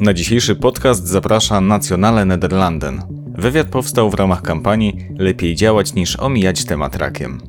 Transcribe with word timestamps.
Na 0.00 0.14
dzisiejszy 0.14 0.56
podcast 0.56 1.06
zaprasza 1.06 1.60
Nationale 1.60 2.24
Nederlanden. 2.24 3.02
Wywiad 3.38 3.66
powstał 3.66 4.10
w 4.10 4.14
ramach 4.14 4.42
kampanii 4.42 5.08
Lepiej 5.18 5.54
działać 5.54 5.94
niż 5.94 6.20
omijać 6.20 6.64
temat 6.64 6.96
rakiem. 6.96 7.40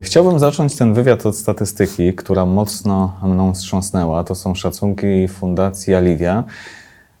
Chciałbym 0.00 0.38
zacząć 0.38 0.76
ten 0.76 0.94
wywiad 0.94 1.26
od 1.26 1.36
statystyki, 1.36 2.14
która 2.14 2.46
mocno 2.46 3.16
mną 3.22 3.54
wstrząsnęła. 3.54 4.24
To 4.24 4.34
są 4.34 4.54
szacunki 4.54 5.28
Fundacji 5.28 5.94
Alivia, 5.94 6.44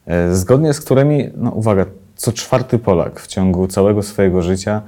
e, 0.06 0.34
zgodnie 0.34 0.74
z 0.74 0.80
którymi, 0.80 1.30
no 1.36 1.50
uwaga, 1.50 1.86
co 2.16 2.32
czwarty 2.32 2.78
Polak 2.78 3.20
w 3.20 3.26
ciągu 3.26 3.66
całego 3.66 4.02
swojego 4.02 4.42
życia 4.42 4.82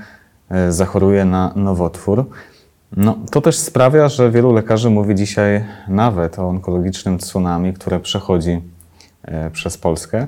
e, 0.50 0.72
zachoruje 0.72 1.24
na 1.24 1.52
nowotwór. 1.56 2.24
No, 2.96 3.18
to 3.30 3.40
też 3.40 3.58
sprawia, 3.58 4.08
że 4.08 4.30
wielu 4.30 4.52
lekarzy 4.52 4.90
mówi 4.90 5.14
dzisiaj 5.14 5.64
nawet 5.88 6.38
o 6.38 6.48
onkologicznym 6.48 7.18
tsunami, 7.18 7.72
które 7.72 8.00
przechodzi 8.00 8.60
przez 9.52 9.78
Polskę. 9.78 10.26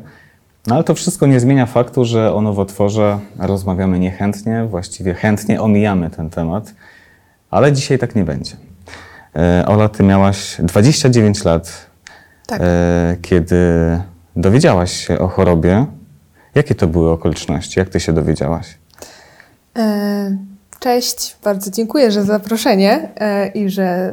No 0.67 0.75
ale 0.75 0.85
to 0.85 0.95
wszystko 0.95 1.27
nie 1.27 1.41
zmienia 1.41 1.67
faktu, 1.67 2.05
że 2.05 2.35
o 2.35 2.41
nowotworze 2.41 3.19
rozmawiamy 3.39 3.99
niechętnie, 3.99 4.65
właściwie 4.65 5.15
chętnie 5.15 5.61
omijamy 5.63 6.11
ten 6.11 6.31
temat, 6.31 6.75
ale 7.51 7.73
dzisiaj 7.73 7.99
tak 7.99 8.15
nie 8.15 8.25
będzie. 8.25 8.57
E, 9.37 9.65
Ola, 9.67 9.89
ty 9.89 10.03
miałaś 10.03 10.57
29 10.63 11.45
lat, 11.45 11.87
Tak. 12.47 12.61
e, 12.65 13.17
kiedy 13.23 13.57
dowiedziałaś 14.37 15.07
się 15.07 15.19
o 15.19 15.29
chorobie. 15.29 15.87
Jakie 16.55 16.75
to 16.75 16.87
były 16.87 17.11
okoliczności? 17.11 17.79
Jak 17.81 17.89
ty 17.89 18.01
się 18.01 18.13
dowiedziałaś? 18.13 18.79
E, 19.79 20.37
Cześć, 20.81 21.37
bardzo 21.45 21.71
dziękuję 21.71 22.11
za 22.11 22.23
zaproszenie 22.23 23.09
e, 23.17 23.49
i 23.49 23.71
że 23.71 24.13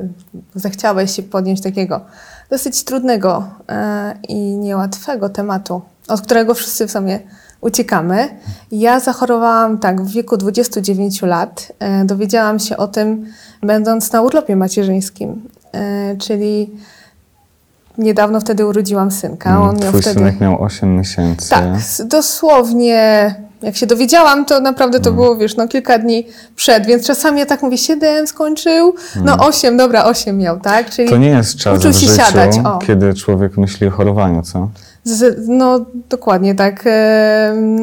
zechciałeś 0.55 1.11
się 1.11 1.23
podjąć 1.23 1.61
takiego 1.61 2.01
dosyć 2.49 2.83
trudnego 2.83 3.43
e, 3.69 4.13
i 4.29 4.35
niełatwego 4.57 5.29
tematu, 5.29 5.81
od 6.07 6.21
którego 6.21 6.53
wszyscy 6.53 6.87
w 6.87 6.91
sumie 6.91 7.19
uciekamy. 7.61 8.27
Ja 8.71 8.99
zachorowałam 8.99 9.77
tak 9.77 10.01
w 10.01 10.11
wieku 10.11 10.37
29 10.37 11.21
lat. 11.21 11.71
E, 11.79 12.05
Dowiedziałam 12.05 12.59
się 12.59 12.77
o 12.77 12.87
tym 12.87 13.25
będąc 13.63 14.11
na 14.11 14.21
urlopie 14.21 14.55
macierzyńskim, 14.55 15.49
e, 15.73 16.15
czyli 16.17 16.71
niedawno 17.97 18.39
wtedy 18.41 18.65
urodziłam 18.65 19.11
synka. 19.11 19.61
On 19.61 19.65
miał 19.65 19.71
Mm, 19.71 19.89
Twój 19.89 20.01
wtedy... 20.01 20.19
synek 20.19 20.39
miał 20.41 20.63
8 20.63 20.95
miesięcy. 20.97 21.49
Tak, 21.49 21.63
dosłownie. 22.05 23.35
Jak 23.65 23.75
się 23.75 23.85
dowiedziałam, 23.87 24.45
to 24.45 24.59
naprawdę 24.59 24.99
to 24.99 25.11
było, 25.11 25.35
wiesz, 25.35 25.57
no 25.57 25.67
kilka 25.67 25.97
dni 25.99 26.27
przed, 26.55 26.85
więc 26.85 27.07
czasami 27.07 27.39
ja 27.39 27.45
tak 27.45 27.63
mówię, 27.63 27.77
7 27.77 28.27
skończył, 28.27 28.95
no 29.23 29.37
8, 29.47 29.77
dobra, 29.77 30.05
8 30.05 30.37
miał, 30.37 30.59
tak? 30.59 30.89
Czyli 30.89 31.09
To 31.09 31.17
nie 31.17 31.29
jest 31.29 31.57
czas 31.57 31.79
uczył 31.79 31.91
w 31.91 31.95
się 31.95 31.99
życiu, 31.99 32.15
siadać, 32.15 32.51
o. 32.65 32.79
kiedy 32.79 33.13
człowiek 33.13 33.57
myśli 33.57 33.87
o 33.87 33.91
chorowaniu, 33.91 34.41
co? 34.41 34.69
No 35.47 35.85
dokładnie 36.09 36.55
tak. 36.55 36.83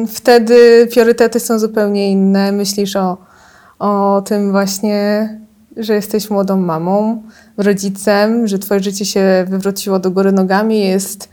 Wtedy 0.07 0.87
priorytety 0.91 1.39
są 1.39 1.59
zupełnie 1.59 2.11
inne. 2.11 2.51
Myślisz 2.51 2.95
o, 2.95 3.17
o 3.79 4.21
tym 4.25 4.51
właśnie, 4.51 5.29
że 5.77 5.93
jesteś 5.93 6.29
młodą 6.29 6.57
mamą, 6.57 7.23
rodzicem, 7.57 8.47
że 8.47 8.59
twoje 8.59 8.79
życie 8.79 9.05
się 9.05 9.45
wywróciło 9.49 9.99
do 9.99 10.11
góry 10.11 10.31
nogami, 10.31 10.79
jest 10.79 11.29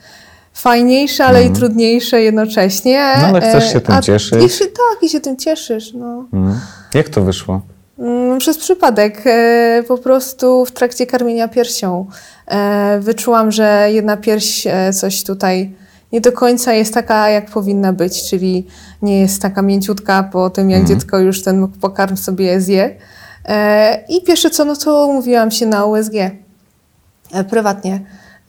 fajniejsze, 0.52 1.24
ale 1.24 1.44
i 1.44 1.50
trudniejsze 1.50 2.22
jednocześnie. 2.22 3.00
Mhm. 3.00 3.32
No, 3.32 3.38
ale 3.38 3.48
chcesz 3.48 3.72
się 3.72 3.80
tym 3.80 3.94
a, 3.94 4.02
cieszyć. 4.02 4.44
I 4.44 4.48
się, 4.48 4.64
tak, 4.64 5.02
i 5.02 5.08
się 5.08 5.20
tym 5.20 5.36
cieszysz. 5.36 5.92
No. 5.92 6.24
Mm. 6.32 6.60
Jak 6.94 7.08
to 7.08 7.22
wyszło? 7.22 7.60
Mm, 7.98 8.38
Przez 8.38 8.58
przypadek, 8.58 9.22
e, 9.26 9.82
po 9.88 9.98
prostu 9.98 10.64
w 10.64 10.72
trakcie 10.72 11.06
karmienia 11.06 11.48
piersią 11.48 12.06
e, 12.46 13.00
wyczułam, 13.00 13.52
że 13.52 13.88
jedna 13.92 14.16
pierś 14.16 14.66
e, 14.66 14.92
coś 14.92 15.24
tutaj 15.24 15.74
nie 16.12 16.20
do 16.20 16.32
końca 16.32 16.72
jest 16.72 16.94
taka, 16.94 17.28
jak 17.28 17.50
powinna 17.50 17.92
być, 17.92 18.30
czyli 18.30 18.66
nie 19.02 19.20
jest 19.20 19.42
taka 19.42 19.62
mięciutka 19.62 20.22
po 20.32 20.50
tym, 20.50 20.70
jak 20.70 20.84
dziecko 20.84 21.18
już 21.18 21.42
ten 21.42 21.68
pokarm 21.68 22.16
sobie 22.16 22.60
zje. 22.60 22.96
E, 23.44 24.04
I 24.08 24.22
pierwsze 24.22 24.50
co, 24.50 24.64
no 24.64 24.76
to 24.76 25.06
umówiłam 25.06 25.50
się 25.50 25.66
na 25.66 25.84
USG 25.84 26.14
e, 26.14 27.44
prywatnie. 27.50 28.00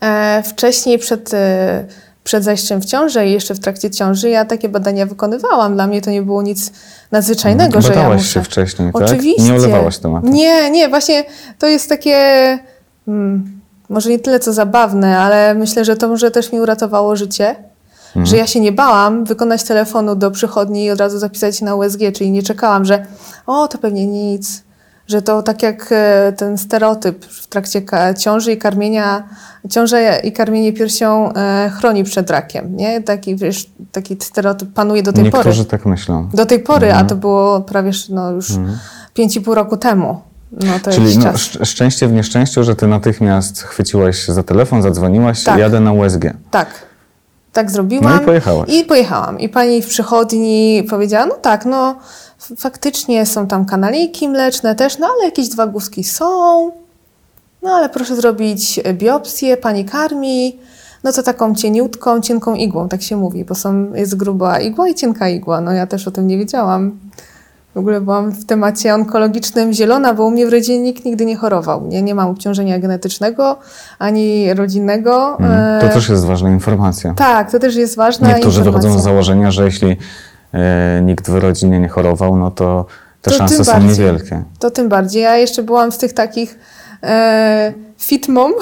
E, 0.02 0.42
Wcześniej 0.46 0.98
przed, 0.98 1.34
e, 1.34 1.84
przed 2.24 2.44
zajściem 2.44 2.80
w 2.80 2.84
ciążę 2.84 3.26
i 3.26 3.32
jeszcze 3.32 3.54
w 3.54 3.60
trakcie 3.60 3.90
ciąży 3.90 4.30
ja 4.30 4.44
takie 4.44 4.68
badania 4.68 5.06
wykonywałam. 5.06 5.74
Dla 5.74 5.86
mnie 5.86 6.02
to 6.02 6.10
nie 6.10 6.22
było 6.22 6.42
nic 6.42 6.72
nadzwyczajnego, 7.10 7.80
że 7.80 7.94
ja 7.94 8.08
muszę... 8.08 8.24
się 8.24 8.42
wcześniej, 8.44 8.92
tak? 8.92 9.02
Oczywiście. 9.02 9.42
Nie 9.42 9.54
olewałaś 9.54 9.98
tematu. 9.98 10.28
Nie, 10.28 10.70
nie, 10.70 10.88
właśnie 10.88 11.24
to 11.58 11.66
jest 11.66 11.88
takie, 11.88 12.18
hmm, 13.06 13.60
może 13.88 14.10
nie 14.10 14.18
tyle 14.18 14.40
co 14.40 14.52
zabawne, 14.52 15.18
ale 15.18 15.54
myślę, 15.54 15.84
że 15.84 15.96
to 15.96 16.08
może 16.08 16.30
też 16.30 16.52
mi 16.52 16.60
uratowało 16.60 17.16
życie, 17.16 17.56
Mhm. 18.16 18.26
że 18.26 18.36
ja 18.36 18.46
się 18.46 18.60
nie 18.60 18.72
bałam 18.72 19.24
wykonać 19.24 19.62
telefonu 19.62 20.14
do 20.16 20.30
przychodni 20.30 20.84
i 20.84 20.90
od 20.90 21.00
razu 21.00 21.18
zapisać 21.18 21.56
się 21.58 21.64
na 21.64 21.74
USG, 21.74 21.98
czyli 22.14 22.30
nie 22.30 22.42
czekałam, 22.42 22.84
że 22.84 23.06
o, 23.46 23.68
to 23.68 23.78
pewnie 23.78 24.06
nic, 24.06 24.62
że 25.12 25.22
to 25.22 25.42
tak 25.42 25.62
jak 25.62 25.88
e, 25.92 26.32
ten 26.36 26.58
stereotyp 26.58 27.24
w 27.24 27.46
trakcie 27.46 27.82
ciąży 28.18 28.52
i 28.52 28.56
karmienia, 28.56 29.22
ciąża 29.70 30.16
i 30.16 30.32
karmienie 30.32 30.72
piersią 30.72 31.32
e, 31.32 31.70
chroni 31.78 32.04
przed 32.04 32.30
rakiem, 32.30 32.76
nie? 32.76 33.02
Taki, 33.02 33.36
wiesz, 33.36 33.70
taki 33.92 34.16
stereotyp 34.20 34.72
panuje 34.72 35.02
do 35.02 35.12
tej 35.12 35.24
pory. 35.24 35.36
Niektórzy 35.36 35.64
tak 35.64 35.86
myślą. 35.86 36.28
Do 36.34 36.46
tej 36.46 36.60
pory, 36.60 36.86
Mhm. 36.86 37.06
a 37.06 37.08
to 37.08 37.16
było 37.16 37.60
prawie 37.60 37.90
no, 38.08 38.30
już 38.30 38.52
i 39.36 39.40
pół 39.40 39.54
roku 39.54 39.76
temu. 39.76 40.20
No 40.52 40.72
to 40.82 40.90
Czyli 40.90 41.18
no, 41.18 41.24
szcz- 41.32 41.64
szczęście 41.64 42.08
w 42.08 42.12
nieszczęściu, 42.12 42.64
że 42.64 42.76
ty 42.76 42.86
natychmiast 42.86 43.62
chwyciłaś 43.62 44.28
za 44.28 44.42
telefon, 44.42 44.82
zadzwoniłaś, 44.82 45.44
Tak. 45.44 45.58
jadę 45.58 45.80
na 45.80 45.92
USG. 45.92 46.24
Tak. 46.50 46.68
Tak 47.52 47.70
zrobiłam. 47.70 48.14
No 48.16 48.22
i 48.22 48.24
pojechałaś. 48.24 48.68
I 48.70 48.84
pojechałam. 48.84 49.40
I 49.40 49.48
pani 49.48 49.82
w 49.82 49.86
przychodni 49.86 50.86
powiedziała, 50.90 51.26
no 51.26 51.34
tak, 51.34 51.64
no 51.66 51.96
faktycznie 52.58 53.26
są 53.26 53.46
tam 53.46 53.64
kanaliki 53.64 54.28
mleczne 54.28 54.74
też, 54.74 54.98
no 54.98 55.06
ale 55.14 55.24
jakieś 55.24 55.48
dwa 55.48 55.66
guzki 55.66 56.04
są. 56.04 56.70
No 57.62 57.70
ale 57.70 57.88
proszę 57.88 58.16
zrobić 58.16 58.80
biopsję, 58.92 59.56
pani 59.56 59.84
karmi. 59.84 60.58
No 61.04 61.12
to 61.12 61.22
taką 61.22 61.54
cieniutką, 61.54 62.20
cienką 62.20 62.54
igłą, 62.54 62.88
tak 62.88 63.02
się 63.02 63.16
mówi, 63.16 63.44
bo 63.44 63.54
są, 63.54 63.92
jest 63.94 64.16
gruba 64.16 64.60
igła 64.60 64.88
i 64.88 64.94
cienka 64.94 65.28
igła. 65.28 65.60
No 65.60 65.72
ja 65.72 65.86
też 65.86 66.08
o 66.08 66.10
tym 66.10 66.26
nie 66.26 66.38
wiedziałam. 66.38 66.98
W 67.74 67.78
ogóle 67.78 68.00
byłam 68.00 68.30
w 68.30 68.44
temacie 68.46 68.94
onkologicznym 68.94 69.72
zielona, 69.72 70.14
bo 70.14 70.24
u 70.24 70.30
mnie 70.30 70.46
w 70.46 70.50
rodzinie 70.52 70.78
nikt 70.78 71.04
nigdy 71.04 71.24
nie 71.26 71.36
chorował. 71.36 71.86
Nie, 71.86 72.02
nie 72.02 72.14
mam 72.14 72.28
obciążenia 72.30 72.78
genetycznego 72.78 73.56
ani 73.98 74.54
rodzinnego. 74.54 75.36
Mm. 75.40 75.80
To 75.80 75.86
E, 75.86 75.90
też 75.92 76.08
jest 76.08 76.24
ważna 76.26 76.50
informacja. 76.50 77.14
tak, 77.14 77.50
to 77.52 77.58
też 77.58 77.74
jest 77.76 77.96
ważna 77.96 78.28
Niektórzy 78.28 78.58
informacja. 78.58 78.82
wychodzą 78.88 79.02
z 79.02 79.04
założenia, 79.04 79.50
że 79.50 79.64
jeśli 79.64 79.96
nikt 81.02 81.30
w 81.30 81.34
rodzinie 81.34 81.80
nie 81.80 81.88
chorował, 81.88 82.36
no 82.36 82.50
to 82.50 82.86
te 83.22 83.30
To 83.30 83.36
szanse 83.36 83.64
są 83.64 83.72
bardziej. 83.72 83.88
niewielkie. 83.90 84.42
To 84.58 84.70
tym 84.70 84.88
bardziej. 84.88 85.22
Ja 85.22 85.36
jeszcze 85.36 85.62
byłam 85.62 85.92
z 85.92 85.98
tych 85.98 86.12
takich 86.12 86.58
e, 87.02 87.72
fit 88.04 88.28
mom, 88.28 88.52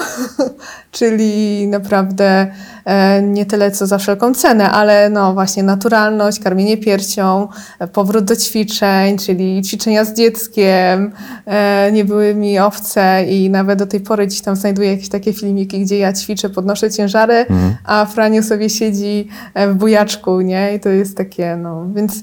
czyli 0.91 1.67
naprawdę 1.67 2.47
e, 2.85 3.21
nie 3.21 3.45
tyle 3.45 3.71
co 3.71 3.87
za 3.87 3.97
wszelką 3.97 4.33
cenę, 4.33 4.71
ale 4.71 5.09
no 5.09 5.33
właśnie 5.33 5.63
naturalność, 5.63 6.39
karmienie 6.39 6.77
piersią, 6.77 7.47
e, 7.79 7.87
powrót 7.87 8.25
do 8.25 8.35
ćwiczeń, 8.35 9.17
czyli 9.17 9.61
ćwiczenia 9.61 10.05
z 10.05 10.13
dzieckiem, 10.13 11.11
e, 11.45 11.91
nie 11.91 12.05
były 12.05 12.35
mi 12.35 12.59
owce 12.59 13.25
i 13.25 13.49
nawet 13.49 13.79
do 13.79 13.85
tej 13.85 13.99
pory 13.99 14.27
gdzieś 14.27 14.41
tam 14.41 14.55
znajduję 14.55 14.91
jakieś 14.91 15.09
takie 15.09 15.33
filmiki, 15.33 15.79
gdzie 15.79 15.97
ja 15.97 16.13
ćwiczę, 16.13 16.49
podnoszę 16.49 16.91
ciężary, 16.91 17.33
Mhm. 17.33 17.75
a 17.85 18.05
Franiu 18.05 18.43
sobie 18.43 18.69
siedzi 18.69 19.27
w 19.67 19.73
bujaczku, 19.73 20.41
nie? 20.41 20.75
I 20.75 20.79
to 20.79 20.89
jest 20.89 21.17
takie, 21.17 21.55
no, 21.55 21.85
więc 21.95 22.13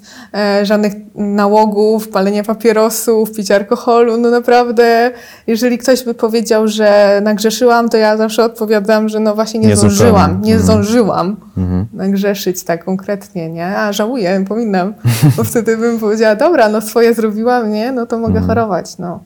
żadnych 0.62 0.92
nałogów, 1.14 2.08
palenia 2.08 2.44
papierosów, 2.44 3.32
picia 3.32 3.54
alkoholu, 3.54 4.16
no 4.16 4.30
naprawdę, 4.30 5.10
jeżeli 5.46 5.78
ktoś 5.78 6.04
by 6.04 6.14
powiedział, 6.14 6.68
że 6.68 7.07
nagrzeszyłam, 7.22 7.88
to 7.88 7.96
ja 7.96 8.16
zawsze 8.16 8.44
odpowiadam, 8.44 9.08
że 9.08 9.20
no 9.20 9.34
właśnie 9.34 9.60
nie, 9.60 9.69
Nie 9.69 9.76
zdążyłam, 9.76 10.30
zupełnie. 10.30 10.46
nie 10.48 10.54
Mhm. 10.54 10.62
zdążyłam 10.64 11.36
Mhm. 11.56 11.87
nagrzeszyć 11.93 12.64
tak 12.64 12.84
konkretnie, 12.84 13.50
nie? 13.50 13.76
A 13.78 13.93
żałuję, 13.93 14.44
powinnam, 14.49 14.94
bo 15.37 15.44
wtedy 15.50 15.76
bym 15.76 15.99
powiedziała, 15.99 16.37
dobra, 16.37 16.69
no 16.69 16.81
swoje 16.81 17.14
zrobiłam, 17.14 17.72
nie? 17.72 17.93
No 17.93 18.06
to 18.06 18.19
mogę 18.19 18.40
chorować, 18.40 18.99
no. 18.99 19.20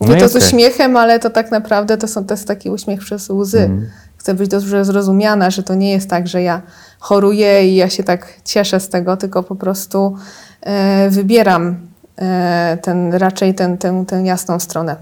Mówię 0.00 0.14
No 0.14 0.20
to 0.20 0.28
z 0.28 0.36
uśmiechem, 0.36 0.96
ale 0.96 1.18
to 1.18 1.30
tak 1.30 1.50
naprawdę 1.50 1.96
to, 1.96 2.08
są, 2.08 2.24
to 2.26 2.34
jest 2.34 2.48
taki 2.48 2.70
uśmiech 2.70 3.00
przez 3.00 3.30
łzy. 3.30 3.60
Mhm. 3.60 3.88
Chcę 4.16 4.34
być 4.34 4.50
dobrze 4.50 4.84
zrozumiana, 4.84 5.50
że 5.50 5.62
to 5.62 5.74
nie 5.74 5.90
jest 5.92 6.10
tak, 6.10 6.28
że 6.28 6.42
ja 6.42 6.62
choruję 7.00 7.68
i 7.68 7.76
ja 7.76 7.88
się 7.88 8.04
tak 8.04 8.26
cieszę 8.44 8.80
z 8.80 8.88
tego, 8.88 9.16
tylko 9.16 9.42
po 9.42 9.56
prostu 9.56 10.16
e, 10.60 11.10
wybieram 11.10 11.76
e, 12.18 12.78
ten, 12.82 13.14
raczej 13.14 13.54
ten, 13.54 13.78
tę, 13.78 14.04
tę 14.06 14.22
jasną 14.22 14.58
stronę. 14.60 14.96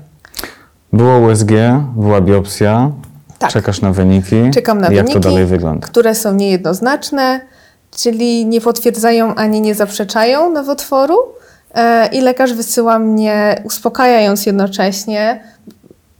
Było 0.94 1.19
USG, 1.19 1.50
była 1.96 2.20
biopsja, 2.20 2.91
Tak. 3.38 3.50
czekasz 3.50 3.81
na 3.81 3.93
wyniki. 3.93 4.50
Czekam 4.55 4.79
na 4.81 4.87
Jak 4.87 4.94
wyniki. 5.06 5.12
to 5.12 5.20
dalej 5.20 5.46
wygląda? 5.46 5.87
które 5.87 6.14
są 6.14 6.35
niejednoznaczne, 6.35 7.41
czyli 7.96 8.46
nie 8.46 8.61
potwierdzają 8.61 9.35
ani 9.35 9.61
nie 9.61 9.75
zaprzeczają 9.75 10.50
nowotworu. 10.50 11.17
E, 11.75 12.06
I 12.06 12.20
lekarz 12.20 12.52
wysyła 12.52 12.99
mnie, 12.99 13.62
uspokajając 13.64 14.46
jednocześnie, 14.46 15.41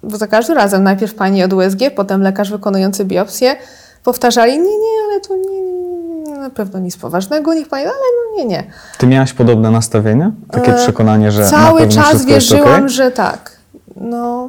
bo 0.03 0.17
za 0.17 0.27
każdym 0.27 0.57
razem 0.57 0.83
najpierw 0.83 1.15
pani 1.15 1.45
od 1.45 1.53
USG, 1.53 1.79
potem 1.97 2.23
lekarz 2.23 2.51
wykonujący 2.51 3.05
biopsję, 3.05 3.57
powtarzali, 4.05 4.53
nie, 4.53 4.59
nie, 4.79 4.99
ale 5.11 5.21
to 5.21 5.37
nie, 5.37 5.61
nie, 5.63 6.39
na 6.41 6.51
pewno 6.51 6.79
nic 6.81 6.97
poważnego, 6.97 7.55
niech 7.55 7.69
pani, 7.69 7.85
ale 7.85 7.93
no 7.95 8.39
nie, 8.39 8.45
nie. 8.45 8.65
Ty 8.99 9.07
miałaś 9.07 9.33
podobne 9.33 9.71
nastawienie? 9.71 10.31
Takie 10.51 10.73
E, 10.75 10.77
przekonanie, 10.77 11.33
że 11.33 11.41
na 11.43 11.51
Cały 11.51 11.81
pewno 11.81 12.03
czas 12.03 12.25
wierzyłam, 12.25 12.75
okej? 12.75 12.89
że 12.89 13.11
tak. 13.11 13.53
No, 13.97 14.49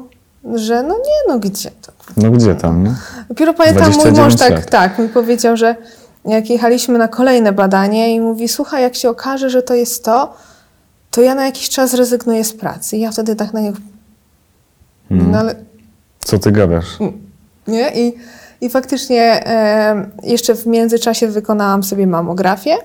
że 0.53 0.83
no 0.83 0.95
nie, 0.97 1.33
no 1.33 1.39
gdzie 1.39 1.71
to. 1.81 1.91
No 2.17 2.31
gdzie 2.31 2.55
tam, 2.55 2.83
nie? 2.83 2.95
Dopiero 3.29 3.53
pamiętam, 3.53 3.83
mój 3.83 3.93
29 3.93 4.17
mąż 4.19 4.35
tak, 4.35 4.51
lat. 4.51 4.69
tak 4.69 4.99
mi 4.99 5.09
powiedział, 5.09 5.57
że 5.57 5.75
jak 6.25 6.49
jechaliśmy 6.49 6.97
na 6.97 7.07
kolejne 7.07 7.51
badanie 7.51 8.15
i 8.15 8.19
mówi, 8.21 8.47
słuchaj, 8.47 8.83
jak 8.83 8.95
się 8.95 9.09
okaże, 9.09 9.49
że 9.49 9.61
to 9.63 9.73
jest 9.73 10.03
to, 10.05 10.33
to 11.11 11.21
ja 11.21 11.35
na 11.35 11.45
jakiś 11.45 11.69
czas 11.69 11.93
rezygnuję 11.93 12.43
z 12.43 12.53
pracy. 12.53 12.97
I 12.97 12.99
ja 12.99 13.11
wtedy 13.11 13.35
tak 13.35 13.53
na 13.53 13.59
niego, 13.61 13.77
Mm. 15.11 15.31
no 15.31 15.37
ale 15.39 15.55
Co 16.19 16.39
ty 16.39 16.51
gadasz? 16.51 16.97
nie? 17.67 17.91
I, 17.95 18.13
i 18.61 18.69
faktycznie 18.69 19.47
e, 19.47 20.09
jeszcze 20.23 20.55
w 20.55 20.65
międzyczasie 20.65 21.27
wykonałam 21.27 21.83
sobie 21.83 22.07
mamografię, 22.07 22.77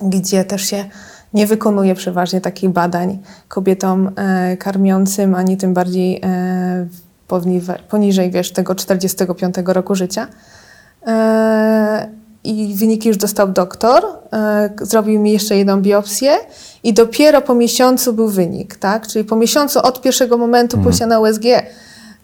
gdzie 0.00 0.44
też 0.44 0.62
się 0.66 0.84
nie 1.34 1.46
wykonuje 1.46 1.94
przeważnie 1.94 2.40
takich 2.40 2.70
badań 2.70 3.18
kobietom 3.48 4.10
e, 4.16 4.56
karmiącym, 4.56 5.34
ani 5.34 5.56
tym 5.56 5.74
bardziej 5.74 6.20
e, 6.24 6.86
poniżej, 7.28 7.76
poniżej 7.88 8.30
wiesz, 8.30 8.52
tego 8.52 8.74
45 8.74 9.54
roku 9.66 9.94
życia. 9.94 10.26
E, 11.06 12.08
I 12.44 12.74
wyniki 12.74 13.08
już 13.08 13.16
dostał 13.16 13.48
doktor, 13.48 14.04
e, 14.32 14.70
zrobił 14.82 15.20
mi 15.20 15.32
jeszcze 15.32 15.56
jedną 15.56 15.82
biopsję 15.82 16.36
i 16.82 16.92
dopiero 16.92 17.40
po 17.40 17.54
miesiącu 17.54 18.12
był 18.12 18.28
wynik, 18.28 18.76
tak? 18.76 19.06
Czyli 19.06 19.24
po 19.24 19.36
miesiącu 19.36 19.78
od 19.82 20.02
pierwszego 20.02 20.38
momentu 20.38 20.78
pójścia 20.78 21.06
na 21.06 21.20
USG 21.20 21.44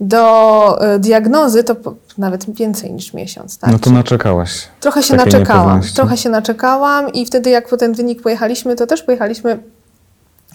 do 0.01 0.83
e, 0.95 0.99
diagnozy 0.99 1.65
to 1.65 1.77
nawet 2.19 2.55
więcej 2.55 2.93
niż 2.93 3.15
miesiąc, 3.15 3.59
tak? 3.59 3.73
No 3.73 3.79
to 3.79 3.91
naczekałaś. 3.91 4.69
Trochę 4.81 5.03
się 5.03 5.17
naczekałam. 5.17 5.81
Trochę 5.95 6.17
się 6.17 6.29
naczekałam 6.31 7.13
i 7.13 7.27
wtedy 7.27 7.51
jak 7.51 7.69
po 7.69 7.77
ten 7.77 7.93
wynik 7.93 8.23
pojechaliśmy, 8.23 8.77
to 8.77 8.87
też 8.87 9.03
pojechaliśmy 9.03 9.59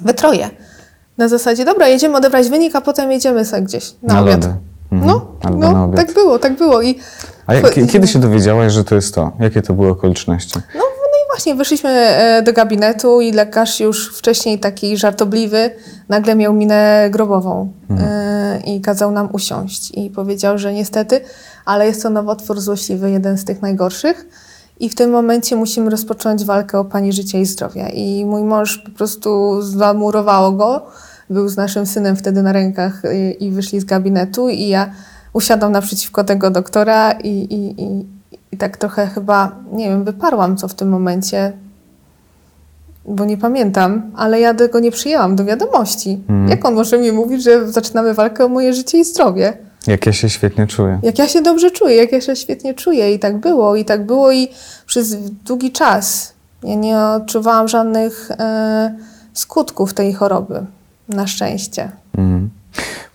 we 0.01 0.13
troje. 0.13 0.49
Na 1.17 1.27
zasadzie, 1.27 1.65
dobra, 1.65 1.87
jedziemy 1.87 2.17
odebrać 2.17 2.49
wynik, 2.49 2.75
a 2.75 2.81
potem 2.81 3.11
jedziemy 3.11 3.45
sobie 3.45 3.61
gdzieś 3.61 3.93
na, 4.03 4.13
Na 4.13 4.21
obiad. 4.21 4.43
lody. 4.43 4.55
Mhm. 4.91 5.11
No, 5.11 5.27
Albo 5.41 5.71
no 5.71 5.91
tak 5.95 6.13
było, 6.13 6.39
tak 6.39 6.57
było. 6.57 6.81
I, 6.81 6.99
A 7.47 7.53
jak, 7.53 7.73
kiedy 7.91 8.07
się 8.07 8.19
dowiedziałaś, 8.19 8.73
że 8.73 8.83
to 8.83 8.95
jest 8.95 9.15
to? 9.15 9.31
Jakie 9.39 9.61
to 9.61 9.73
były 9.73 9.89
okoliczności? 9.89 10.53
no, 10.75 10.81
no 10.81 11.17
i 11.25 11.27
właśnie 11.31 11.55
wyszliśmy 11.55 11.89
e, 11.89 12.41
do 12.41 12.53
gabinetu 12.53 13.21
i 13.21 13.31
lekarz 13.31 13.79
już 13.79 14.17
wcześniej 14.17 14.59
taki 14.59 14.97
żartobliwy 14.97 15.69
nagle 16.09 16.35
miał 16.35 16.53
minę 16.53 17.07
grobową 17.11 17.71
e, 17.99 18.34
i 18.59 18.81
kazał 18.81 19.11
nam 19.11 19.29
usiąść. 19.33 19.91
I 19.91 20.09
powiedział, 20.09 20.57
że 20.57 20.73
niestety, 20.73 21.21
ale 21.65 21.87
jest 21.87 22.03
to 22.03 22.09
nowotwór 22.09 22.61
złośliwy, 22.61 23.11
jeden 23.11 23.37
z 23.37 23.45
tych 23.45 23.61
najgorszych. 23.61 24.25
I 24.79 24.89
w 24.89 24.95
tym 24.95 25.11
momencie 25.11 25.55
musimy 25.55 25.89
rozpocząć 25.89 26.45
walkę 26.45 26.79
o 26.79 26.85
Pani 26.85 27.13
życie 27.13 27.41
i 27.41 27.45
zdrowia. 27.45 27.89
I 27.89 28.25
mój 28.25 28.43
mąż 28.43 28.77
po 28.77 28.91
prostu 28.91 29.61
zamurowało 29.61 30.51
go, 30.51 30.85
był 31.29 31.49
z 31.49 31.57
naszym 31.57 31.85
synem 31.85 32.15
wtedy 32.15 32.41
na 32.41 32.51
rękach 32.51 33.01
i, 33.15 33.45
i 33.45 33.51
wyszli 33.51 33.79
z 33.79 33.85
gabinetu. 33.85 34.49
I 34.49 34.67
ja 34.67 34.91
usiadłam 35.33 35.71
naprzeciwko 35.71 36.23
tego 36.23 36.51
doktora 36.51 37.11
i, 37.11 37.29
i, 37.29 37.83
i, 37.83 38.05
i 38.51 38.57
tak 38.57 38.77
trochę 38.77 39.07
chyba, 39.07 39.51
nie 39.71 39.89
wiem, 39.89 40.03
wyparłam 40.03 40.57
co 40.57 40.67
w 40.67 40.73
tym 40.73 40.89
momencie, 40.89 41.53
bo 43.07 43.25
nie 43.25 43.37
pamiętam, 43.37 44.11
ale 44.15 44.39
ja 44.39 44.53
tego 44.53 44.79
nie 44.79 44.91
przyjęłam 44.91 45.35
do 45.35 45.45
wiadomości. 45.45 46.19
Mhm. 46.29 46.49
Jak 46.49 46.65
on 46.65 46.73
może 46.73 46.97
mi 46.97 47.11
mówić, 47.11 47.43
że 47.43 47.71
zaczynamy 47.71 48.13
walkę 48.13 48.45
o 48.45 48.47
moje 48.47 48.73
życie 48.73 48.97
i 48.97 49.03
zdrowie? 49.03 49.57
Jak 49.87 50.05
ja 50.05 50.13
się 50.13 50.29
świetnie 50.29 50.67
czuję. 50.67 50.99
Jak 51.03 51.19
ja 51.19 51.27
się 51.27 51.41
dobrze 51.41 51.71
czuję, 51.71 51.95
jak 51.95 52.11
ja 52.11 52.21
się 52.21 52.35
świetnie 52.35 52.73
czuję 52.73 53.13
i 53.13 53.19
tak 53.19 53.37
było, 53.37 53.75
i 53.75 53.85
tak 53.85 54.05
było 54.05 54.31
i 54.31 54.47
przez 54.85 55.15
długi 55.45 55.71
czas. 55.71 56.33
Ja 56.63 56.75
nie 56.75 56.99
odczuwałam 56.99 57.67
żadnych 57.67 58.31
e, 58.31 58.95
skutków 59.33 59.93
tej 59.93 60.13
choroby, 60.13 60.65
na 61.09 61.27
szczęście. 61.27 61.91
Mhm. 62.17 62.49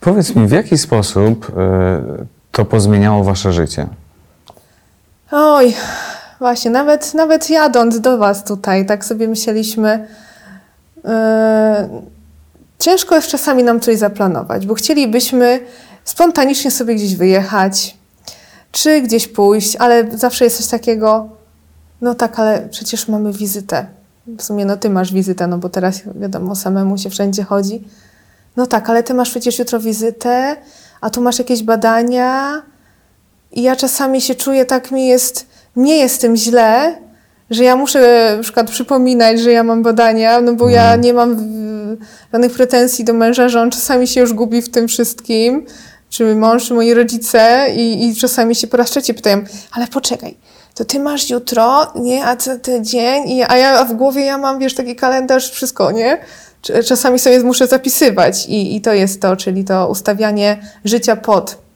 Powiedz 0.00 0.34
mi, 0.34 0.46
w 0.46 0.50
jaki 0.50 0.78
sposób 0.78 1.52
e, 1.56 2.02
to 2.52 2.64
pozmieniało 2.64 3.25
wasze 3.25 3.52
życie? 3.52 3.86
Oj, 5.31 5.75
właśnie, 6.40 6.70
nawet, 6.70 7.14
nawet 7.14 7.50
jadąc 7.50 8.00
do 8.00 8.19
Was 8.19 8.44
tutaj, 8.44 8.87
tak 8.87 9.04
sobie 9.04 9.28
myśleliśmy, 9.28 10.08
e, 11.04 11.88
ciężko 12.78 13.14
jest 13.14 13.28
czasami 13.28 13.64
nam 13.64 13.81
coś 13.81 13.98
zaplanować, 13.98 14.66
bo 14.66 14.75
chcielibyśmy 14.75 15.60
spontanicznie 16.04 16.70
sobie 16.70 16.94
gdzieś 16.94 17.16
wyjechać, 17.16 17.96
czy 18.72 19.00
gdzieś 19.00 19.28
pójść, 19.28 19.76
ale 19.76 20.19
zawsze 20.19 20.44
jest 20.44 20.56
coś 20.56 20.66
takiego, 20.66 21.28
no 22.00 22.14
tak, 22.14 22.38
ale 22.38 22.69
przecież 22.70 23.08
mamy 23.08 23.32
wizytę. 23.32 23.86
W 24.26 24.43
sumie 24.43 24.64
no 24.64 24.76
Ty 24.76 24.90
masz 24.90 25.12
wizytę, 25.12 25.46
no 25.46 25.58
bo 25.58 25.69
teraz 25.69 26.00
wiadomo, 26.14 26.56
samemu 26.56 26.98
się 26.98 27.10
wszędzie 27.10 27.44
chodzi. 27.44 27.84
No 28.56 28.66
tak, 28.66 28.90
ale 28.90 29.02
Ty 29.02 29.14
masz 29.14 29.31
przecież 29.31 29.58
jutro 29.58 29.81
wizytę, 29.81 30.56
a 31.00 31.10
tu 31.10 31.20
masz 31.20 31.38
jakieś 31.38 31.62
badania, 31.62 32.62
i 33.52 33.62
ja 33.62 33.76
czasami 33.76 34.20
się 34.20 34.34
czuję, 34.34 34.64
tak 34.64 34.90
mi 34.90 35.06
jest, 35.06 35.46
nie 35.76 35.96
jest 35.96 36.20
tym 36.20 36.37
źle, 36.37 36.96
że 37.50 37.64
ja 37.64 37.76
muszę 37.76 38.32
na 38.37 38.43
przykład 38.43 38.70
przypominać, 38.70 39.40
że 39.40 39.52
ja 39.52 39.62
mam 39.62 39.82
badania, 39.82 40.40
no 40.40 40.55
bo 40.55 40.69
ja 40.69 40.96
nie 40.96 41.12
mam 41.12 41.37
żadnych 42.32 42.52
pretensji 42.52 43.05
do 43.05 43.12
męża, 43.12 43.49
że 43.49 43.61
on 43.61 43.70
czasami 43.70 44.08
się 44.08 44.20
już 44.20 44.32
gubi 44.32 44.62
w 44.62 44.70
tym 44.70 44.88
wszystkim, 44.88 45.67
czy 46.11 46.34
mąż, 46.37 46.69
czy 46.69 46.75
moi 46.75 46.94
rodzice 46.94 47.67
i, 47.76 48.08
i 48.08 48.17
czasami 48.17 48.55
się 48.55 48.67
po 48.67 48.76
raz 48.76 48.90
trzeci 48.90 49.14
pytają, 49.14 49.44
ale 49.72 49.87
poczekaj, 49.87 50.37
to 50.75 50.84
ty 50.84 51.00
masz 51.00 51.31
jutro, 51.31 51.93
nie, 51.94 52.26
a 52.26 52.37
co 52.37 52.58
ty 52.58 52.82
dzień, 52.82 53.28
I, 53.28 53.43
a 53.49 53.56
ja 53.56 53.84
w 53.84 53.93
głowie 53.93 54.25
ja 54.25 54.38
mam, 54.38 54.58
wiesz, 54.58 54.75
taki 54.75 54.96
kalendarz, 54.96 55.50
wszystko, 55.50 55.90
nie? 55.90 56.19
Cz- 56.62 56.84
Czasami 56.88 57.19
sobie 57.19 57.40
muszę 57.40 57.67
zapisywać 57.67 58.46
i, 58.46 58.76
i 58.76 58.81
to 58.81 58.93
jest 58.93 59.20
to, 59.20 59.37
czyli 59.37 59.64
to 59.64 59.88
ustawianie 59.88 60.62
życia 60.84 61.17
pod 61.17 61.69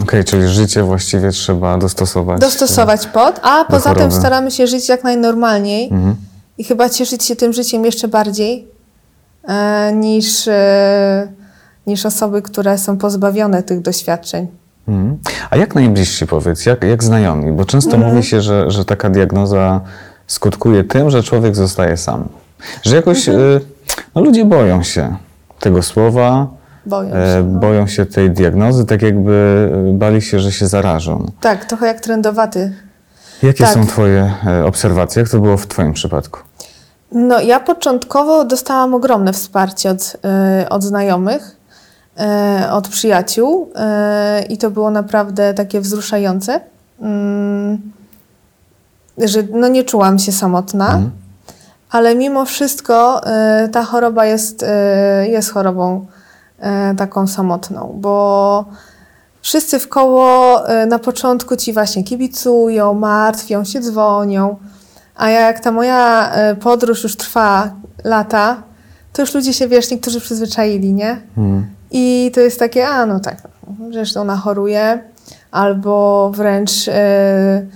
Okej, 0.00 0.24
czyli 0.24 0.48
życie 0.48 0.82
właściwie 0.82 1.30
trzeba 1.30 1.78
dostosować. 1.78 2.40
dostosować 2.40 3.06
pod, 3.06 3.40
a 3.42 3.64
poza 3.64 3.94
tym 3.94 4.12
staramy 4.12 4.50
się 4.50 4.66
żyć 4.66 4.88
jak 4.88 5.04
najnormalniej 5.04 5.88
Mhm. 5.92 6.16
i 6.58 6.64
chyba 6.64 6.88
cieszyć 6.88 7.24
się 7.24 7.36
tym 7.36 7.52
życiem 7.52 7.84
jeszcze 7.84 8.08
bardziej 8.08 8.68
e, 9.48 9.92
niż, 9.92 10.48
e, 10.48 11.28
niż 11.86 12.06
osoby, 12.06 12.42
które 12.42 12.78
są 12.78 12.98
pozbawione 12.98 13.62
tych 13.62 13.80
doświadczeń. 13.80 14.46
Mhm. 14.88 15.18
A 15.50 15.56
jak 15.56 15.74
najbliżsi 15.74 16.26
powiedz, 16.26 16.66
jak, 16.66 16.84
jak 16.84 17.04
znajomi? 17.04 17.52
Bo 17.52 17.64
często 17.64 17.94
Mhm. 17.96 18.14
mówi 18.14 18.26
się, 18.26 18.40
że, 18.42 18.70
że 18.70 18.84
taka 18.84 19.10
diagnoza 19.10 19.80
skutkuje 20.26 20.84
tym, 20.84 21.10
że 21.10 21.22
człowiek 21.22 21.56
zostaje 21.56 21.96
sam. 21.96 22.28
Że 22.82 22.96
jakoś 22.96 23.28
y, 23.28 23.60
no, 24.14 24.20
ludzie 24.22 24.44
boją 24.44 24.82
się 24.82 25.16
tego 25.60 25.82
słowa, 25.82 26.46
Boją 26.86 27.10
się. 27.10 27.16
e, 27.16 27.42
no. 27.42 27.60
boją 27.60 27.86
się 27.86 28.06
tej 28.06 28.30
diagnozy, 28.30 28.86
tak 28.86 29.02
jakby 29.02 29.32
y, 29.90 29.92
bali 29.98 30.22
się, 30.22 30.38
że 30.40 30.52
się 30.52 30.66
zarażą. 30.66 31.26
Tak, 31.40 31.64
trochę 31.64 31.86
jak 31.86 32.00
trendowaty. 32.00 32.72
Jakie 33.42 33.64
Tak. 33.64 33.74
są 33.74 33.86
Twoje 33.86 34.34
e, 34.46 34.64
obserwacje? 34.64 35.22
Jak 35.22 35.30
to 35.30 35.38
było 35.38 35.56
w 35.56 35.66
Twoim 35.66 35.92
przypadku? 35.92 36.40
No, 37.12 37.40
ja 37.40 37.60
początkowo 37.60 38.44
dostałam 38.44 38.94
ogromne 38.94 39.32
wsparcie 39.32 39.90
od, 39.90 40.16
e, 40.24 40.66
od 40.68 40.82
znajomych, 40.82 41.56
e, 42.18 42.68
od 42.70 42.88
przyjaciół 42.88 43.70
e, 43.76 44.42
i 44.48 44.58
to 44.58 44.70
było 44.70 44.90
naprawdę 44.90 45.54
takie 45.54 45.80
wzruszające, 45.80 46.60
mm, 47.00 47.78
że 49.18 49.42
no, 49.52 49.68
nie 49.68 49.84
czułam 49.84 50.18
się 50.18 50.32
samotna. 50.32 50.86
Mhm. 50.86 51.10
Ale 51.90 52.14
mimo 52.14 52.44
wszystko 52.44 53.26
e, 53.26 53.68
ta 53.72 53.82
choroba 53.84 54.26
jest, 54.26 54.62
e, 54.62 55.28
jest 55.28 55.52
chorobą 55.52 56.06
e, 56.06 56.21
taką 56.96 57.26
samotną, 57.26 57.94
bo 58.00 58.64
wszyscy 59.42 59.78
w 59.78 59.88
koło 59.88 60.68
e, 60.68 60.86
na 60.86 60.98
początku 60.98 61.56
ci 61.56 61.72
właśnie 61.72 62.04
kibicują, 62.04 62.94
martwią 62.94 63.64
się, 63.64 63.80
dzwonią, 63.80 64.56
a 65.16 65.30
jak 65.30 65.60
ta 65.60 65.72
moja 65.72 66.32
e, 66.32 66.56
podróż 66.56 67.02
już 67.02 67.16
trwa 67.16 67.70
lata, 68.04 68.62
to 69.12 69.22
już 69.22 69.34
ludzie 69.34 69.52
się, 69.52 69.68
wiesz, 69.68 69.90
niektórzy 69.90 70.20
przyzwyczaili, 70.20 70.92
nie? 70.92 71.20
Mhm. 71.36 71.66
I 71.90 72.30
to 72.34 72.40
jest 72.40 72.58
takie, 72.58 72.88
a 72.88 73.06
no 73.06 73.20
tak, 73.20 73.36
zresztą 73.90 74.20
ona 74.20 74.36
choruje, 74.36 75.02
albo 75.50 76.30
wręcz 76.34 76.88
e, 76.88 77.66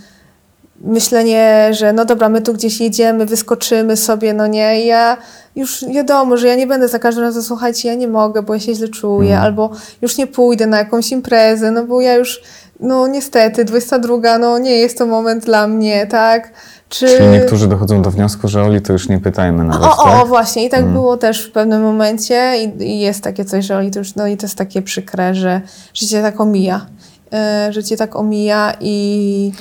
myślenie, 0.81 1.69
że 1.75 1.93
no 1.93 2.05
dobra, 2.05 2.29
my 2.29 2.43
tu 2.43 2.53
gdzieś 2.55 2.81
jedziemy, 2.81 3.27
wyskoczymy 3.27 3.97
sobie, 3.97 4.35
no 4.35 4.47
nie, 4.47 4.83
I 4.83 4.87
ja 4.87 5.17
już 5.57 5.85
wiadomo, 5.95 6.37
że 6.37 6.49
ja 6.49 6.55
nie 6.57 6.67
będę 6.67 6.89
za 6.89 6.99
każdym 6.99 7.25
razem, 7.25 7.43
słuchajcie, 7.43 7.89
ja 7.89 7.95
nie 7.95 8.09
mogę, 8.09 8.43
bo 8.43 8.55
ja 8.55 8.61
się 8.61 8.75
źle 8.75 8.89
czuję, 8.89 9.29
Mhm. 9.31 9.45
albo 9.45 9.71
już 10.03 10.19
nie 10.19 10.27
pójdę 10.27 10.67
na 10.67 10.79
jakąś 10.79 11.13
imprezę, 11.13 11.71
no 11.71 11.85
bo 11.85 12.01
ja 12.01 12.15
już, 12.15 12.43
no 12.81 13.07
niestety, 13.07 13.65
22, 13.65 14.39
no 14.39 14.59
nie 14.59 14.77
jest 14.79 14.99
to 14.99 15.07
moment 15.07 15.45
dla 15.45 15.67
mnie, 15.69 16.07
tak? 16.07 16.53
Czy... 16.89 17.07
Czyli 17.09 17.29
niektórzy 17.29 17.69
dochodzą 17.69 18.03
do 18.03 18.11
wniosku, 18.11 18.49
że 18.49 18.63
Oli 18.65 18.81
to 18.81 18.93
już 18.93 19.09
nie 19.09 19.19
pytajmy 19.19 19.65
nawet, 19.65 19.89
O, 19.89 19.97
o, 19.97 20.05
tak? 20.05 20.23
o, 20.23 20.27
właśnie. 20.27 20.65
I 20.65 20.71
tak 20.71 20.81
Mm. 20.81 20.93
było 20.93 21.17
też 21.17 21.47
w 21.47 21.53
pewnym 21.53 21.83
momencie 21.83 22.53
i, 22.65 22.83
i 22.83 23.01
jest 23.01 23.23
takie 23.23 23.45
coś, 23.45 23.65
że 23.65 23.79
oni 23.79 23.91
to 23.91 23.99
już, 23.99 24.15
no 24.15 24.27
i 24.27 24.37
to 24.37 24.47
jest 24.47 24.59
takie 24.59 24.83
przykre, 24.83 25.35
że 25.35 25.61
życie 25.95 26.23
tak 26.23 26.41
omija. 26.41 26.87
E, 27.33 27.69
że 27.73 27.85
cię 27.85 27.97
tak 27.97 28.17
omija 28.17 28.73
i 28.81 29.53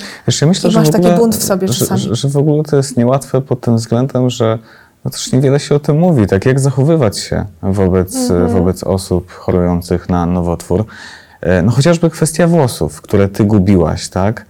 ja 0.41 0.47
myślę, 0.47 0.69
I 0.69 0.73
masz 0.75 0.87
w 0.87 0.91
taki 0.91 1.05
ogóle, 1.05 1.17
bunt 1.19 1.35
w 1.35 1.43
sobie 1.43 1.67
czasami. 1.69 2.01
że, 2.01 2.15
że 2.15 2.29
w 2.29 2.37
ogóle 2.37 2.63
to 2.63 2.77
jest 2.77 2.97
niełatwe 2.97 3.41
pod 3.41 3.61
tym 3.61 3.75
względem, 3.75 4.29
że 4.29 4.59
no 5.05 5.11
też 5.11 5.31
niewiele 5.31 5.59
się 5.59 5.75
o 5.75 5.79
tym 5.79 5.99
mówi, 5.99 6.27
tak 6.27 6.45
jak 6.45 6.59
zachowywać 6.59 7.19
się 7.19 7.45
wobec, 7.61 8.15
Mhm. 8.15 8.49
wobec 8.49 8.83
osób 8.83 9.31
chorujących 9.31 10.09
na 10.09 10.25
nowotwór. 10.25 10.85
E, 11.41 11.61
No 11.61 11.71
chociażby 11.71 12.09
kwestia 12.09 12.47
włosów, 12.47 13.01
które 13.01 13.27
ty 13.27 13.43
gubiłaś, 13.43 14.07
tak? 14.09 14.45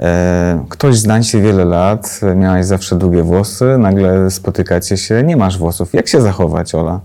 E, 0.00 0.64
Ktoś 0.68 0.98
zna 0.98 1.20
cię 1.22 1.40
wiele 1.40 1.64
lat, 1.64 2.20
e, 2.22 2.34
miałaś 2.34 2.66
zawsze 2.66 2.96
długie 2.96 3.22
włosy, 3.22 3.64
nagle 3.78 4.30
spotykacie 4.30 4.96
się, 4.96 5.22
nie 5.22 5.36
masz 5.36 5.58
włosów. 5.58 5.94
Jak 5.94 6.08
się 6.08 6.20
zachować, 6.20 6.74
Ola? 6.74 7.00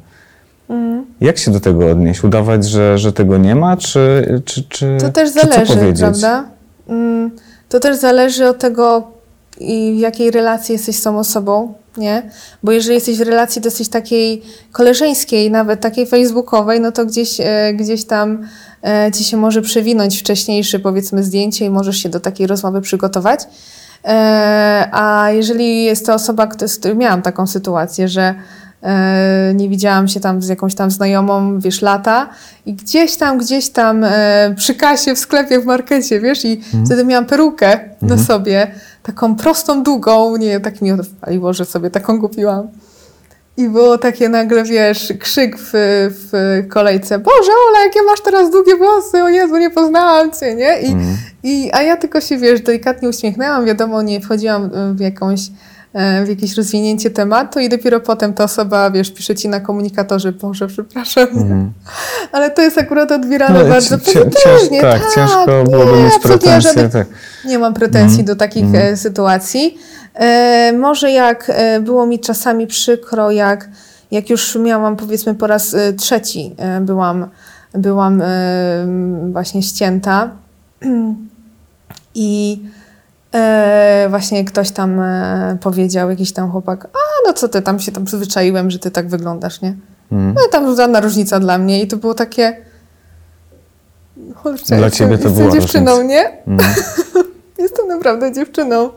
Mm. 0.70 1.05
Jak 1.22 1.38
się 1.38 1.52
do 1.52 1.60
tego 1.60 1.92
odnieść? 1.92 2.24
Udawać, 2.24 2.66
że, 2.70 2.98
że 2.98 3.14
tego 3.14 3.38
nie 3.38 3.56
ma, 3.56 3.78
czy, 3.78 4.26
czy, 4.46 4.64
czy 4.64 4.98
To 5.02 5.10
też 5.10 5.34
czy 5.34 5.40
zależy, 5.40 5.74
powiedzieć? 5.74 6.00
prawda? 6.00 6.46
Mm, 6.88 7.32
To 7.70 7.80
też 7.80 7.98
zależy 7.98 8.48
od 8.50 8.58
tego, 8.60 9.08
w 9.96 10.00
jakiej 10.00 10.32
relacji 10.32 10.74
jesteś 10.74 10.96
z 10.96 11.02
tą 11.02 11.20
osobą, 11.20 11.74
nie? 11.98 12.30
Bo 12.64 12.72
jeżeli 12.72 12.96
jesteś 12.96 13.18
w 13.18 13.22
relacji 13.22 13.62
dosyć 13.62 13.90
takiej 13.90 14.42
koleżeńskiej, 14.72 15.52
nawet 15.52 15.82
takiej 15.82 16.06
facebookowej, 16.06 16.80
no 16.80 16.92
to 16.92 17.06
gdzieś, 17.06 17.40
e, 17.40 17.74
gdzieś 17.74 18.06
tam 18.06 18.48
e, 18.84 19.12
ci 19.12 19.24
się 19.24 19.38
może 19.38 19.62
przewinąć 19.62 20.20
wcześniejsze, 20.20 20.80
powiedzmy, 20.80 21.24
zdjęcie 21.24 21.66
i 21.66 21.70
możesz 21.70 21.98
się 21.98 22.10
do 22.10 22.20
takiej 22.20 22.48
rozmowy 22.48 22.82
przygotować. 22.82 23.40
E, 24.06 24.90
A 24.92 25.32
jeżeli 25.32 25.84
jest 25.84 26.06
to 26.06 26.14
osoba, 26.14 26.48
miałam 26.96 27.22
taką 27.22 27.48
sytuację, 27.48 28.08
że 28.08 28.36
nie 29.56 29.70
widziałam 29.70 30.08
się 30.08 30.20
tam 30.20 30.42
z 30.42 30.48
jakąś 30.48 30.76
tam 30.76 30.92
znajomą, 30.92 31.60
wiesz, 31.60 31.82
lata 31.82 32.30
i 32.66 32.74
gdzieś 32.74 33.16
tam, 33.16 33.38
gdzieś 33.38 33.70
tam 33.70 34.04
e, 34.04 34.54
przy 34.58 34.76
kasie 34.76 35.16
w 35.16 35.20
sklepie, 35.20 35.60
w 35.60 35.66
markecie, 35.66 36.22
wiesz, 36.22 36.46
i 36.46 36.62
wtedy 36.86 37.06
miałam 37.06 37.26
perukę 37.26 37.80
na 38.02 38.18
sobie, 38.18 38.72
taką 39.04 39.36
prostą, 39.36 39.84
długą, 39.84 40.38
nie, 40.38 40.60
tak 40.60 40.82
mi 40.82 40.92
odpaliło, 40.92 41.54
że 41.54 41.66
sobie 41.66 41.90
taką 41.90 42.22
kupiłam. 42.22 42.68
I 43.58 43.70
było 43.70 43.98
takie 43.98 44.30
nagle, 44.30 44.64
wiesz, 44.64 45.14
krzyk 45.20 45.58
w, 45.60 45.70
w 45.74 46.64
kolejce. 46.70 47.20
Boże, 47.20 47.52
Ola, 47.70 47.86
jakie 47.86 48.00
masz 48.04 48.22
teraz 48.22 48.52
długie 48.52 48.78
włosy, 48.78 49.24
o 49.24 49.30
Jezu, 49.30 49.58
nie 49.58 49.70
poznałam 49.70 50.32
cię, 50.32 50.56
nie? 50.56 50.82
I, 50.82 50.96
i, 51.44 51.70
a 51.74 51.82
ja 51.82 51.98
tylko 51.98 52.22
się, 52.22 52.38
wiesz, 52.38 52.62
delikatnie 52.62 53.10
uśmiechnęłam, 53.10 53.66
wiadomo, 53.66 54.02
nie 54.02 54.22
wchodziłam 54.22 54.70
w 54.96 55.00
jakąś 55.00 55.40
e, 55.40 55.52
w 56.26 56.30
jakieś 56.30 56.58
rozwinięcie 56.58 57.10
tematu 57.12 57.60
i 57.60 57.70
dopiero 57.70 58.00
potem 58.00 58.34
ta 58.34 58.44
osoba, 58.44 58.92
wiesz, 58.92 59.12
pisze 59.12 59.36
ci 59.36 59.50
na 59.50 59.60
komunikatorze, 59.60 60.32
Boże, 60.32 60.68
przepraszam, 60.68 61.28
ale 62.32 62.52
to 62.52 62.62
jest 62.62 62.78
akurat 62.78 63.12
odbierane. 63.12 63.64
No, 63.64 63.70
bardzo 63.70 63.98
pozytywnie. 63.98 64.82
tak, 64.82 65.02
ciężko 65.16 65.46
byłoby 65.46 65.92
nie, 65.98 66.04
mieć 66.04 66.14
absolutnie 66.16 66.40
pretensje. 66.52 66.62
żadnych- 66.74 66.92
Tak. 66.92 67.08
nie 67.46 67.60
mam 67.60 67.74
pretensji 67.74 68.20
Mhm. 68.20 68.26
do 68.26 68.36
takich 68.36 68.66
e, 68.76 68.98
sytuacji. 68.98 69.78
E, 70.14 70.74
może 70.80 71.12
jak 71.12 71.46
e, 71.56 71.80
było 71.80 72.06
mi 72.06 72.20
czasami 72.20 72.68
przykro, 72.68 73.32
jak, 73.32 73.70
jak 74.12 74.30
już 74.30 74.56
miałam 74.56 74.96
powiedzmy 74.96 75.36
po 75.36 75.48
raz 75.48 75.74
e, 75.74 75.94
trzeci 75.94 76.56
e, 76.58 76.82
byłam, 76.82 77.28
byłam 77.74 78.22
e, 78.22 78.26
właśnie 79.32 79.64
ścięta 79.64 80.30
i 82.16 82.60
e, 83.36 84.08
właśnie 84.10 84.46
ktoś 84.46 84.72
tam 84.72 85.00
e, 85.00 85.58
powiedział, 85.62 86.10
jakiś 86.10 86.34
tam 86.34 86.52
chłopak, 86.52 86.86
a 86.86 87.00
no 87.28 87.34
co 87.34 87.48
ty, 87.50 87.62
tam 87.62 87.80
się 87.80 87.92
tam 87.92 88.06
przyzwyczaiłem, 88.06 88.72
że 88.72 88.80
ty 88.80 88.92
tak 88.92 89.08
wyglądasz, 89.08 89.62
nie? 89.62 89.76
Mhm. 90.12 90.34
No 90.34 90.42
i 90.48 90.52
tam 90.52 90.76
żadna 90.76 91.00
różnica 91.00 91.40
dla 91.40 91.58
mnie 91.58 91.82
i 91.82 91.88
to 91.88 91.98
było 91.98 92.14
takie... 92.14 92.58
Kurczę, 94.44 94.78
Dla 94.78 94.90
ciebie 94.92 95.18
to 95.18 95.30
była 95.30 95.52
dziewczyną, 95.52 95.92
różnica. 95.92 96.14
nie? 96.14 96.44
Mhm. 96.48 96.74
Jestem 97.58 97.88
naprawdę 97.88 98.32
dziewczyną. 98.34 98.90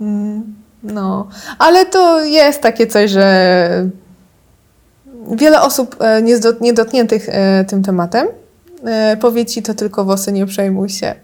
Mm, 0.00 0.54
No, 0.82 1.28
ale 1.58 1.86
to 1.86 2.24
jest 2.24 2.60
takie 2.60 2.86
coś, 2.86 3.10
że 3.10 3.86
wiele 5.30 5.60
osób 5.62 5.96
e, 6.00 6.22
niedotkniętych 6.60 7.28
e, 7.28 7.64
tym 7.64 7.82
tematem 7.82 8.26
powie 9.20 9.46
ci 9.46 9.62
to 9.62 9.74
tylko 9.74 10.04
włosy, 10.04 10.32
nie 10.32 10.46
przejmuj 10.46 10.88
się. 10.88 11.14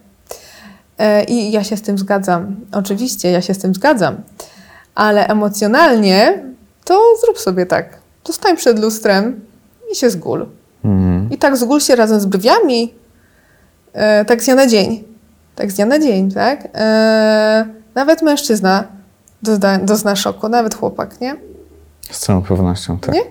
E, 0.99 1.25
I 1.25 1.53
ja 1.53 1.65
się 1.65 1.77
z 1.77 1.83
tym 1.83 1.99
zgadzam. 1.99 2.57
Oczywiście, 2.73 3.31
ja 3.31 3.43
się 3.43 3.55
z 3.55 3.59
tym 3.59 3.75
zgadzam. 3.75 4.17
Ale 4.95 5.27
emocjonalnie 5.27 6.43
to 6.85 7.01
zrób 7.25 7.39
sobie 7.39 7.67
tak. 7.67 7.99
To 8.23 8.33
stań 8.33 8.57
przed 8.57 8.79
lustrem 8.79 9.41
i 9.93 9.97
się 9.97 10.11
zgól. 10.11 10.47
Mhm. 10.85 11.31
I 11.31 11.39
tak 11.39 11.57
zgól 11.57 11.81
się 11.81 11.97
razem 11.97 12.21
z 12.21 12.27
brwiami, 12.27 12.95
e, 13.93 14.25
tak 14.25 14.43
z 14.43 14.45
dnia 14.45 14.55
na 14.55 14.67
dzień. 14.67 15.05
Tak 15.55 15.73
z 15.73 15.75
dnia 15.75 15.87
na 15.87 15.99
dzień, 15.99 16.33
tak? 16.33 16.69
E, 16.75 17.67
nawet 17.95 18.23
mężczyzna 18.23 18.85
dozna, 19.43 19.79
dozna 19.79 20.17
szoku, 20.17 20.49
nawet 20.49 20.75
chłopak, 20.75 21.21
nie? 21.21 21.37
Z 22.11 22.19
całą 22.19 22.43
pewnością, 22.43 22.99
tak. 22.99 23.15
Nie? 23.15 23.23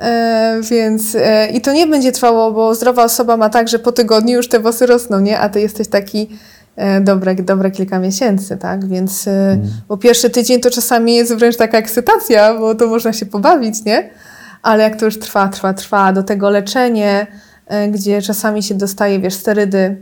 E, 0.00 0.60
więc 0.70 1.14
e, 1.14 1.46
i 1.46 1.60
to 1.60 1.72
nie 1.72 1.86
będzie 1.86 2.12
trwało, 2.12 2.52
bo 2.52 2.74
zdrowa 2.74 3.04
osoba 3.04 3.36
ma 3.36 3.48
tak, 3.48 3.68
że 3.68 3.78
po 3.78 3.92
tygodniu 3.92 4.36
już 4.36 4.48
te 4.48 4.60
włosy 4.60 4.86
rosną, 4.86 5.20
nie? 5.20 5.40
A 5.40 5.48
ty 5.48 5.60
jesteś 5.60 5.88
taki 5.88 6.28
dobre, 7.00 7.34
dobre 7.34 7.70
kilka 7.70 7.98
miesięcy, 7.98 8.56
tak? 8.56 8.88
Więc 8.88 9.28
e, 9.28 9.58
bo 9.88 9.96
pierwszy 9.96 10.30
tydzień 10.30 10.60
to 10.60 10.70
czasami 10.70 11.14
jest 11.14 11.34
wręcz 11.34 11.56
taka 11.56 11.78
ekscytacja, 11.78 12.58
bo 12.58 12.74
to 12.74 12.86
można 12.86 13.12
się 13.12 13.26
pobawić, 13.26 13.84
nie? 13.84 14.10
Ale 14.62 14.82
jak 14.82 14.96
to 14.96 15.04
już 15.04 15.18
trwa, 15.18 15.48
trwa, 15.48 15.74
trwa, 15.74 16.12
do 16.12 16.22
tego 16.22 16.50
leczenie, 16.50 17.26
e, 17.66 17.88
gdzie 17.88 18.22
czasami 18.22 18.62
się 18.62 18.74
dostaje, 18.74 19.20
wiesz, 19.20 19.34
sterydy 19.34 19.96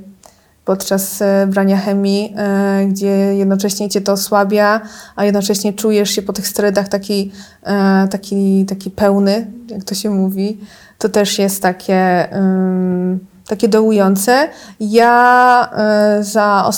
podczas 0.68 1.22
e, 1.22 1.46
brania 1.46 1.76
chemii, 1.76 2.34
e, 2.36 2.86
gdzie 2.86 3.34
jednocześnie 3.34 3.88
cię 3.88 4.00
to 4.00 4.12
osłabia, 4.12 4.80
a 5.16 5.24
jednocześnie 5.24 5.72
czujesz 5.72 6.10
się 6.10 6.22
po 6.22 6.32
tych 6.32 6.48
sterydach 6.48 6.88
taki, 6.88 7.32
e, 7.62 8.08
taki, 8.10 8.66
taki 8.66 8.90
pełny, 8.90 9.46
jak 9.68 9.84
to 9.84 9.94
się 9.94 10.10
mówi. 10.10 10.60
To 10.98 11.08
też 11.08 11.38
jest 11.38 11.62
takie, 11.62 12.28
ym, 12.36 13.18
takie 13.48 13.68
dołujące. 13.68 14.48
Ja 14.80 15.70
e, 15.76 16.24
za 16.24 16.70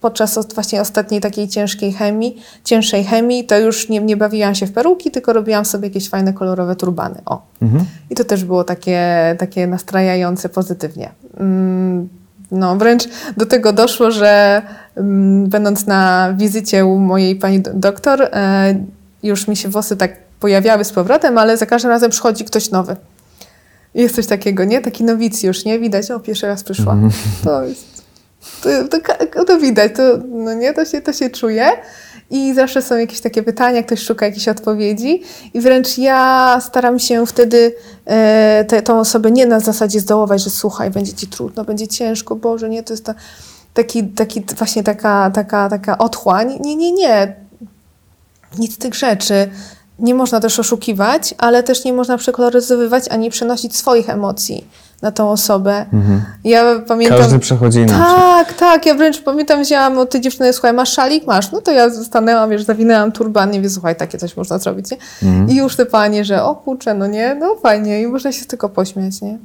podczas 0.00 0.38
właśnie 0.54 0.80
ostatniej 0.80 1.20
takiej 1.20 1.48
ciężkiej 1.48 1.92
chemii, 1.92 2.42
cięższej 2.64 3.04
chemii, 3.04 3.44
to 3.46 3.58
już 3.58 3.88
nie, 3.88 4.00
nie 4.00 4.16
bawiłam 4.16 4.54
się 4.54 4.66
w 4.66 4.72
peruki, 4.72 5.10
tylko 5.10 5.32
robiłam 5.32 5.64
sobie 5.64 5.88
jakieś 5.88 6.08
fajne, 6.08 6.32
kolorowe 6.32 6.76
turbany. 6.76 7.14
O. 7.26 7.42
Mhm. 7.62 7.84
I 8.10 8.14
to 8.14 8.24
też 8.24 8.44
było 8.44 8.64
takie, 8.64 9.36
takie 9.38 9.66
nastrajające 9.66 10.48
pozytywnie. 10.48 11.10
Mm, 11.40 12.08
No, 12.50 12.76
wręcz 12.76 13.08
do 13.36 13.46
tego 13.46 13.72
doszło, 13.72 14.10
że 14.10 14.62
mm, 14.96 15.46
będąc 15.48 15.86
na 15.86 16.32
wizycie 16.36 16.84
u 16.86 16.98
mojej 16.98 17.36
pani 17.36 17.60
do- 17.60 17.74
doktor, 17.74 18.22
e, 18.22 18.74
już 19.22 19.48
mi 19.48 19.56
się 19.56 19.68
włosy 19.68 19.96
tak 19.96 20.16
pojawiały 20.40 20.84
z 20.84 20.92
powrotem, 20.92 21.38
ale 21.38 21.56
za 21.56 21.66
każdym 21.66 21.90
razem 21.90 22.10
przychodzi 22.10 22.44
ktoś 22.44 22.70
nowy. 22.70 22.96
Jest 23.94 24.14
coś 24.14 24.26
takiego, 24.26 24.64
nie? 24.64 24.80
Taki 24.80 25.04
nowicjusz, 25.04 25.64
nie? 25.64 25.78
Widać, 25.78 26.10
o, 26.10 26.20
pierwszy 26.20 26.46
raz 26.46 26.64
przyszła. 26.64 26.96
To 27.44 27.62
jest, 27.64 28.02
to, 28.62 28.98
to, 29.34 29.44
to 29.44 29.58
widać, 29.58 29.92
to, 29.96 30.02
no 30.28 30.54
nie? 30.54 30.72
To 30.72 30.84
się, 30.84 31.00
to 31.00 31.12
się 31.12 31.30
czuje. 31.30 31.66
I 32.30 32.54
zawsze 32.54 32.82
są 32.82 32.96
jakieś 32.96 33.20
takie 33.20 33.42
pytania, 33.42 33.82
ktoś 33.82 34.00
szuka 34.00 34.26
jakichś 34.26 34.48
odpowiedzi. 34.48 35.22
I 35.54 35.60
wręcz 35.60 35.98
ja 35.98 36.58
staram 36.62 36.98
się 36.98 37.26
wtedy 37.26 37.74
e, 38.06 38.64
te, 38.68 38.82
tą 38.82 39.00
osobę 39.00 39.30
nie 39.30 39.46
na 39.46 39.60
zasadzie 39.60 40.00
zdołować, 40.00 40.42
że 40.42 40.50
słuchaj, 40.50 40.90
będzie 40.90 41.12
ci 41.12 41.26
trudno, 41.26 41.64
będzie 41.64 41.88
ciężko, 41.88 42.36
Boże, 42.36 42.68
nie, 42.68 42.82
to 42.82 42.92
jest 42.92 43.04
ta, 43.04 43.14
taki, 43.74 44.04
taki 44.04 44.44
właśnie 44.58 44.82
taka, 44.82 45.30
taka, 45.30 45.68
taka 45.68 45.98
otchłań. 45.98 46.58
Nie, 46.60 46.76
nie, 46.76 46.92
nie. 46.92 47.36
Nic 48.58 48.74
z 48.74 48.78
tych 48.78 48.94
rzeczy. 48.94 49.50
Nie 49.98 50.14
można 50.14 50.40
też 50.40 50.58
oszukiwać, 50.58 51.34
ale 51.38 51.62
też 51.62 51.84
nie 51.84 51.92
można 51.92 52.18
przekoloryzowywać 52.18 53.08
ani 53.08 53.30
przenosić 53.30 53.76
swoich 53.76 54.10
emocji 54.10 54.66
na 55.02 55.12
tą 55.12 55.30
osobę. 55.30 55.86
Ja 56.44 56.64
pamiętam... 56.88 57.18
Każdy 57.18 57.38
przechodzi 57.38 57.78
inaczej. 57.78 58.16
Tak, 58.16 58.52
tak. 58.52 58.86
Ja 58.86 58.94
wręcz 58.94 59.22
pamiętam, 59.22 59.62
wzięłam 59.62 59.98
od 59.98 60.10
tej 60.10 60.20
dziewczyny, 60.20 60.52
słuchaj, 60.52 60.72
masz 60.72 60.92
szalik? 60.92 61.26
Masz. 61.26 61.52
No 61.52 61.60
to 61.60 61.72
ja 61.72 61.90
stanęłam, 61.90 62.50
wiesz, 62.50 62.62
zawinęłam 62.62 63.12
turban, 63.12 63.50
nie 63.50 63.60
wiem, 63.60 63.70
słuchaj, 63.70 63.96
takie 63.96 64.18
coś 64.18 64.36
można 64.36 64.58
zrobić, 64.58 64.86
nie? 64.90 64.96
I 65.48 65.56
już 65.56 65.76
te 65.76 65.86
panie, 65.86 66.24
że 66.24 66.44
o 66.44 66.54
kurczę, 66.54 66.94
no 66.94 67.06
nie, 67.06 67.34
no 67.34 67.56
fajnie 67.62 68.02
i 68.02 68.06
można 68.06 68.32
się 68.32 68.44
tego 68.44 68.68
pośmiać, 68.68 69.22
nie? 69.22 69.38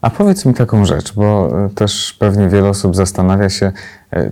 A 0.00 0.10
powiedz 0.10 0.44
mi 0.44 0.54
taką 0.54 0.84
rzecz, 0.84 1.12
bo 1.12 1.48
e, 1.64 1.68
też 1.74 2.16
pewnie 2.18 2.48
wiele 2.48 2.68
osób 2.68 2.96
zastanawia 2.96 3.48
się, 3.48 3.72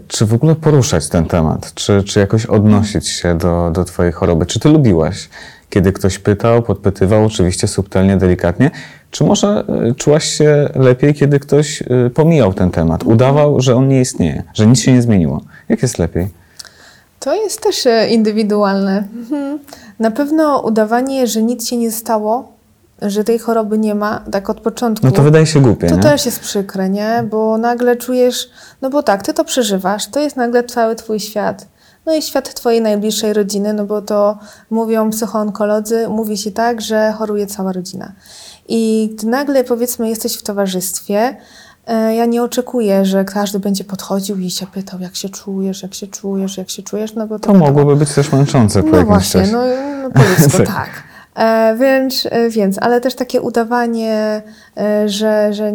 czy 0.09 0.27
w 0.27 0.35
ogóle 0.35 0.55
poruszać 0.55 1.09
ten 1.09 1.27
temat, 1.27 1.75
czy, 1.75 2.03
czy 2.03 2.21
jakoś 2.21 2.47
odnosić 2.47 3.09
się 3.09 3.39
do, 3.39 3.71
do 3.75 3.85
Twojej 3.85 4.13
choroby. 4.13 4.47
Czy 4.47 4.61
Ty 4.61 4.69
lubiłaś, 4.69 5.29
kiedy 5.71 5.93
ktoś 5.93 6.19
pytał, 6.19 6.63
podpytywał, 6.63 7.25
oczywiście 7.25 7.69
subtelnie, 7.69 8.17
delikatnie, 8.17 8.71
czy 9.11 9.25
może 9.25 9.65
e, 9.69 9.95
czułaś 9.95 10.25
się 10.25 10.69
lepiej, 10.75 11.15
kiedy 11.15 11.41
ktoś 11.41 11.83
e, 11.83 12.11
pomijał 12.15 12.55
ten 12.55 12.71
temat, 12.71 13.03
udawał, 13.03 13.61
że 13.61 13.77
on 13.77 13.89
nie 13.89 14.01
istnieje, 14.01 14.43
że 14.55 14.67
nic 14.67 14.81
się 14.81 14.93
nie 14.93 15.03
zmieniło? 15.03 15.41
Jak 15.69 15.83
jest 15.83 15.99
lepiej? 15.99 16.29
To 17.21 17.35
jest 17.35 17.61
też 17.63 17.87
e, 17.87 18.09
indywidualne. 18.09 19.05
Mhm. 19.17 19.59
Na 19.99 20.11
pewno 20.11 20.61
udawanie, 20.61 21.27
że 21.27 21.43
nic 21.43 21.69
się 21.69 21.77
nie 21.77 21.91
stało, 21.91 22.53
że 23.03 23.25
tej 23.25 23.39
choroby 23.39 23.79
nie 23.79 23.95
ma, 23.95 24.21
tak 24.33 24.51
od 24.51 24.61
początku. 24.61 25.07
No 25.07 25.13
to 25.13 25.23
wydaje 25.23 25.47
się 25.47 25.61
głupie, 25.61 25.89
To 25.89 25.97
nie? 25.97 26.03
też 26.03 26.27
jest 26.27 26.41
przykre, 26.41 26.89
nie? 26.91 27.25
Bo 27.31 27.59
nagle 27.59 27.97
czujesz, 27.97 28.51
no 28.83 28.91
bo 28.91 29.03
tak, 29.03 29.23
ty 29.23 29.35
to 29.35 29.45
przeżywasz, 29.45 30.07
to 30.07 30.21
jest 30.21 30.37
nagle 30.37 30.65
cały 30.65 30.97
twój 30.97 31.21
świat. 31.21 31.67
No 32.07 32.15
i 32.15 32.23
świat 32.23 32.55
twojej 32.55 32.81
najbliższej 32.83 33.33
rodziny, 33.33 33.73
no 33.73 33.85
bo 33.85 34.03
to 34.03 34.39
mówią 34.71 35.11
psychoonkolodzy, 35.11 36.09
mówi 36.09 36.39
się 36.39 36.51
tak, 36.53 36.81
że 36.81 37.13
choruje 37.19 37.47
cała 37.47 37.73
rodzina. 37.73 38.13
I 38.69 39.11
gdy 39.19 39.27
nagle 39.27 39.65
powiedzmy 39.65 40.09
jesteś 40.09 40.37
w 40.37 40.43
towarzystwie, 40.43 41.37
e, 41.87 42.15
ja 42.15 42.25
nie 42.27 42.43
oczekuję, 42.43 43.05
że 43.05 43.25
każdy 43.25 43.59
będzie 43.59 43.85
podchodził 43.85 44.39
i 44.39 44.51
się 44.51 44.67
pytał, 44.67 45.01
jak 45.01 45.17
się 45.17 45.29
czujesz, 45.29 45.83
jak 45.83 45.95
się 45.95 46.07
czujesz, 46.07 46.57
jak 46.59 46.71
się 46.71 46.83
czujesz, 46.83 47.15
no 47.15 47.27
bo 47.27 47.39
to, 47.39 47.47
To 47.53 47.55
mogłoby 47.59 47.97
być 47.97 48.15
też 48.15 48.33
męczące 48.33 48.83
po 48.83 48.89
No 48.89 48.97
jakimś 48.97 49.09
właśnie, 49.09 49.41
czasie. 49.41 49.53
no, 49.53 49.63
no 50.03 50.11
powiedz 50.11 50.53
to 50.57 50.59
Tak. 50.75 50.91
E, 51.35 51.77
więc, 51.77 52.27
e, 52.31 52.51
więc, 52.51 52.79
ale 52.79 53.01
też 53.01 53.15
takie 53.15 53.41
udawanie, 53.41 54.43
e, 54.77 55.09
że, 55.09 55.55
że, 55.55 55.73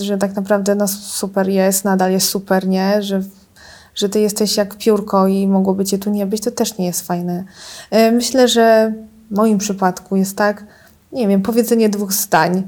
że 0.00 0.18
tak 0.18 0.36
naprawdę 0.36 0.74
no 0.74 0.88
super 0.88 1.48
jest, 1.48 1.84
nadal 1.84 2.12
jest 2.12 2.28
super, 2.28 2.68
nie? 2.68 3.02
Że, 3.02 3.22
że 3.94 4.08
ty 4.08 4.20
jesteś 4.20 4.56
jak 4.56 4.74
piórko 4.74 5.26
i 5.26 5.46
mogłoby 5.46 5.84
cię 5.84 5.98
tu 5.98 6.10
nie 6.10 6.26
być, 6.26 6.42
to 6.42 6.50
też 6.50 6.78
nie 6.78 6.86
jest 6.86 7.06
fajne. 7.06 7.44
Myślę, 8.12 8.48
że 8.48 8.92
w 9.30 9.36
moim 9.36 9.58
przypadku 9.58 10.16
jest 10.16 10.36
tak, 10.36 10.64
nie 11.12 11.28
wiem, 11.28 11.42
powiedzenie 11.42 11.88
dwóch 11.88 12.12
zdań. 12.12 12.62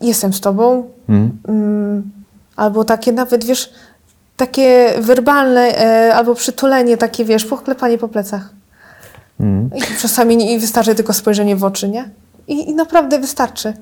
Jestem 0.00 0.32
z 0.32 0.40
tobą, 0.40 0.84
Mm. 1.08 1.38
Mm, 1.48 2.10
albo 2.56 2.84
takie 2.84 3.12
nawet, 3.12 3.44
wiesz, 3.44 3.72
takie 4.36 4.94
werbalne, 5.00 5.74
albo 6.14 6.34
przytulenie, 6.34 6.96
takie, 6.96 7.24
wiesz, 7.24 7.44
poklepanie 7.44 7.98
po 7.98 8.08
plecach. 8.08 8.57
Mm. 9.40 9.70
I 9.76 9.80
czasami 10.00 10.36
nie, 10.36 10.54
i 10.54 10.58
wystarczy 10.58 10.94
tylko 10.94 11.12
spojrzenie 11.12 11.56
w 11.56 11.64
oczy, 11.64 11.88
nie? 11.88 12.10
I, 12.48 12.70
i 12.70 12.74
naprawdę 12.74 13.18
wystarczy. 13.18 13.72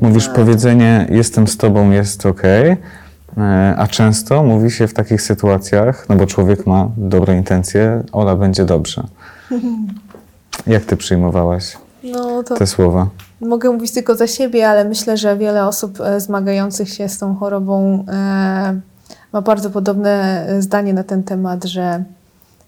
Mówisz 0.00 0.28
powiedzenie 0.28 1.06
jestem 1.10 1.48
z 1.48 1.56
tobą, 1.56 1.90
jest 1.90 2.26
ok, 2.26 2.42
a 3.76 3.86
często 3.86 4.42
mówi 4.42 4.70
się 4.70 4.88
w 4.88 4.94
takich 4.94 5.22
sytuacjach, 5.22 6.06
no 6.08 6.16
bo 6.16 6.26
człowiek 6.26 6.66
ma 6.66 6.88
dobre 6.96 7.36
intencje, 7.36 8.02
Ola 8.12 8.36
będzie 8.36 8.64
dobrze. 8.64 9.06
Jak 10.66 10.84
ty 10.84 10.96
przyjmowałaś 10.96 11.76
No 12.04 12.42
te 12.42 12.66
słowa? 12.66 13.06
mogę 13.40 13.70
mówić 13.70 13.92
tylko 13.92 14.14
za 14.14 14.26
siebie, 14.26 14.68
ale 14.68 14.84
myślę, 14.84 15.16
że 15.16 15.36
wiele 15.36 15.66
osób 15.66 16.00
e, 16.00 16.20
zmagających 16.20 16.88
się 16.88 17.08
z 17.08 17.18
tą 17.18 17.36
chorobą 17.36 18.04
e, 18.08 18.80
ma 19.32 19.42
bardzo 19.42 19.70
podobne 19.70 20.44
e, 20.48 20.62
zdanie 20.62 20.94
na 20.94 21.04
ten 21.04 21.22
temat, 21.22 21.64
że 21.64 22.04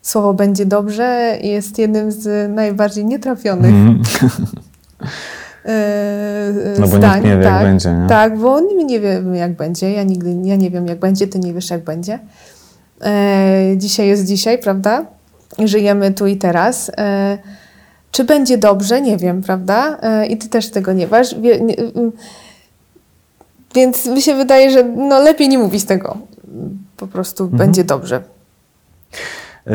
słowo 0.03 0.35
będzie 0.35 0.67
dobrze 0.67 1.39
jest 1.43 1.79
jednym 1.79 2.13
z 2.13 2.51
najbardziej 2.55 3.05
nietrafionych 3.05 3.71
Mm. 3.75 4.03
No 6.81 6.89
bo 6.89 6.97
zdań. 6.97 7.15
nikt 7.15 7.25
nie 7.25 7.37
wie, 7.37 7.43
jak 7.45 7.55
tak. 7.55 7.63
będzie, 7.63 7.93
nie? 7.93 8.07
Tak, 8.09 8.39
bo 8.39 8.61
nie 8.61 9.01
wiemy, 9.01 9.37
jak 9.39 9.57
będzie. 9.57 9.93
Ja 9.93 10.03
nigdy 10.03 10.37
ja 10.45 10.57
nie 10.57 10.71
wiem, 10.71 10.87
jak 10.87 10.99
będzie, 10.99 11.27
ty 11.27 11.39
nie 11.39 11.53
wiesz, 11.55 11.71
jak 11.71 11.85
będzie. 11.85 12.19
E, 13.05 13.75
dzisiaj 13.77 14.07
jest 14.09 14.25
dzisiaj, 14.27 14.59
prawda? 14.59 15.05
Żyjemy 15.65 16.11
tu 16.13 16.27
i 16.27 16.37
teraz. 16.37 16.91
E, 16.99 17.39
czy 18.11 18.25
będzie 18.25 18.59
dobrze? 18.59 19.01
Nie 19.01 19.17
wiem, 19.17 19.43
prawda? 19.43 19.99
E, 20.03 20.27
I 20.27 20.37
ty 20.37 20.49
też 20.49 20.71
tego 20.71 20.93
nie 20.93 21.07
wiesz. 21.07 21.35
Wie, 21.41 21.61
nie, 21.61 21.77
mm, 21.79 22.13
więc 23.75 24.07
mi 24.07 24.23
się 24.23 24.35
wydaje, 24.35 24.71
że 24.71 24.85
no, 24.85 25.21
lepiej 25.21 25.49
nie 25.49 25.59
mówić 25.59 25.85
tego. 25.85 26.17
Po 26.97 27.07
prostu 27.07 27.45
Mhm. 27.45 27.59
będzie 27.59 27.85
dobrze. 27.85 28.23
Y, 29.67 29.71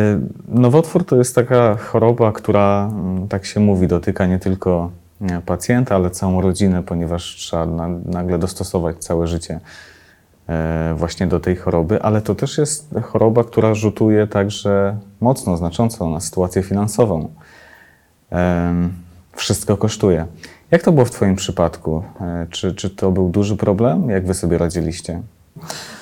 Nowotwór 0.48 1.06
to 1.06 1.16
jest 1.16 1.36
taka 1.36 1.76
choroba, 1.76 2.32
która, 2.32 2.90
mm, 2.92 3.28
tak 3.28 3.46
się 3.46 3.60
mówi, 3.60 3.88
dotyka 3.88 4.26
nie 4.26 4.40
tylko 4.40 4.92
pacjenta, 5.46 5.96
ale 5.96 6.10
całą 6.12 6.42
rodzinę, 6.42 6.84
ponieważ 6.84 7.36
trzeba 7.36 7.66
na, 7.66 7.88
nagle 8.06 8.40
dostosować 8.40 8.98
całe 8.98 9.28
życie 9.28 9.60
e, 10.50 10.94
właśnie 10.98 11.28
do 11.28 11.40
tej 11.40 11.56
choroby, 11.56 12.02
ale 12.02 12.22
to 12.22 12.36
też 12.36 12.58
jest 12.58 12.96
choroba, 13.04 13.44
która 13.44 13.74
rzutuje 13.74 14.28
także 14.28 14.98
mocno, 15.22 15.58
znacząco 15.58 16.10
na 16.10 16.20
sytuację 16.20 16.64
finansową. 16.64 17.30
Wszystko 19.36 19.78
kosztuje. 19.78 20.26
Jak 20.72 20.84
to 20.84 20.92
było 20.92 21.06
w 21.06 21.12
Twoim 21.12 21.36
przypadku? 21.36 22.04
E, 22.22 22.48
Czy, 22.50 22.76
czy 22.76 22.90
to 22.90 23.12
był 23.12 23.30
duży 23.30 23.58
problem? 23.58 24.10
Jak 24.10 24.28
Wy 24.28 24.34
sobie 24.34 24.58
radziliście? 24.58 25.22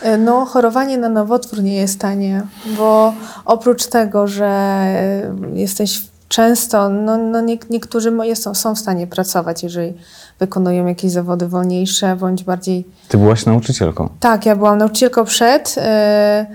E, 0.01 0.17
No, 0.17 0.45
chorowanie 0.45 0.97
na 0.97 1.09
nowotwór 1.09 1.63
nie 1.63 1.75
jest 1.75 1.99
tanie, 1.99 2.41
bo 2.77 3.13
oprócz 3.45 3.85
tego, 3.87 4.27
że 4.27 4.45
e, 4.45 5.31
jesteś 5.53 6.01
często, 6.27 6.89
no, 6.89 7.17
no 7.17 7.41
nie, 7.41 7.57
niektórzy 7.69 8.13
jest, 8.23 8.47
są 8.53 8.75
w 8.75 8.79
stanie 8.79 9.07
pracować, 9.07 9.63
jeżeli 9.63 9.93
wykonują 10.39 10.85
jakieś 10.85 11.11
zawody 11.11 11.47
wolniejsze, 11.47 12.15
bądź 12.15 12.43
bardziej 12.43 12.87
Ty 13.09 13.17
byłaś 13.17 13.45
nauczycielką. 13.45 14.09
tak, 14.19 14.45
ja 14.45 14.55
byłam 14.55 14.77
nauczycielką 14.77 15.25
przed, 15.25 15.75
e, 15.77 16.45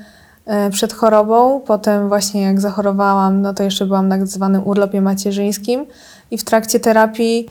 przed 0.70 0.92
chorobą, 0.92 1.60
potem 1.60 2.08
właśnie 2.08 2.42
jak 2.42 2.60
zachorowałam, 2.60 3.42
no 3.42 3.54
to 3.54 3.62
jeszcze 3.62 3.86
byłam 3.86 4.08
na 4.08 4.18
tak 4.18 4.26
zwanym 4.26 4.66
urlopie 4.66 5.00
macierzyńskim 5.00 5.86
i 6.30 6.38
w 6.38 6.44
trakcie 6.44 6.80
terapii 6.80 7.48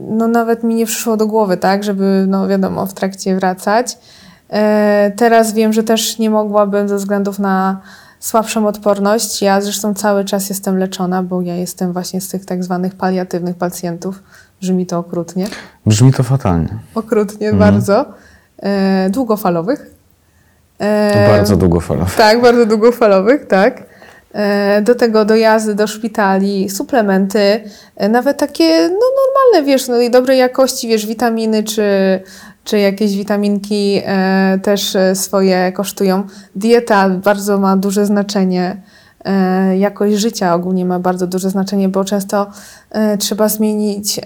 no 0.00 0.28
nawet 0.28 0.62
mi 0.64 0.74
nie 0.74 0.86
przyszło 0.86 1.16
do 1.16 1.26
głowy, 1.26 1.56
tak, 1.56 1.84
żeby 1.84 2.24
no 2.28 2.48
wiadomo, 2.48 2.86
w 2.86 2.94
trakcie 2.94 3.36
wracać. 3.36 3.98
E, 4.54 5.12
Teraz 5.16 5.52
wiem, 5.52 5.72
że 5.72 5.82
też 5.82 6.18
nie 6.18 6.30
mogłabym 6.30 6.88
ze 6.88 6.96
względów 6.96 7.38
na 7.38 7.80
słabszą 8.20 8.66
odporność. 8.66 9.42
Ja 9.42 9.60
zresztą 9.60 9.94
cały 9.94 10.24
czas 10.24 10.48
jestem 10.48 10.78
leczona, 10.78 11.22
bo 11.22 11.40
ja 11.42 11.54
jestem 11.54 11.92
właśnie 11.92 12.20
z 12.20 12.28
tych 12.28 12.44
tak 12.44 12.64
zwanych 12.64 12.94
paliatywnych 12.94 13.56
pacjentów. 13.56 14.22
Brzmi 14.60 14.86
to 14.86 14.98
okrutnie 14.98 15.46
Brzmi 15.86 16.12
to 16.12 16.22
fatalnie. 16.22 16.68
okrutnie 16.94 17.48
Mhm. 17.50 17.72
bardzo, 17.72 18.04
e, 18.62 19.10
długofalowych. 19.10 19.90
E, 20.78 21.28
Bardzo 21.28 21.56
długofalowo. 21.56 22.10
Tak, 22.16 22.42
bardzo 22.42 22.66
długofalowych, 22.66 23.46
tak. 23.46 23.82
E, 24.34 24.82
do 24.82 24.94
tego 24.94 25.24
dojazdy 25.24 25.74
do 25.74 25.86
szpitali, 25.86 26.70
suplementy, 26.70 27.60
e, 27.96 28.08
nawet 28.08 28.38
takie 28.38 28.88
no, 28.88 29.06
normalne, 29.16 29.72
wiesz, 29.72 29.88
no 29.88 29.94
dobrej 30.10 30.38
jakości, 30.38 30.88
wiesz, 30.88 31.06
witaminy 31.06 31.62
czy, 31.62 31.82
czy 32.64 32.78
jakieś 32.78 33.16
witaminki 33.16 34.00
e, 34.04 34.58
też 34.62 34.96
swoje 35.14 35.72
kosztują. 35.72 36.26
Dieta 36.56 37.08
bardzo 37.08 37.58
ma 37.58 37.76
duże 37.76 38.06
znaczenie. 38.06 38.76
E, 39.24 39.76
jakość 39.78 40.16
życia 40.16 40.54
ogólnie 40.54 40.84
ma 40.84 40.98
bardzo 40.98 41.26
duże 41.26 41.50
znaczenie, 41.50 41.88
bo 41.88 42.04
często 42.04 42.46
e, 42.90 43.18
trzeba 43.18 43.48
zmienić 43.48 44.20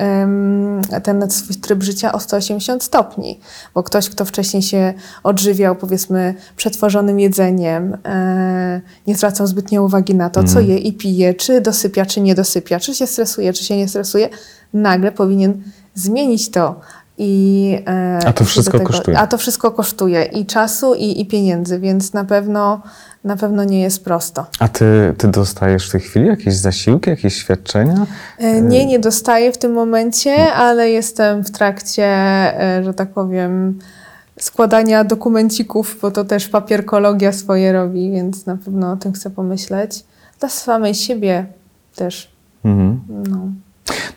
ten 1.02 1.30
swój 1.30 1.56
tryb 1.56 1.82
życia 1.82 2.12
o 2.12 2.20
180 2.20 2.82
stopni, 2.82 3.40
bo 3.74 3.82
ktoś, 3.82 4.08
kto 4.10 4.24
wcześniej 4.24 4.62
się 4.62 4.94
odżywiał, 5.22 5.76
powiedzmy, 5.76 6.34
przetworzonym 6.56 7.20
jedzeniem, 7.20 7.96
e, 8.04 8.80
nie 9.06 9.16
zwracał 9.16 9.46
zbytnio 9.46 9.82
uwagi 9.84 10.14
na 10.14 10.30
to, 10.30 10.44
co 10.44 10.58
Mhm. 10.58 10.66
je 10.68 10.78
i 10.78 10.92
pije, 10.92 11.34
czy 11.34 11.60
dosypia, 11.60 12.06
czy 12.06 12.20
nie 12.20 12.34
dosypia, 12.34 12.80
czy 12.80 12.94
się 12.94 13.06
stresuje, 13.06 13.52
czy 13.52 13.64
się 13.64 13.76
nie 13.76 13.88
stresuje, 13.88 14.28
nagle 14.72 15.12
powinien 15.12 15.62
zmienić 15.94 16.50
to. 16.50 16.80
I, 17.20 17.78
A 18.26 18.32
to 18.32 18.44
wszystko 18.44 18.78
do 18.78 18.84
kosztuje. 18.84 19.18
A 19.18 19.26
to 19.26 19.38
wszystko 19.38 19.70
kosztuje 19.70 20.24
i 20.24 20.46
czasu, 20.46 20.94
i, 20.94 21.20
i 21.20 21.26
pieniędzy, 21.26 21.78
więc 21.78 22.12
na 22.12 22.24
pewno, 22.24 22.82
na 23.24 23.36
pewno 23.36 23.64
nie 23.64 23.80
jest 23.80 24.04
prosto. 24.04 24.46
A 24.58 24.68
ty, 24.68 25.14
ty 25.18 25.28
dostajesz 25.28 25.88
w 25.88 25.92
tej 25.92 26.00
chwili 26.00 26.26
jakieś 26.26 26.54
zasiłki, 26.54 27.10
jakieś 27.10 27.34
świadczenia? 27.34 28.06
E, 28.38 28.60
Nie, 28.62 28.86
nie 28.86 28.98
dostaję 28.98 29.52
w 29.52 29.58
tym 29.58 29.72
momencie, 29.72 30.52
ale 30.52 30.90
jestem 30.90 31.44
w 31.44 31.50
trakcie, 31.50 32.04
e, 32.06 32.84
że 32.84 32.94
tak 32.94 33.08
powiem, 33.08 33.78
składania 34.38 35.04
dokumencików, 35.04 35.98
bo 36.02 36.10
to 36.10 36.24
też 36.24 36.48
papierkologia 36.48 37.32
swoje 37.32 37.72
robi, 37.72 38.10
więc 38.10 38.46
na 38.46 38.56
pewno 38.56 38.92
o 38.92 38.96
tym 38.96 39.12
chcę 39.12 39.30
pomyśleć. 39.30 40.04
Dla 40.40 40.48
samej 40.48 40.94
siebie 40.94 41.46
też. 41.96 42.32
Mhm. 42.64 43.00
No. 43.30 43.38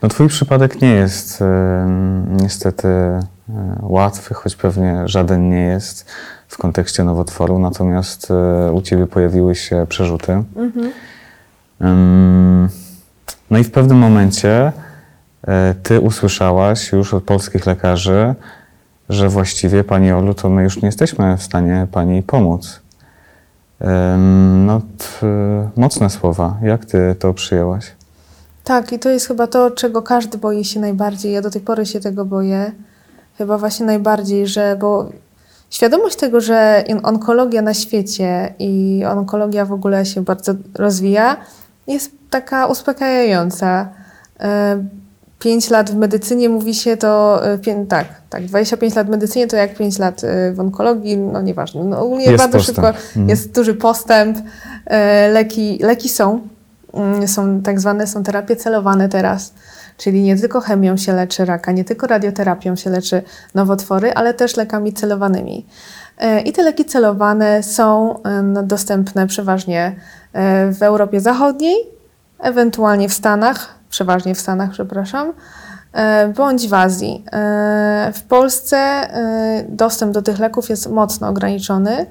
No 0.02 0.08
twój 0.08 0.28
przypadek 0.28 0.82
nie 0.82 0.90
jest 0.90 1.38
niestety 2.28 2.88
łatwy, 3.82 4.34
choć 4.34 4.56
pewnie 4.56 5.02
żaden 5.04 5.50
nie 5.50 5.60
jest 5.60 6.06
w 6.48 6.58
kontekście 6.58 7.04
nowotworu, 7.04 7.58
natomiast 7.58 8.30
e, 8.30 8.72
u 8.72 8.82
ciebie 8.82 9.06
pojawiły 9.06 9.54
się 9.54 9.86
przerzuty. 9.88 10.42
Mhm. 10.56 10.92
No 13.50 13.58
i 13.58 13.64
w 13.64 13.70
pewnym 13.70 13.98
momencie 13.98 14.72
e, 15.46 15.74
ty 15.82 16.00
usłyszałaś 16.00 16.92
już 16.92 17.14
od 17.14 17.24
polskich 17.24 17.66
lekarzy, 17.66 18.34
że 19.08 19.28
właściwie 19.28 19.84
pani 19.84 20.12
Olu, 20.12 20.34
to 20.34 20.48
my 20.48 20.62
już 20.62 20.82
nie 20.82 20.86
jesteśmy 20.86 21.36
w 21.36 21.42
stanie 21.42 21.86
pani 21.92 22.22
pomóc. 22.22 22.80
No, 24.66 24.80
mocne 25.76 26.10
słowa. 26.10 26.58
Jak 26.62 26.84
ty 26.84 27.16
to 27.18 27.34
przyjęłaś? 27.34 27.92
Tak, 28.64 28.92
i 28.92 28.98
to 28.98 29.10
jest 29.10 29.28
chyba 29.28 29.46
to, 29.46 29.70
czego 29.70 30.02
każdy 30.02 30.38
boi 30.38 30.64
się 30.64 30.80
najbardziej. 30.80 31.32
Ja 31.32 31.42
do 31.42 31.50
tej 31.50 31.60
pory 31.60 31.86
się 31.86 32.00
tego 32.00 32.24
boję. 32.24 32.72
Chyba 33.38 33.58
właśnie 33.58 33.86
najbardziej, 33.86 34.46
że 34.46 34.76
bo 34.80 35.08
świadomość 35.70 36.16
tego, 36.16 36.40
że 36.40 36.84
onkologia 37.02 37.62
na 37.62 37.74
świecie 37.74 38.54
i 38.58 39.02
onkologia 39.10 39.64
w 39.64 39.72
ogóle 39.72 40.06
się 40.06 40.22
bardzo 40.24 40.54
rozwija, 40.78 41.36
jest 41.86 42.10
taka 42.30 42.66
uspokajająca. 42.66 43.88
E, 44.40 44.84
5 45.38 45.70
lat 45.70 45.90
w 45.90 45.96
medycynie 45.96 46.48
mówi 46.48 46.74
się 46.74 46.96
to, 46.96 47.40
e, 47.46 47.58
tak, 47.88 48.06
tak, 48.30 48.44
25 48.44 48.94
lat 48.94 49.06
w 49.06 49.10
medycynie 49.10 49.46
to 49.46 49.56
jak 49.56 49.74
5 49.74 49.98
lat 49.98 50.24
e, 50.24 50.52
w 50.52 50.60
onkologii, 50.60 51.16
no 51.16 51.42
nieważne. 51.42 51.84
No, 51.84 52.00
ogólnie 52.00 52.24
Jest 52.24 52.36
bardzo 52.38 52.58
postęp. 52.58 52.76
szybko 52.76 52.88
Mhm. 52.88 53.28
jest 53.28 53.52
duży 53.54 53.74
postęp. 53.74 54.38
Leki, 55.32 55.78
leki 55.82 56.08
są, 56.08 56.40
mm, 56.94 57.28
są 57.28 57.62
tak 57.62 57.80
zwane, 57.80 58.06
są 58.06 58.22
terapie 58.22 58.56
celowane 58.56 59.08
teraz, 59.08 59.52
czyli 60.02 60.22
nie 60.22 60.36
tylko 60.36 60.60
chemią 60.60 60.96
się 60.96 61.12
leczy 61.12 61.44
raka, 61.44 61.72
nie 61.72 61.84
tylko 61.84 62.06
radioterapią 62.06 62.76
się 62.76 62.90
leczy 62.90 63.22
nowotwory, 63.54 64.12
ale 64.12 64.34
też 64.34 64.56
lekami 64.56 64.92
celowanymi. 64.92 65.66
E, 66.18 66.40
I 66.40 66.52
te 66.52 66.62
leki 66.62 66.84
celowane 66.84 67.62
są 67.62 68.14
no, 68.42 68.62
dostępne 68.62 69.26
przeważnie 69.26 69.96
e, 70.32 70.72
w 70.72 70.82
Europie 70.82 71.20
Zachodniej, 71.20 71.76
ewentualnie 72.38 73.08
w 73.08 73.12
Stanach, 73.12 73.74
przeważnie 73.90 74.34
w 74.34 74.40
Stanach, 74.40 74.70
przepraszam, 74.70 75.32
e, 75.92 76.28
bądź 76.28 76.68
w 76.68 76.74
Azji. 76.74 77.24
W 78.14 78.22
Polsce 78.28 79.08
dostęp 79.68 80.12
do 80.12 80.22
tych 80.22 80.38
leków 80.38 80.68
jest 80.68 80.90
mocno 80.90 81.28
ograniczony. 81.28 82.06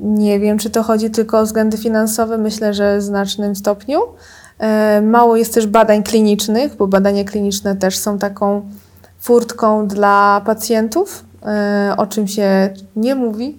Nie 0.00 0.40
wiem, 0.40 0.58
czy 0.58 0.70
to 0.70 0.82
chodzi 0.82 1.10
tylko 1.10 1.38
o 1.38 1.44
względy 1.44 1.78
finansowe, 1.78 2.38
myślę, 2.38 2.74
że 2.74 2.98
w 2.98 3.02
znacznym 3.02 3.56
stopniu. 3.56 4.00
E, 4.60 5.00
Mało 5.02 5.36
jest 5.36 5.54
też 5.54 5.66
badań 5.66 6.02
klinicznych, 6.02 6.76
bo 6.76 6.86
badania 6.86 7.24
kliniczne 7.24 7.76
też 7.76 7.98
są 7.98 8.18
taką 8.18 8.62
furtką 9.20 9.86
dla 9.88 10.40
pacjentów, 10.46 11.24
e, 11.46 11.94
o 11.96 12.06
czym 12.06 12.28
się 12.28 12.70
nie 12.96 13.14
mówi. 13.14 13.58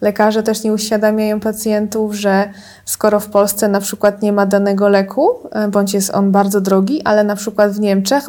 Lekarze 0.00 0.42
też 0.42 0.64
nie 0.64 0.72
uświadamiają 0.72 1.40
pacjentów, 1.40 2.14
że 2.14 2.48
skoro 2.84 3.20
w 3.20 3.26
Polsce 3.28 3.68
na 3.68 3.80
przykład 3.80 4.22
nie 4.22 4.32
ma 4.32 4.46
danego 4.46 4.88
leku, 4.88 5.28
e, 5.52 5.68
bądź 5.68 5.94
jest 5.94 6.14
on 6.14 6.32
bardzo 6.32 6.60
drogi, 6.60 7.02
ale 7.04 7.24
na 7.24 7.36
przykład 7.36 7.72
w 7.72 7.80
Niemczech 7.80 8.24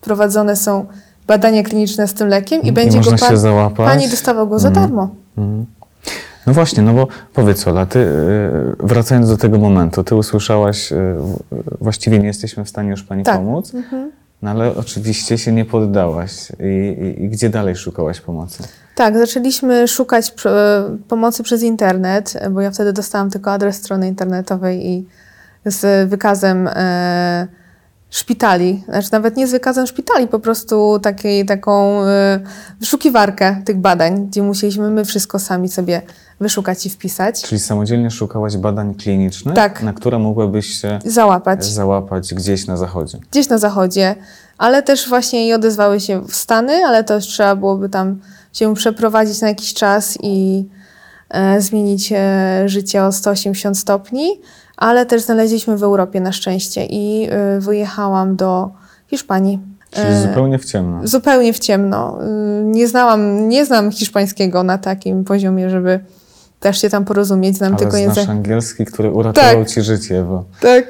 prowadzone 0.00 0.56
są 0.56 0.86
badania 1.26 1.62
kliniczne 1.62 2.08
z 2.08 2.14
tym 2.14 2.28
lekiem 2.28 2.62
i, 2.62 2.72
będzie 2.72 2.98
można 2.98 3.16
go 3.16 3.70
pan, 3.70 3.86
pani 3.86 4.08
dostawał 4.08 4.48
go 4.48 4.58
za 4.58 4.68
Mhm. 4.68 4.86
darmo. 4.86 5.08
Mhm. 5.38 5.66
No 6.46 6.52
właśnie, 6.52 6.82
no 6.82 6.92
bo 6.92 7.08
powiedz 7.34 7.68
Ola, 7.68 7.86
ty 7.86 7.98
y, 7.98 8.06
wracając 8.80 9.28
do 9.28 9.36
tego 9.36 9.58
momentu, 9.58 10.04
ty 10.04 10.14
usłyszałaś, 10.14 10.88
w- 10.92 11.38
właściwie 11.80 12.18
nie 12.18 12.26
jesteśmy 12.26 12.64
w 12.64 12.68
stanie 12.68 12.90
już 12.90 13.02
pani 13.02 13.22
Tak. 13.24 13.36
pomóc, 13.36 13.74
Mhm. 13.74 14.10
no 14.42 14.50
ale 14.50 14.76
oczywiście 14.76 15.38
się 15.38 15.52
nie 15.52 15.64
poddałaś. 15.64 16.32
I, 16.60 16.64
i, 17.18 17.24
I 17.24 17.28
gdzie 17.28 17.50
dalej 17.50 17.76
szukałaś 17.76 18.20
pomocy? 18.20 18.62
Tak, 18.94 19.18
zaczęliśmy 19.18 19.88
szukać 19.88 20.32
pr- 20.32 20.96
pomocy 21.08 21.42
przez 21.42 21.62
internet, 21.62 22.34
bo 22.50 22.60
ja 22.60 22.70
wtedy 22.70 22.92
dostałam 22.92 23.30
tylko 23.30 23.52
adres 23.52 23.76
strony 23.76 24.08
internetowej 24.08 24.86
i 24.86 25.06
z 25.64 26.10
wykazem 26.10 26.68
e, 26.72 27.46
szpitali, 28.16 28.82
znaczy 28.88 29.08
nawet 29.12 29.36
nie 29.36 29.46
z 29.46 29.50
wykazem 29.50 29.86
szpitali, 29.86 30.28
po 30.28 30.38
prostu 30.38 30.98
takiej, 31.02 31.46
taką 31.46 32.02
e, 32.04 32.40
wyszukiwarkę 32.80 33.62
tych 33.64 33.76
badań, 33.80 34.26
gdzie 34.26 34.42
musieliśmy 34.42 34.90
my 34.90 35.04
wszystko 35.04 35.38
sami 35.38 35.68
sobie 35.68 36.02
wyszukać 36.40 36.86
i 36.86 36.90
wpisać, 36.90 37.42
Czyli 37.42 37.60
samodzielnie 37.60 38.10
szukałaś 38.10 38.56
badań 38.56 38.94
klinicznych, 38.94 39.54
Tak. 39.54 39.82
na 39.82 39.92
które 39.92 40.18
mogłabyś 40.18 40.66
się 40.80 40.98
załapać. 41.04 41.64
załapać 41.64 42.34
gdzieś 42.34 42.66
na 42.66 42.76
zachodzie. 42.76 43.18
gdzieś 43.30 43.48
na 43.48 43.58
zachodzie, 43.58 44.14
ale 44.58 44.82
też 44.82 45.08
właśnie 45.08 45.48
i 45.48 45.52
odezwały 45.52 46.00
się 46.00 46.20
w 46.28 46.34
Stany, 46.34 46.72
ale 46.86 47.04
to 47.04 47.18
trzeba 47.20 47.56
byłoby 47.56 47.88
tam 47.88 48.20
się 48.52 48.74
przeprowadzić 48.74 49.40
na 49.40 49.48
jakiś 49.48 49.74
czas 49.74 50.18
i 50.22 50.64
e, 51.30 51.60
zmienić 51.60 52.12
e, 52.12 52.62
życie 52.66 53.04
o 53.04 53.12
180 53.12 53.78
stopni, 53.78 54.40
ale 54.76 55.06
też 55.06 55.22
znaleźliśmy 55.22 55.76
w 55.76 55.82
Europie 55.82 56.20
na 56.20 56.32
szczęście 56.32 56.86
i 56.86 57.28
e, 57.30 57.60
wyjechałam 57.60 58.36
do 58.36 58.70
Hiszpanii. 59.06 59.58
Czyli 59.90 60.06
E, 60.08 60.22
zupełnie 60.22 60.58
w 60.58 60.64
ciemno. 60.64 61.00
Zupełnie 61.04 61.52
w 61.52 61.58
ciemno. 61.58 62.18
Y, 62.60 62.62
Nie 62.64 62.88
znałam, 62.88 63.48
nie 63.48 63.64
znam 63.64 63.90
hiszpańskiego 63.92 64.62
na 64.62 64.78
takim 64.78 65.24
poziomie, 65.24 65.70
żeby 65.70 66.00
też 66.60 66.80
się 66.80 66.90
tam 66.90 67.04
porozumieć. 67.04 67.56
Znam 67.56 67.68
Ale 67.72 67.78
tylko 67.78 67.96
znasz 67.96 68.16
język. 68.16 68.28
angielski, 68.30 68.84
który 68.84 69.10
uratował 69.10 69.58
Tak. 69.64 69.68
ci 69.68 69.82
życie, 69.82 70.22
bo, 70.28 70.44
Tak, 70.60 70.84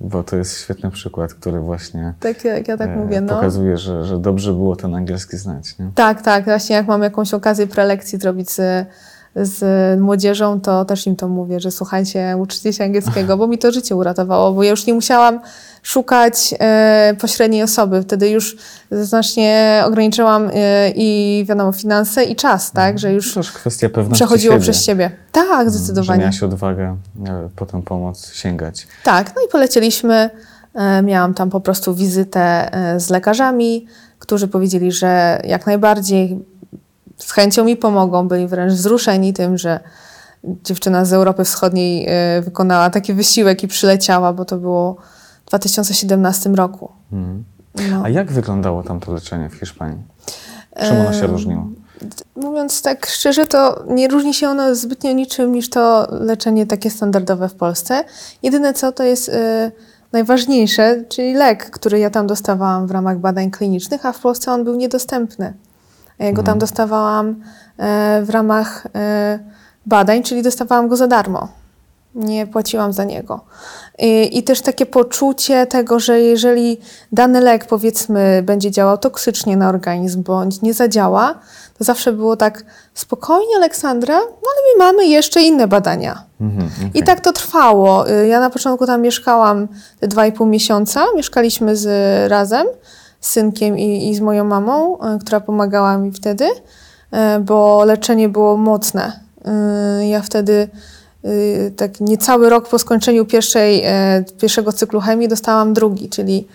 bo 0.00 0.22
to 0.22 0.36
jest 0.36 0.60
świetny 0.60 0.90
przykład, 0.90 1.34
który 1.34 1.60
właśnie 1.60 2.14
tak 2.20 2.44
jak 2.44 2.68
ja 2.68 2.76
tak 2.76 2.88
e, 2.90 2.96
mówię. 2.96 3.20
No. 3.20 3.34
pokazuje, 3.34 3.76
że, 3.78 4.04
że 4.04 4.18
dobrze 4.18 4.52
było 4.52 4.76
ten 4.76 4.94
angielski 4.94 5.36
znać. 5.36 5.78
Nie? 5.78 5.90
Tak, 5.94 6.22
tak. 6.22 6.44
Właśnie 6.44 6.76
jak 6.76 6.86
mam 6.86 7.02
jakąś 7.02 7.34
okazję 7.34 7.66
prelekcji 7.66 8.18
zrobić 8.18 8.50
z, 8.50 8.86
z 9.36 10.00
młodzieżą, 10.00 10.60
to 10.60 10.84
też 10.84 11.06
im 11.06 11.16
to 11.16 11.28
mówię, 11.28 11.60
że 11.60 11.70
słuchajcie, 11.70 12.36
uczcie 12.38 12.72
się 12.72 12.84
angielskiego, 12.84 13.36
bo 13.36 13.46
mi 13.46 13.58
to 13.58 13.72
życie 13.72 13.96
uratowało, 13.96 14.52
bo 14.52 14.62
ja 14.62 14.70
już 14.70 14.86
nie 14.86 14.94
musiałam 14.94 15.40
szukać 15.82 16.54
e, 16.60 17.16
pośredniej 17.20 17.62
osoby. 17.62 18.02
Wtedy 18.02 18.30
już 18.30 18.56
znacznie 18.90 19.82
ograniczyłam 19.86 20.50
e, 20.54 20.90
i 20.96 21.44
wiadomo 21.48 21.72
finanse 21.72 22.24
i 22.24 22.36
czas, 22.36 22.72
tak, 22.72 22.98
że 22.98 23.12
już 23.12 23.34
To 23.34 23.40
też 23.40 23.52
kwestia 23.52 23.88
pewności 23.88 24.24
przechodziło 24.24 24.54
siebie, 24.54 24.62
przez 24.62 24.84
siebie. 24.84 25.10
Tak, 25.32 25.64
Że 25.66 25.70
zdecydowanie. 25.70 26.20
miałaś 26.20 26.42
odwagę 26.42 26.96
e, 27.26 27.48
po 27.56 27.66
tę 27.66 27.82
pomoc 27.82 28.32
sięgać. 28.32 28.86
Tak, 29.04 29.32
no 29.36 29.42
i 29.48 29.48
polecieliśmy. 29.52 30.30
E, 30.74 31.02
Miałam 31.02 31.34
tam 31.34 31.50
po 31.50 31.60
prostu 31.60 31.94
wizytę 31.94 32.72
e, 32.72 33.00
z 33.00 33.10
lekarzami, 33.10 33.86
którzy 34.18 34.48
powiedzieli, 34.48 34.92
że 34.92 35.40
jak 35.44 35.66
najbardziej 35.66 36.44
z 37.18 37.32
chęcią 37.32 37.64
mi 37.64 37.76
pomogą. 37.76 38.28
Byli 38.28 38.46
wręcz 38.46 38.72
wzruszeni 38.72 39.32
tym, 39.32 39.58
że 39.58 39.80
dziewczyna 40.44 41.04
z 41.04 41.12
Europy 41.12 41.44
Wschodniej 41.44 42.06
e, 42.08 42.42
wykonała 42.42 42.90
taki 42.90 43.14
wysiłek 43.14 43.62
i 43.62 43.68
przyleciała, 43.68 44.32
bo 44.32 44.44
to 44.44 44.56
było 44.56 44.96
w 45.46 45.48
2017 45.48 46.50
roku. 46.50 46.92
Mhm. 47.12 47.44
No. 47.90 48.02
A 48.04 48.08
jak 48.08 48.32
wyglądało 48.32 48.82
tam 48.82 49.00
to 49.00 49.12
leczenie 49.12 49.50
w 49.50 49.54
Hiszpanii? 49.54 50.02
Czym 50.80 51.00
ono 51.00 51.12
się 51.12 51.26
różniło? 51.26 51.68
Mówiąc 52.36 52.82
tak 52.82 53.06
szczerze, 53.06 53.46
to 53.46 53.84
nie 53.88 54.08
różni 54.08 54.34
się 54.34 54.48
ono 54.48 54.74
zbytnio 54.74 55.12
niczym 55.12 55.52
niż 55.52 55.70
to 55.70 56.06
leczenie 56.10 56.66
takie 56.66 56.90
standardowe 56.90 57.48
w 57.48 57.54
Polsce. 57.54 58.04
Jedyne 58.42 58.74
co 58.74 58.92
to 58.92 59.04
jest 59.04 59.28
e, 59.28 59.72
najważniejsze, 60.12 61.04
czyli 61.08 61.34
lek, 61.34 61.70
który 61.70 61.98
ja 61.98 62.10
tam 62.10 62.26
dostawałam 62.26 62.86
w 62.86 62.90
ramach 62.90 63.18
badań 63.18 63.50
klinicznych, 63.50 64.06
a 64.06 64.12
w 64.12 64.20
Polsce 64.20 64.52
on 64.52 64.64
był 64.64 64.74
niedostępny. 64.76 65.54
Ja 66.18 66.26
go 66.32 66.36
tam 66.42 66.52
Mhm. 66.54 66.58
dostawałam 66.58 67.34
e, 67.78 68.22
w 68.24 68.30
ramach 68.30 68.86
e, 68.94 69.38
badań, 69.86 70.22
czyli 70.22 70.42
dostawałam 70.42 70.88
go 70.88 70.96
za 70.96 71.06
darmo. 71.06 71.48
Nie 72.14 72.46
płaciłam 72.46 72.92
za 72.92 73.04
niego. 73.04 73.40
I, 73.98 74.38
I 74.38 74.42
też 74.42 74.60
takie 74.60 74.86
poczucie 74.86 75.66
tego, 75.66 76.00
że 76.00 76.20
jeżeli 76.20 76.80
dany 77.12 77.40
lek, 77.40 77.66
powiedzmy, 77.66 78.42
będzie 78.42 78.70
działał 78.70 78.98
toksycznie 78.98 79.56
na 79.56 79.68
organizm 79.68 80.22
bądź 80.22 80.62
nie 80.62 80.74
zadziała, 80.74 81.34
to 81.78 81.84
zawsze 81.84 82.12
było 82.12 82.36
tak 82.36 82.64
spokojnie, 82.94 83.56
Aleksandra, 83.56 84.14
no 84.14 84.20
ale 84.26 84.60
my 84.74 84.84
mamy 84.92 85.06
jeszcze 85.06 85.42
inne 85.42 85.68
badania. 85.68 86.22
Mhm, 86.40 86.68
I 86.84 86.88
okej. 86.88 87.02
tak 87.02 87.20
to 87.20 87.32
trwało. 87.32 88.10
Y, 88.10 88.26
Ja 88.26 88.40
na 88.40 88.50
początku 88.50 88.86
tam 88.86 89.02
mieszkałam 89.02 89.68
te 90.00 90.08
dwa 90.08 90.26
i 90.26 90.32
pół 90.32 90.46
miesiąca. 90.46 91.04
Mieszkaliśmy 91.16 91.76
z, 91.76 91.86
razem 92.30 92.66
z 93.24 93.30
synkiem 93.30 93.78
i, 93.78 94.10
i 94.10 94.14
z 94.14 94.20
moją 94.20 94.44
mamą, 94.44 94.96
y, 94.96 95.18
która 95.18 95.40
pomagała 95.40 95.98
mi 95.98 96.12
wtedy, 96.12 96.44
y, 96.44 97.40
bo 97.40 97.84
leczenie 97.84 98.28
było 98.28 98.56
mocne. 98.56 99.20
Y, 100.00 100.06
Ja 100.06 100.22
wtedy 100.22 100.68
tak 101.76 102.00
niecały 102.00 102.50
rok 102.50 102.68
po 102.68 102.78
skończeniu 102.78 103.24
pierwszej, 103.24 103.82
e, 103.84 104.24
pierwszego 104.40 104.72
cyklu 104.72 105.00
chemii 105.00 105.28
dostałam 105.28 105.72
drugi, 105.74 106.08
czyli 106.08 106.48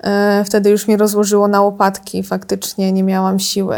e, 0.00 0.44
wtedy 0.46 0.70
już 0.70 0.86
mnie 0.88 0.96
rozłożyło 0.96 1.48
na 1.48 1.60
łopatki. 1.60 2.22
Faktycznie 2.22 2.92
nie 2.92 3.02
miałam 3.02 3.38
siły. 3.38 3.76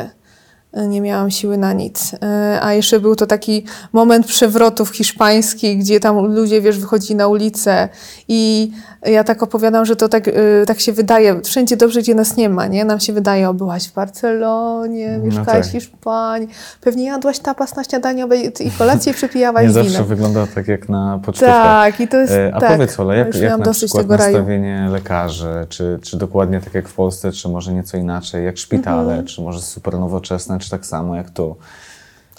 E, 0.73 0.87
Nie 0.87 1.01
miałam 1.01 1.31
siły 1.31 1.57
na 1.59 1.73
nic. 1.73 2.15
E, 2.23 2.59
A 2.63 2.73
jeszcze 2.73 3.01
był 3.01 3.17
to 3.17 3.27
taki 3.27 3.65
moment 3.93 4.27
przewrotów 4.27 4.91
hiszpańskich, 4.91 5.79
gdzie 5.79 6.01
tam 6.01 6.35
ludzie, 6.35 6.61
wiesz, 6.61 6.79
wychodzili 6.79 7.15
na 7.15 7.27
ulicę 7.29 7.89
i 8.29 8.71
ja 9.07 9.25
tak 9.25 9.43
opowiadam, 9.43 9.85
że 9.87 9.97
to 9.97 10.09
tak, 10.09 10.29
e, 10.29 10.33
tak 10.67 10.81
się 10.81 10.93
wydaje, 10.93 11.41
wszędzie 11.45 11.77
dobrze, 11.77 12.01
gdzie 12.03 12.15
nas 12.15 12.37
nie 12.37 12.49
ma, 12.49 12.67
nie? 12.67 12.85
Nam 12.85 13.01
się 13.01 13.13
wydaje, 13.13 13.49
o, 13.49 13.55
byłaś 13.55 13.89
w 13.89 13.93
Barcelonie, 13.95 15.19
No 15.19 15.25
mieszkałaś 15.25 15.47
tak. 15.53 15.67
w 15.67 15.71
Hiszpanii, 15.73 16.49
pewnie 16.81 17.05
jadłaś 17.05 17.39
tapas 17.39 17.77
na 17.77 17.85
śniadanie 17.85 18.25
obe- 18.27 18.61
i 18.63 18.71
kolację 18.71 19.15
przepijałaś 19.15 19.63
Nie 19.65 19.71
z 19.71 19.75
zawsze 19.75 19.91
winem. 19.91 20.05
wygląda 20.05 20.47
tak 20.55 20.69
jak 20.69 20.89
na 20.89 21.21
pocztówkach. 21.25 21.63
Tak, 21.93 22.01
i 22.01 22.09
to 22.09 22.17
jest, 22.17 22.33
E, 22.33 22.51
A 22.55 22.61
tak. 22.61 22.73
powiedz 22.73 23.01
Ola, 23.01 23.15
jak, 23.15 23.27
już 23.27 23.37
jak 23.37 23.59
na 23.59 23.65
dosyć 23.65 23.85
przykład 23.85 24.03
tego 24.05 24.17
raju. 24.17 24.33
nastawienie 24.37 24.89
lekarzy, 24.91 25.67
czy, 25.69 25.99
czy 26.03 26.17
dokładnie 26.17 26.61
tak 26.61 26.75
jak 26.75 26.89
w 26.89 26.95
Polsce, 26.95 27.33
czy 27.33 27.49
może 27.49 27.73
nieco 27.73 27.97
inaczej, 27.97 28.45
jak 28.45 28.59
szpitale, 28.59 29.03
Mhm. 29.09 29.25
czy 29.27 29.41
może 29.43 29.61
super 29.61 29.99
nowoczesne, 29.99 30.59
czy 30.59 30.71
tak 30.71 30.87
samo 30.87 31.17
jak 31.17 31.31
tu? 31.31 31.57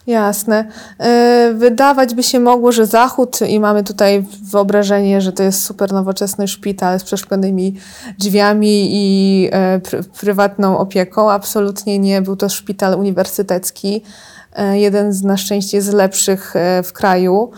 Jasne. 0.08 0.66
E, 1.00 1.54
Wydawać 1.56 2.16
by 2.16 2.24
się 2.24 2.40
mogło, 2.40 2.72
że 2.72 2.86
Zachód 2.86 3.40
i 3.48 3.60
mamy 3.60 3.84
tutaj 3.84 4.26
wyobrażenie, 4.52 5.22
że 5.22 5.32
to 5.32 5.44
jest 5.44 5.64
super 5.64 5.94
nowoczesny 5.94 6.48
szpital 6.48 7.00
z 7.00 7.04
przeszklonymi 7.04 7.76
drzwiami 8.20 8.90
i 8.92 9.50
e, 9.52 9.80
pr 9.80 10.04
prywatną 10.20 10.78
opieką. 10.78 11.32
Absolutnie 11.32 12.00
nie. 12.00 12.22
Był 12.22 12.36
to 12.36 12.50
szpital 12.50 13.00
uniwersytecki. 13.00 14.02
e, 14.56 14.80
jeden 14.80 15.14
z 15.14 15.24
na 15.24 15.38
szczęście 15.38 15.82
z 15.82 15.94
lepszych 15.94 16.54
w 16.84 16.94
kraju, 16.94 17.52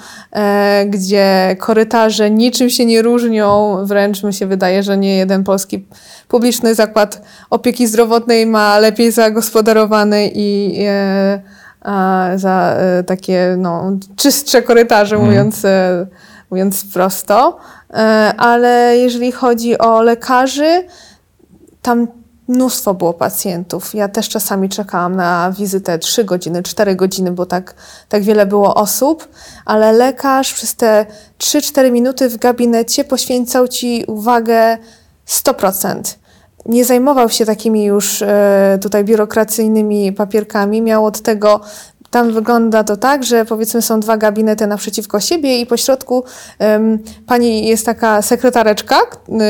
gdzie 0.86 1.56
korytarze 1.60 2.32
niczym 2.32 2.70
się 2.70 2.86
nie 2.86 3.02
różnią, 3.02 3.78
wręcz 3.86 4.24
mi 4.24 4.34
się 4.34 4.48
wydaje, 4.48 4.84
że 4.84 4.98
nie 4.98 5.18
jeden 5.18 5.44
polski 5.44 5.86
publiczny 6.28 6.76
zakład 6.76 7.22
opieki 7.50 7.88
zdrowotnej 7.88 8.46
ma 8.46 8.80
lepiej 8.80 9.12
zagospodarowany 9.12 10.32
i 10.34 10.80
za 12.36 12.76
e, 12.78 13.04
takie 13.04 13.56
no, 13.58 13.92
czystsze 14.16 14.62
korytarze, 14.62 15.16
Mhm. 15.16 15.32
mówiąc, 15.32 15.66
e, 15.66 16.08
mówiąc 16.52 16.86
prosto. 16.94 17.58
E, 17.94 17.98
ale 18.38 18.98
jeżeli 18.98 19.32
chodzi 19.32 19.78
o 19.78 20.02
lekarzy, 20.02 20.86
tam 21.82 22.08
mnóstwo 22.48 22.94
było 22.94 23.14
pacjentów. 23.14 23.96
Ja 23.96 24.08
też 24.08 24.30
czasami 24.30 24.70
czekałam 24.70 25.16
na 25.16 25.52
wizytę 25.58 26.00
3 26.00 26.24
godziny, 26.24 26.64
4 26.64 26.96
godziny, 26.96 27.32
bo 27.32 27.46
tak, 27.46 27.74
tak 28.10 28.24
wiele 28.24 28.46
było 28.46 28.76
osób, 28.76 29.28
ale 29.66 29.92
lekarz 29.92 30.54
przez 30.54 30.76
te 30.76 31.06
3-4 31.38 31.92
minuty 31.92 32.30
w 32.30 32.38
gabinecie 32.38 33.04
poświęcał 33.04 33.68
ci 33.68 34.04
uwagę 34.08 34.78
100%. 35.28 36.19
Nie 36.70 36.86
zajmował 36.86 37.30
się 37.30 37.46
takimi 37.46 37.86
już 37.86 38.22
e, 38.22 38.80
tutaj 38.82 39.04
biurokracyjnymi 39.04 40.14
papierkami. 40.14 40.82
Miał 40.82 41.06
od 41.06 41.22
tego 41.22 41.62
tam 42.12 42.34
wygląda 42.34 42.84
to 42.84 42.98
tak, 42.98 43.24
że 43.24 43.46
powiedzmy 43.46 43.82
są 43.82 44.00
dwa 44.00 44.18
gabinety 44.18 44.68
naprzeciwko 44.68 45.20
siebie 45.20 45.60
i 45.60 45.66
po 45.66 45.78
środku 45.78 46.24
em, 46.60 47.00
pani 47.28 47.68
jest 47.68 47.86
taka 47.86 48.22
sekretareczka, 48.22 48.96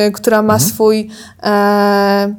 y, 0.08 0.12
która 0.12 0.42
ma 0.42 0.60
swój 0.60 1.10
e, 1.44 2.36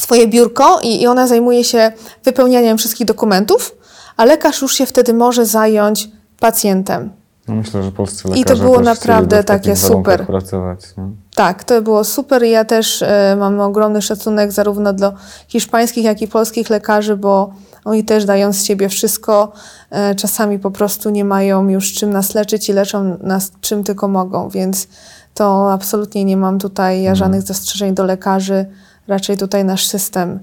swoje 0.00 0.26
biurko 0.26 0.80
i, 0.82 1.02
i 1.02 1.06
ona 1.06 1.26
zajmuje 1.26 1.64
się 1.64 1.92
wypełnianiem 2.24 2.78
wszystkich 2.78 3.06
dokumentów, 3.06 3.76
a 4.16 4.24
lekarz 4.24 4.62
już 4.62 4.74
się 4.74 4.86
wtedy 4.86 5.14
może 5.14 5.46
zająć 5.46 6.08
pacjentem. 6.40 7.10
No 7.48 7.54
myślę, 7.54 7.82
że 7.82 7.92
polscy 7.92 8.22
to 8.22 8.28
lekarze 8.28 8.62
było 8.62 8.76
też 8.76 8.86
naprawdę 8.86 9.26
chcieliby 9.26 9.42
w 9.42 9.46
takich 9.46 9.72
takie 9.72 9.76
super. 9.76 10.26
pracować. 10.26 10.80
Nie? 10.96 11.04
Tak, 11.38 11.64
to 11.64 11.82
było 11.82 12.04
super 12.04 12.42
ja 12.42 12.64
też 12.64 13.02
e, 13.02 13.36
mam 13.38 13.60
ogromny 13.60 14.02
szacunek 14.02 14.52
zarówno 14.52 14.92
dla 14.92 15.12
hiszpańskich, 15.48 16.04
jak 16.04 16.22
i 16.22 16.28
polskich 16.28 16.70
lekarzy, 16.70 17.16
bo 17.16 17.52
oni 17.84 18.04
też 18.04 18.24
dają 18.24 18.52
z 18.52 18.64
siebie 18.64 18.88
wszystko. 18.88 19.52
E, 19.90 20.14
czasami 20.14 20.58
po 20.58 20.70
prostu 20.70 21.10
nie 21.10 21.24
mają 21.24 21.68
już 21.68 21.92
czym 21.92 22.10
nas 22.10 22.34
leczyć 22.34 22.68
i 22.68 22.72
leczą 22.72 23.18
nas 23.22 23.52
czym 23.60 23.84
tylko 23.84 24.08
mogą, 24.08 24.48
więc 24.48 24.88
to 25.34 25.72
absolutnie 25.72 26.24
nie 26.24 26.36
mam 26.36 26.58
tutaj 26.58 27.02
ja 27.02 27.14
żadnych 27.14 27.42
zastrzeżeń 27.42 27.94
do 27.94 28.04
lekarzy. 28.04 28.66
Raczej 29.08 29.36
tutaj 29.36 29.64
nasz 29.64 29.86
system 29.86 30.40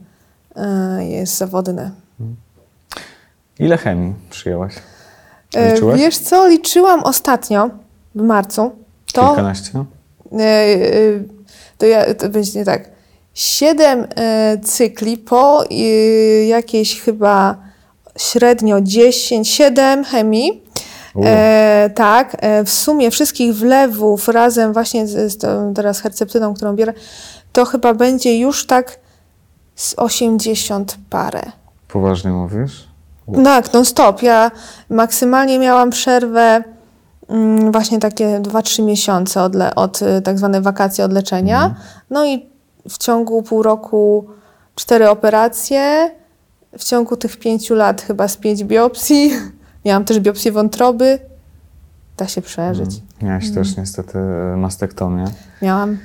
e, 0.55 1.05
jest 1.05 1.37
zawodny. 1.37 1.91
Ile 3.59 3.77
chemii 3.77 4.13
przyjęłaś? 4.29 4.73
Liczyłaś? 5.71 5.99
Wiesz 5.99 6.17
co, 6.17 6.47
liczyłam 6.47 7.03
ostatnio 7.03 7.69
w 8.15 8.21
marcu. 8.21 8.71
To 9.13 9.27
Kilkanaście? 9.27 9.85
E, 10.35 10.43
e, 10.43 10.77
to, 11.77 11.85
ja, 11.85 12.13
to 12.13 12.29
będzie 12.29 12.59
nie 12.59 12.65
tak. 12.65 12.89
Siedem 13.33 14.07
e, 14.15 14.57
cykli 14.63 15.17
po 15.17 15.63
jakieś 16.47 17.01
chyba 17.01 17.57
średnio 18.17 18.81
10, 18.81 19.49
7 19.49 20.03
chemii. 20.03 20.65
E, 21.23 21.89
tak, 21.95 22.37
e, 22.39 22.63
w 22.63 22.69
sumie 22.69 23.11
wszystkich 23.11 23.55
wlewów 23.55 24.27
razem 24.27 24.73
właśnie 24.73 25.07
z, 25.07 25.33
z 25.33 25.37
tą 25.37 25.73
teraz 25.73 25.99
herceptyną, 25.99 26.53
którą 26.53 26.75
biorę, 26.75 26.93
to 27.51 27.65
chyba 27.65 27.93
będzie 27.93 28.39
już 28.39 28.65
tak 28.65 28.99
z 29.75 29.93
80 29.97 30.97
parę. 31.09 31.41
Poważnie 31.87 32.31
mówisz? 32.31 32.87
Tak, 33.43 33.73
non 33.73 33.85
stop. 33.85 34.21
Ja 34.21 34.51
maksymalnie 34.89 35.59
miałam 35.59 35.89
przerwę 35.89 36.63
właśnie 37.71 37.99
takie 37.99 38.39
2-3 38.39 38.83
miesiące 38.83 39.41
od, 39.41 39.55
le, 39.55 39.75
od 39.75 40.01
y, 40.01 40.21
tak 40.21 40.37
zwane 40.37 40.61
wakacje 40.61 41.05
od 41.05 41.13
leczenia. 41.13 41.75
No 42.09 42.25
i 42.25 42.45
w 42.89 42.97
ciągu 42.97 43.43
pół 43.43 43.63
roku 43.63 44.27
cztery 44.75 45.09
operacje. 45.09 46.11
W 46.77 46.83
ciągu 46.83 47.17
tych 47.17 47.37
pięciu 47.37 47.75
lat 47.75 48.01
chyba 48.01 48.27
z 48.27 48.37
pięć 48.37 48.63
biopsji. 48.63 49.31
Miałam 49.85 50.05
też 50.05 50.19
biopsję 50.19 50.51
wątroby. 50.51 51.19
Da 52.17 52.27
się 52.27 52.41
przeżyć. 52.41 53.01
Miałaś 53.21 53.51
też 53.51 53.77
niestety 53.77 54.19
e, 54.19 54.57
mastektomię. 54.57 55.25
Miałam. 55.61 55.97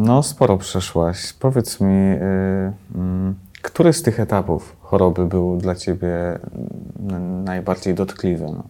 No, 0.00 0.22
sporo 0.22 0.58
przeszłaś. 0.58 1.32
Powiedz 1.32 1.80
mi, 1.80 2.12
y, 2.12 2.72
mm, 2.94 3.34
który 3.62 3.92
z 3.92 4.02
tych 4.02 4.20
etapów 4.20 4.76
choroby 4.80 5.26
był 5.26 5.56
dla 5.56 5.74
ciebie 5.74 6.38
mm, 7.00 7.44
najbardziej 7.44 7.94
dotkliwy? 7.94 8.44
No? 8.44 8.62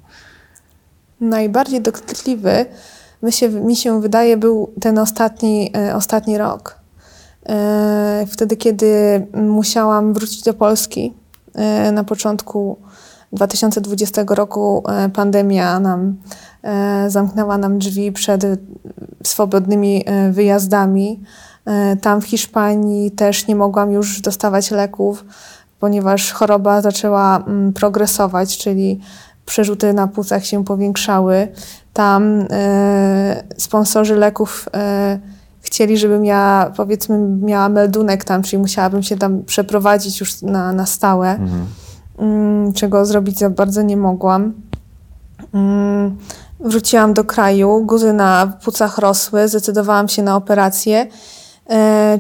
Najbardziej 1.21 1.81
dotkliwy, 1.81 2.67
mi 3.23 3.33
się, 3.33 3.49
mi 3.49 3.77
się 3.77 4.01
wydaje, 4.01 4.37
był 4.37 4.73
ten 4.81 4.99
ostatni, 4.99 5.73
e, 5.77 5.97
ostatni 5.97 6.39
rok. 6.39 6.79
E, 7.49 8.27
Wtedy, 8.29 8.57
kiedy 8.57 9.27
musiałam 9.35 10.15
wrócić 10.15 10.43
do 10.43 10.55
Polski 10.55 11.15
e, 11.55 11.93
na 11.93 12.05
początku 12.05 12.77
2020 13.33 14.25
roku, 14.29 14.85
pandemia 15.15 15.81
nam 15.81 16.17
zamknęła 17.09 17.59
nam 17.59 17.79
drzwi 17.79 18.13
przed 18.13 18.47
swobodnymi 19.25 20.05
wyjazdami. 20.31 21.21
Tam 22.01 22.21
w 22.21 22.25
Hiszpanii 22.25 23.11
też 23.11 23.47
nie 23.47 23.57
mogłam 23.57 23.93
już 23.93 24.21
dostawać 24.21 24.71
leków, 24.71 25.25
ponieważ 25.81 26.33
choroba 26.33 26.81
zaczęła 26.81 27.37
mm, 27.37 27.73
progresować, 27.73 28.59
czyli 28.59 29.01
przerzuty 29.51 29.93
na 29.93 30.09
płucach 30.09 30.47
się 30.47 30.65
powiększały. 30.65 31.49
Tam 31.93 32.47
e, 32.51 33.43
sponsorzy 33.57 34.17
leków 34.17 34.69
e, 34.75 35.19
chcieli, 35.61 35.99
żebym 35.99 36.25
ja 36.25 36.73
powiedzmy 36.77 37.19
miała 37.19 37.69
meldunek 37.69 38.25
tam, 38.25 38.43
czyli 38.43 38.63
musiałabym 38.63 39.03
się 39.03 39.17
tam 39.17 39.43
przeprowadzić 39.45 40.21
już 40.21 40.43
na, 40.43 40.73
na 40.73 40.87
stałe, 40.87 41.31
Mhm. 41.31 41.67
mm, 42.19 42.73
czego 42.73 43.07
zrobić 43.07 43.39
za 43.39 43.51
bardzo 43.51 43.83
nie 43.83 43.97
mogłam. 43.97 44.53
Mm, 45.55 46.17
Wróciłam 46.61 47.15
do 47.15 47.25
kraju, 47.25 47.85
guzy 47.87 48.13
na 48.13 48.53
płucach 48.65 48.99
rosły, 48.99 49.49
zdecydowałam 49.49 50.09
się 50.09 50.23
na 50.23 50.37
operację, 50.37 51.07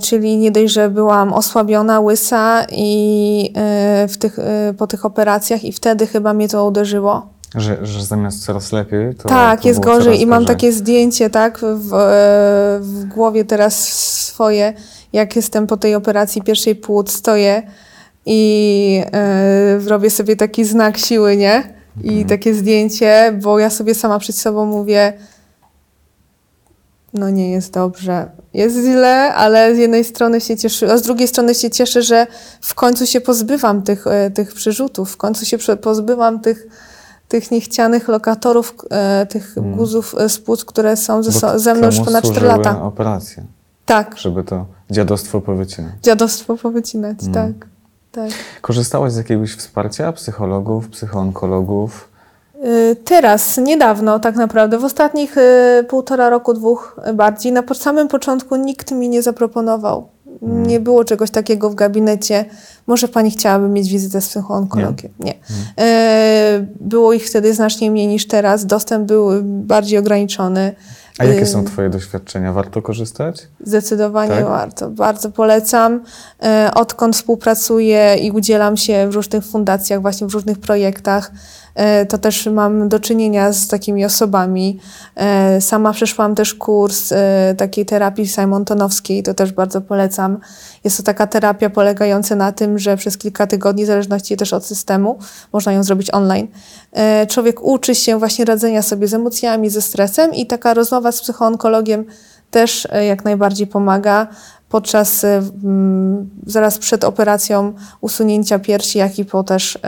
czyli 0.03 0.37
nie 0.37 0.51
dość, 0.51 0.73
że 0.73 0.91
byłam 0.91 1.33
osłabiona, 1.33 2.01
łysa 2.01 2.67
i 2.73 3.53
e, 3.57 4.09
w 4.09 4.17
tych, 4.19 4.39
e, 4.39 4.75
po 4.79 4.87
tych 4.87 5.05
operacjach 5.05 5.65
i 5.65 5.73
wtedy 5.73 6.07
chyba 6.07 6.35
mnie 6.35 6.49
to 6.49 6.67
uderzyło. 6.67 7.27
Że, 7.55 7.87
że 7.87 8.05
zamiast 8.05 8.45
coraz 8.45 8.73
lepiej, 8.73 9.15
to. 9.15 9.29
tak, 9.29 9.61
to 9.61 9.69
jest 9.69 9.81
gorzej 9.81 10.21
i 10.21 10.27
mam 10.27 10.45
takie 10.45 10.73
zdjęcie, 10.73 11.31
tak, 11.31 11.59
w, 11.59 11.95
e, 11.95 12.79
w 12.81 13.05
głowie 13.05 13.45
teraz 13.45 13.89
swoje, 14.27 14.73
jak 15.13 15.37
jestem 15.37 15.67
po 15.67 15.77
tej 15.77 15.95
operacji 15.95 16.43
pierwszej 16.43 16.75
płuc, 16.75 17.13
stoję 17.13 17.63
i 18.27 19.03
e, 19.13 19.79
robię 19.79 20.11
sobie 20.11 20.37
taki 20.37 20.65
znak 20.65 20.99
siły, 20.99 21.37
nie? 21.37 21.81
I 22.03 22.25
takie 22.25 22.55
zdjęcie, 22.55 23.39
bo 23.43 23.59
ja 23.59 23.71
sobie 23.71 23.95
sama 23.95 24.19
przed 24.19 24.37
sobą 24.37 24.67
mówię, 24.67 25.13
no 27.15 27.31
nie 27.31 27.51
jest 27.51 27.73
dobrze, 27.73 28.31
jest 28.55 28.77
źle, 28.77 29.35
ale 29.35 29.75
z 29.75 29.79
jednej 29.79 30.05
strony 30.05 30.41
się 30.41 30.57
cieszę, 30.57 30.93
a 30.93 30.99
z 30.99 31.03
drugiej 31.03 31.29
strony 31.29 31.55
się 31.55 31.71
cieszę, 31.71 32.03
że 32.03 32.27
w 32.61 32.75
końcu 32.75 33.07
się 33.07 33.21
pozbywam 33.21 33.83
tych, 33.83 34.07
e, 34.07 34.31
tych 34.31 34.53
przyrzutów, 34.55 35.13
w 35.13 35.17
końcu 35.17 35.47
się 35.47 35.59
pozbywam 35.83 36.41
tych, 36.41 36.67
tych 37.29 37.51
niechcianych 37.51 38.09
lokatorów, 38.09 38.75
e, 38.91 39.27
tych 39.27 39.55
guzów 39.77 40.15
e, 40.19 40.29
z 40.29 40.39
płuc, 40.39 40.65
które 40.65 40.97
są 40.97 41.23
ze, 41.23 41.41
Bo 41.41 41.59
ze 41.59 41.75
mną 41.75 41.87
już 41.87 41.97
ponad 41.97 42.25
4 42.25 42.27
służyły 42.27 42.47
lata. 42.49 42.83
operacje, 42.83 43.45
Tak, 43.87 44.19
żeby 44.19 44.45
to 44.45 44.67
dziadostwo 44.91 45.41
powycinać. 45.41 45.93
dziadostwo 46.03 46.57
powycinać, 46.57 47.19
tak, 47.35 47.53
tak. 48.13 48.31
Korzystałaś 48.61 49.13
z 49.13 49.17
jakiegoś 49.17 49.55
wsparcia 49.55 50.13
psychologów, 50.13 50.89
psychoonkologów? 50.89 52.10
Y, 52.65 52.97
Teraz, 53.05 53.59
niedawno 53.59 54.19
tak 54.19 54.37
naprawdę, 54.37 54.79
w 54.79 54.85
ostatnich 54.85 55.37
y, 55.39 55.85
półtora 55.89 56.31
roku, 56.31 56.55
dwóch 56.55 57.01
y, 57.09 57.15
bardziej, 57.15 57.53
na 57.53 57.63
samym 57.75 58.09
początku 58.09 58.57
nikt 58.57 58.93
mi 58.93 59.09
nie 59.09 59.23
zaproponował. 59.23 60.09
Nie 60.43 60.81
było 60.81 61.05
czegoś 61.05 61.31
takiego 61.31 61.71
w 61.71 61.75
gabinecie. 61.75 62.45
Może 62.87 63.09
pani 63.09 63.31
chciałaby 63.31 63.69
mieć 63.69 63.89
wizytę 63.89 64.21
z 64.21 64.29
psychoonkologiem? 64.29 65.13
Nie. 65.19 65.35
Y, 65.35 66.67
Było 66.81 67.13
ich 67.13 67.27
wtedy 67.27 67.55
znacznie 67.55 67.91
mniej 67.91 68.07
niż 68.07 68.27
teraz. 68.27 68.67
Dostęp 68.67 69.07
był 69.07 69.29
bardziej 69.43 69.99
ograniczony. 69.99 70.75
A 71.19 71.25
jakie 71.25 71.47
są 71.47 71.65
Twoje 71.65 71.91
doświadczenia? 71.91 72.53
Warto 72.53 72.83
korzystać? 72.83 73.49
Zdecydowanie 73.65 74.31
Tak? 74.31 74.45
warto. 74.45 74.91
Bardzo 74.91 75.31
polecam. 75.31 76.01
Odkąd 76.75 77.17
współpracuję 77.17 78.17
i 78.17 78.31
udzielam 78.31 78.77
się 78.77 79.09
w 79.11 79.15
różnych 79.15 79.45
fundacjach, 79.45 80.03
właśnie 80.03 80.27
w 80.27 80.35
różnych 80.35 80.59
projektach, 80.59 81.33
to 82.09 82.19
też 82.19 82.47
mam 82.47 82.89
do 82.89 83.01
czynienia 83.01 83.53
z 83.53 83.69
takimi 83.69 84.05
osobami. 84.05 84.81
E, 85.17 85.61
sama 85.61 85.93
przeszłam 85.93 86.35
też 86.35 86.55
kurs 86.55 87.13
e, 87.13 87.55
takiej 87.59 87.87
terapii 87.87 88.29
Simontonowskiej, 88.29 89.23
to 89.23 89.35
też 89.35 89.53
bardzo 89.53 89.81
polecam. 89.81 90.39
Jest 90.85 90.97
to 90.97 91.03
taka 91.03 91.27
terapia 91.27 91.71
polegająca 91.71 92.37
na 92.37 92.53
tym, 92.53 92.79
że 92.79 92.97
przez 92.97 93.19
kilka 93.19 93.47
tygodni, 93.47 93.85
w 93.85 93.87
zależności 93.87 94.37
też 94.37 94.53
od 94.53 94.67
systemu, 94.67 95.19
można 95.53 95.73
ją 95.73 95.85
zrobić 95.85 96.15
online. 96.15 96.49
Człowiek 97.29 97.63
uczy 97.63 97.95
się 97.95 98.19
właśnie 98.19 98.45
radzenia 98.45 98.83
sobie 98.83 99.09
z 99.09 99.15
emocjami, 99.15 99.71
ze 99.71 99.83
stresem 99.83 100.35
i 100.35 100.47
taka 100.47 100.75
rozmowa 100.75 101.13
z 101.13 101.21
psychoonkologiem 101.21 102.05
też 102.51 102.89
jak 103.09 103.25
najbardziej 103.25 103.67
pomaga 103.67 104.27
podczas, 104.69 105.27
zaraz 106.47 106.79
przed 106.79 107.05
operacją 107.05 107.73
usunięcia 108.01 108.59
piersi, 108.59 108.99
jak 108.99 109.19
i 109.19 109.25
po 109.25 109.43
też 109.43 109.79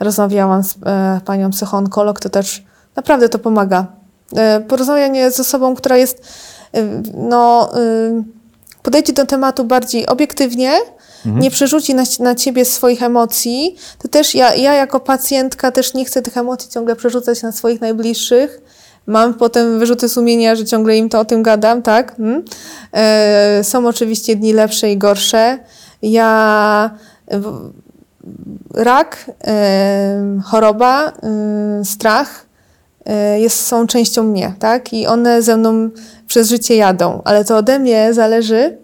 rozmawiałam 0.00 0.62
z 0.62 0.74
e, 0.86 1.20
panią 1.24 1.50
psychoonkolog, 1.50 2.20
to 2.20 2.28
też 2.28 2.64
naprawdę 2.96 3.28
to 3.28 3.38
pomaga. 3.38 3.86
E, 4.36 4.60
porozmawianie 4.60 5.30
z 5.30 5.40
osobą, 5.40 5.74
która 5.74 5.96
jest, 5.96 6.22
e, 6.74 7.02
no, 7.14 7.70
podejdzie 8.82 9.12
do 9.12 9.26
tematu 9.26 9.64
bardziej 9.64 10.06
obiektywnie, 10.06 10.72
mhm. 11.26 11.42
nie 11.42 11.50
przerzuci 11.50 11.94
na, 11.94 12.02
na 12.20 12.34
ciebie 12.34 12.64
swoich 12.64 13.02
emocji, 13.02 13.76
to 13.98 14.08
też 14.08 14.34
ja, 14.34 14.54
ja 14.54 14.74
jako 14.74 15.00
pacjentka 15.00 15.72
też 15.72 15.94
nie 15.94 16.04
chcę 16.04 16.22
tych 16.22 16.36
emocji 16.36 16.70
ciągle 16.70 16.96
przerzucać 16.96 17.42
na 17.42 17.52
swoich 17.52 17.80
najbliższych. 17.80 18.60
Mam 19.06 19.34
potem 19.34 19.78
wyrzuty 19.78 20.08
sumienia, 20.08 20.56
że 20.56 20.64
ciągle 20.64 20.96
im 20.96 21.08
to 21.08 21.20
o 21.20 21.24
tym 21.24 21.42
gadam, 21.42 21.82
tak? 21.82 22.16
Hmm? 22.16 22.44
E, 22.92 23.64
są 23.64 23.86
oczywiście 23.86 24.36
dni 24.36 24.52
lepsze 24.52 24.92
i 24.92 24.98
gorsze. 24.98 25.58
Ja 26.02 26.90
rak, 28.74 29.30
choroba, 30.44 31.12
strach 31.84 32.46
e, 33.06 33.40
jest, 33.40 33.66
są 33.66 33.86
częścią 33.86 34.22
mnie, 34.22 34.54
tak? 34.58 34.92
I 34.92 35.06
one 35.06 35.42
ze 35.42 35.56
mną 35.56 35.90
przez 36.26 36.48
życie 36.48 36.76
jadą, 36.76 37.22
ale 37.24 37.44
to 37.44 37.56
ode 37.56 37.78
mnie 37.78 38.14
zależy, 38.14 38.78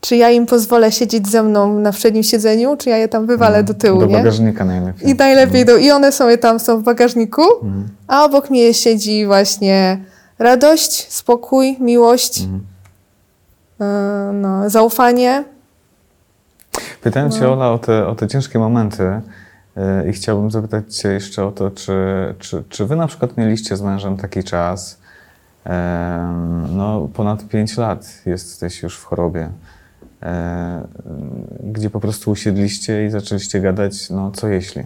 czy 0.00 0.16
ja 0.16 0.30
im 0.30 0.46
pozwolę 0.46 0.92
siedzieć 0.92 1.28
ze 1.28 1.42
mną 1.42 1.80
na 1.80 1.92
przednim 1.92 2.22
siedzeniu, 2.22 2.76
czy 2.76 2.90
ja 2.90 2.96
je 2.96 3.08
tam 3.08 3.26
wywalę 3.26 3.54
mm, 3.54 3.66
do 3.66 3.74
tyłu, 3.74 4.00
Do 4.00 4.06
nie? 4.06 4.16
bagażnika 4.16 4.64
najlepiej. 4.64 5.10
I 5.10 5.14
najlepiej, 5.14 5.62
mm. 5.62 5.66
do, 5.66 5.76
i 5.76 5.90
one 5.90 6.12
sobie 6.12 6.38
tam 6.38 6.60
są 6.60 6.78
w 6.78 6.82
bagażniku, 6.82 7.42
mm. 7.62 7.88
a 8.06 8.24
obok 8.24 8.50
mnie 8.50 8.74
siedzi 8.74 9.26
właśnie 9.26 10.04
radość, 10.38 11.12
spokój, 11.12 11.76
miłość, 11.80 12.42
mm. 13.80 14.40
no, 14.40 14.70
zaufanie, 14.70 15.44
Pytałem 17.06 17.28
no. 17.28 17.38
Cię, 17.38 17.48
Ola, 17.48 17.70
o 17.72 17.78
te, 17.78 18.06
o 18.06 18.14
te 18.14 18.28
ciężkie 18.28 18.58
momenty 18.58 19.20
yy, 19.76 20.10
i 20.10 20.12
chciałbym 20.12 20.50
zapytać 20.50 20.96
Cię 20.96 21.08
jeszcze 21.08 21.46
o 21.46 21.52
to, 21.52 21.70
czy, 21.70 21.94
czy, 22.38 22.64
czy 22.68 22.86
Wy 22.86 22.96
na 22.96 23.06
przykład 23.06 23.36
mieliście 23.36 23.76
z 23.76 23.82
mężem 23.82 24.16
taki 24.16 24.44
czas, 24.44 25.00
no 26.68 27.08
ponad 27.14 27.48
5 27.48 27.76
lat 27.76 28.22
jesteś 28.26 28.82
już 28.82 28.98
w 28.98 29.04
chorobie, 29.04 29.48
yy, 30.22 30.28
gdzie 31.72 31.90
po 31.90 32.00
prostu 32.00 32.30
usiedliście 32.30 33.06
i 33.06 33.10
zaczęliście 33.10 33.60
gadać, 33.60 34.10
no 34.10 34.30
co 34.30 34.48
jeśli? 34.48 34.82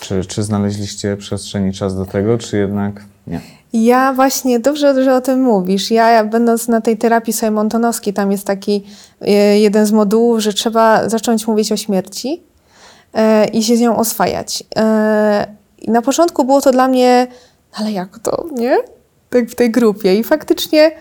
Czy, 0.00 0.24
czy 0.24 0.42
znaleźliście 0.42 1.16
przestrzeń 1.16 1.68
i 1.68 1.72
czas 1.72 1.96
do 1.96 2.06
tego, 2.06 2.38
czy 2.38 2.56
jednak 2.56 3.04
nie? 3.26 3.40
Ja 3.72 4.12
właśnie, 4.12 4.60
dobrze, 4.60 5.04
że 5.04 5.14
o 5.14 5.20
tym 5.20 5.42
mówisz. 5.42 5.90
Ja, 5.90 6.24
będąc 6.24 6.68
na 6.68 6.80
tej 6.80 6.98
terapii 6.98 7.32
Simontonowskiej, 7.32 8.14
tam 8.14 8.32
jest 8.32 8.46
taki 8.46 8.84
e, 9.20 9.60
jeden 9.60 9.86
z 9.86 9.92
modułów, 9.92 10.40
że 10.40 10.52
trzeba 10.52 11.08
zacząć 11.08 11.46
mówić 11.46 11.72
o 11.72 11.76
śmierci 11.76 12.42
e, 13.14 13.48
i 13.48 13.62
się 13.62 13.76
z 13.76 13.80
nią 13.80 13.96
oswajać. 13.96 14.64
E, 14.76 15.46
na 15.88 16.02
początku 16.02 16.44
było 16.44 16.60
to 16.60 16.72
dla 16.72 16.88
mnie, 16.88 17.26
ale 17.72 17.92
jak 17.92 18.18
to, 18.18 18.44
nie? 18.52 18.78
Tak 19.30 19.50
w 19.50 19.54
tej 19.54 19.70
grupie. 19.70 20.16
I 20.16 20.24
faktycznie 20.24 20.92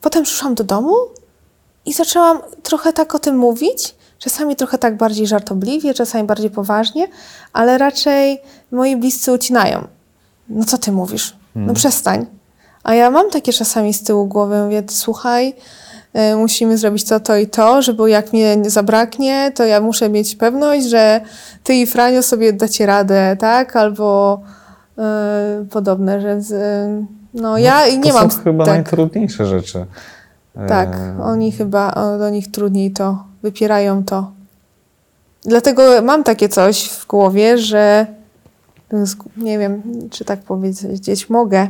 potem 0.00 0.24
przyszłam 0.24 0.54
do 0.54 0.64
domu 0.64 0.94
i 1.86 1.92
zaczęłam 1.92 2.38
trochę 2.62 2.92
tak 2.92 3.14
o 3.14 3.18
tym 3.18 3.36
mówić. 3.36 3.94
Czasami 4.18 4.56
trochę 4.56 4.78
tak 4.78 4.96
bardziej 4.96 5.26
żartobliwie, 5.26 5.94
czasami 5.94 6.24
bardziej 6.24 6.50
poważnie, 6.50 7.08
ale 7.52 7.78
raczej 7.78 8.40
moi 8.70 8.96
bliscy 8.96 9.32
ucinają. 9.32 9.86
No 10.48 10.64
co 10.64 10.78
ty 10.78 10.92
mówisz? 10.92 11.37
No 11.58 11.64
hmm. 11.64 11.74
przestań. 11.74 12.26
A 12.84 12.94
ja 12.94 13.10
mam 13.10 13.30
takie 13.30 13.52
czasami 13.52 13.94
z 13.94 14.02
tyłu 14.02 14.26
głowy, 14.26 14.62
mówię, 14.64 14.82
słuchaj, 14.88 15.54
y, 16.32 16.36
musimy 16.36 16.78
zrobić 16.78 17.04
to, 17.04 17.20
to 17.20 17.36
i 17.36 17.46
to, 17.46 17.82
żeby 17.82 18.10
jak 18.10 18.32
mnie 18.32 18.56
zabraknie, 18.66 19.52
to 19.54 19.64
ja 19.64 19.80
muszę 19.80 20.08
mieć 20.08 20.36
pewność, 20.36 20.86
że 20.86 21.20
ty 21.64 21.74
i 21.74 21.86
Franio 21.86 22.22
sobie 22.22 22.52
dacie 22.52 22.86
radę, 22.86 23.36
tak? 23.38 23.76
Albo 23.76 24.40
y, 25.62 25.66
podobne, 25.66 26.20
że 26.20 26.42
z, 26.42 26.50
y, 26.50 27.06
no, 27.34 27.42
no 27.42 27.58
ja 27.58 27.88
nie 27.88 28.12
to 28.12 28.18
mam... 28.18 28.28
To 28.28 28.36
są 28.36 28.42
chyba 28.42 28.64
tak. 28.64 28.74
najtrudniejsze 28.74 29.46
rzeczy. 29.46 29.86
Tak, 30.68 30.96
e, 30.96 31.22
oni 31.22 31.52
chyba, 31.52 31.92
do 32.18 32.30
nich 32.30 32.50
trudniej 32.50 32.90
to, 32.90 33.24
wypierają 33.42 34.04
to. 34.04 34.30
Dlatego 35.42 36.02
mam 36.02 36.24
takie 36.24 36.48
coś 36.48 36.88
w 36.88 37.06
głowie, 37.06 37.58
że 37.58 38.06
nie 39.36 39.58
wiem, 39.58 39.82
czy 40.10 40.24
tak 40.24 40.40
powiedzieć 40.40 41.30
mogę, 41.30 41.68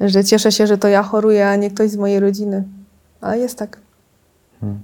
że 0.00 0.24
cieszę 0.24 0.52
się, 0.52 0.66
że 0.66 0.78
to 0.78 0.88
ja 0.88 1.02
choruję, 1.02 1.48
a 1.48 1.56
nie 1.56 1.70
ktoś 1.70 1.90
z 1.90 1.96
mojej 1.96 2.20
rodziny. 2.20 2.64
Ale 3.20 3.38
jest 3.38 3.58
tak. 3.58 3.78
Hmm. 4.60 4.80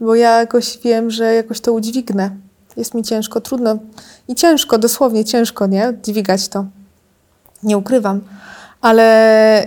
Bo 0.00 0.14
ja 0.14 0.38
jakoś 0.38 0.78
wiem, 0.84 1.10
że 1.10 1.34
jakoś 1.34 1.60
to 1.60 1.72
udźwignę. 1.72 2.30
Jest 2.76 2.94
mi 2.94 3.02
ciężko, 3.02 3.40
trudno 3.40 3.78
i 4.28 4.34
ciężko, 4.34 4.78
dosłownie 4.78 5.24
ciężko, 5.24 5.66
nie? 5.66 5.94
Dźwigać 6.02 6.48
to. 6.48 6.64
Nie 7.62 7.78
ukrywam. 7.78 8.20
Ale 8.80 9.66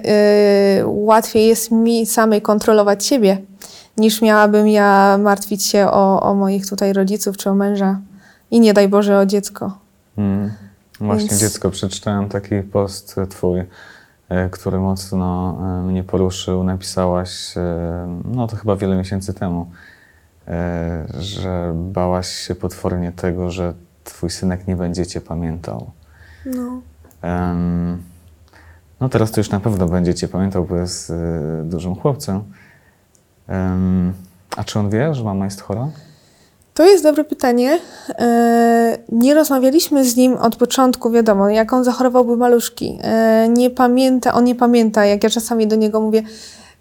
yy, 0.78 0.86
łatwiej 0.88 1.48
jest 1.48 1.72
mi 1.72 2.06
samej 2.06 2.42
kontrolować 2.42 3.06
siebie, 3.06 3.38
niż 3.98 4.22
miałabym 4.22 4.68
ja 4.68 5.18
martwić 5.18 5.66
się 5.66 5.88
o, 5.88 6.22
o 6.22 6.36
moich 6.36 6.70
tutaj 6.70 6.94
rodziców 6.94 7.38
czy 7.38 7.50
o 7.50 7.56
męża. 7.56 8.00
I 8.52 8.60
nie 8.60 8.74
daj 8.74 8.88
Boże 8.88 9.20
o 9.20 9.26
dziecko. 9.26 9.78
Hmm. 10.16 10.52
Właśnie 11.00 11.30
Więc... 11.30 11.42
dziecko, 11.42 11.70
przeczytałem 11.70 12.30
taki 12.30 12.62
post 12.62 13.16
twój, 13.30 13.64
e, 14.30 14.50
który 14.50 14.80
mocno 14.80 15.58
e, 15.62 15.84
mnie 15.84 16.04
poruszył. 16.04 16.64
Napisałaś, 16.64 17.58
e, 17.58 18.22
no 18.26 18.48
to 18.48 18.56
chyba 18.56 18.76
wiele 18.76 18.98
miesięcy 18.98 19.34
temu, 19.34 19.72
że 21.20 21.74
bałaś 21.76 22.28
się 22.28 22.56
potwornie 22.56 23.12
tego, 23.12 23.52
że 23.52 23.74
twój 24.04 24.30
synek 24.30 24.68
nie 24.68 24.76
będzie 24.76 25.06
cię 25.06 25.22
pamiętał. 25.22 25.92
No. 26.46 26.82
Um, 27.24 28.04
no 29.00 29.10
teraz 29.10 29.32
to 29.32 29.40
już 29.40 29.50
na 29.50 29.60
pewno 29.60 29.88
będzie 29.88 30.16
cię 30.16 30.28
pamiętał, 30.28 30.66
bo 30.66 30.76
jest 30.76 31.14
dużym 31.64 31.96
chłopcem. 31.96 32.44
Um, 33.48 34.14
a 34.58 34.64
czy 34.64 34.80
on 34.80 34.90
wie, 34.90 35.14
że 35.14 35.24
mama 35.24 35.46
jest 35.46 35.62
chora? 35.62 35.88
To 36.76 36.84
jest 36.84 37.04
dobre 37.04 37.24
pytanie. 37.24 37.80
E, 38.10 38.98
nie 39.12 39.34
rozmawialiśmy 39.34 40.06
z 40.06 40.16
nim 40.16 40.34
od 40.34 40.56
początku, 40.56 41.12
wiadomo, 41.12 41.50
jak 41.50 41.74
on 41.74 41.84
zachorował, 41.84 42.26
był 42.26 42.38
maluszki. 42.38 43.00
E, 43.02 43.48
nie 43.50 43.70
pamięta, 43.70 44.34
on 44.34 44.44
nie 44.44 44.56
pamięta, 44.56 45.06
jak 45.06 45.24
ja 45.24 45.30
czasami 45.30 45.68
do 45.68 45.76
niego 45.76 46.02
mówię, 46.02 46.24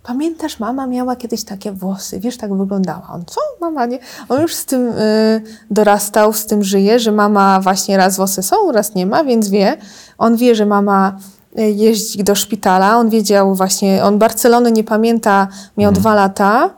pamiętasz, 0.03 0.61
mama 0.61 0.87
miała 0.87 1.17
kiedyś 1.17 1.45
takie 1.45 1.73
włosy, 1.73 2.21
wiesz, 2.21 2.37
tak 2.37 2.57
wyglądała. 2.57 3.09
On, 3.13 3.25
co? 3.27 3.41
Mama 3.61 3.87
nie? 3.87 3.99
On 4.29 4.43
już 4.43 4.55
z 4.55 4.65
tym 4.65 4.89
y, 4.89 5.43
dorastał, 5.71 6.33
z 6.33 6.47
tym 6.47 6.65
żyje, 6.65 6.99
że 6.99 7.13
mama 7.13 7.61
właśnie 7.61 7.97
raz 7.97 8.17
włosy 8.17 8.43
są, 8.43 8.73
raz 8.73 8.95
nie 8.95 9.07
ma, 9.07 9.25
więc 9.25 9.49
wie. 9.49 9.77
On 10.19 10.37
wie, 10.37 10.55
że 10.55 10.67
mama 10.67 11.19
jeździ 11.57 12.25
do 12.25 12.35
szpitala, 12.35 12.97
on 12.97 13.09
wiedział 13.09 13.55
właśnie, 13.55 14.05
on 14.05 14.19
Barcelony 14.19 14.73
nie 14.73 14.85
pamięta, 14.85 15.49
miał 15.77 15.89
hmm. 15.89 16.01
dwa 16.01 16.15
lata, 16.15 16.71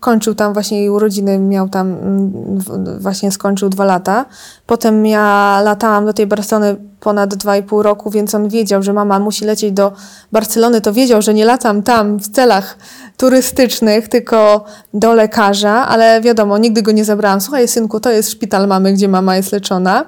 kończył 0.00 0.34
tam 0.34 0.52
właśnie 0.52 0.78
jej 0.78 0.90
urodziny, 0.90 1.38
miał 1.38 1.68
tam, 1.68 1.92
mm, 1.92 2.62
właśnie 2.98 3.32
skończył 3.32 3.68
dwa 3.68 3.84
lata. 3.84 4.24
Potem 4.66 5.06
ja 5.06 5.60
latałam 5.64 6.06
do 6.06 6.12
tej 6.12 6.26
Barcelony 6.26 6.76
ponad 7.00 7.34
dwa 7.34 7.56
i 7.56 7.62
pół 7.62 7.82
roku, 7.82 8.10
więc 8.10 8.34
on 8.34 8.48
wiedział, 8.48 8.82
że 8.82 8.92
mama 8.92 9.18
musi 9.18 9.44
lecieć 9.44 9.72
do 9.72 9.92
Barcelony, 10.32 10.80
to 10.80 10.92
wiedział, 10.92 11.22
że 11.22 11.34
nie 11.34 11.44
latam 11.44 11.82
tam 11.82 12.16
w 12.16 12.28
celach 12.28 12.78
turystycznych, 13.16 14.08
tylko 14.08 14.64
do 14.94 15.14
lekarza, 15.14 15.86
ale 15.88 16.20
wiadomo, 16.20 16.58
nigdy 16.58 16.82
go 16.82 16.92
nie 16.92 17.04
zabrałam. 17.04 17.40
Słuchaj, 17.40 17.68
synku, 17.68 18.00
to 18.00 18.10
jest 18.10 18.30
szpital 18.30 18.68
mamy, 18.68 18.92
gdzie 18.92 19.08
mama 19.08 19.36
jest 19.36 19.52
leczona. 19.52 20.04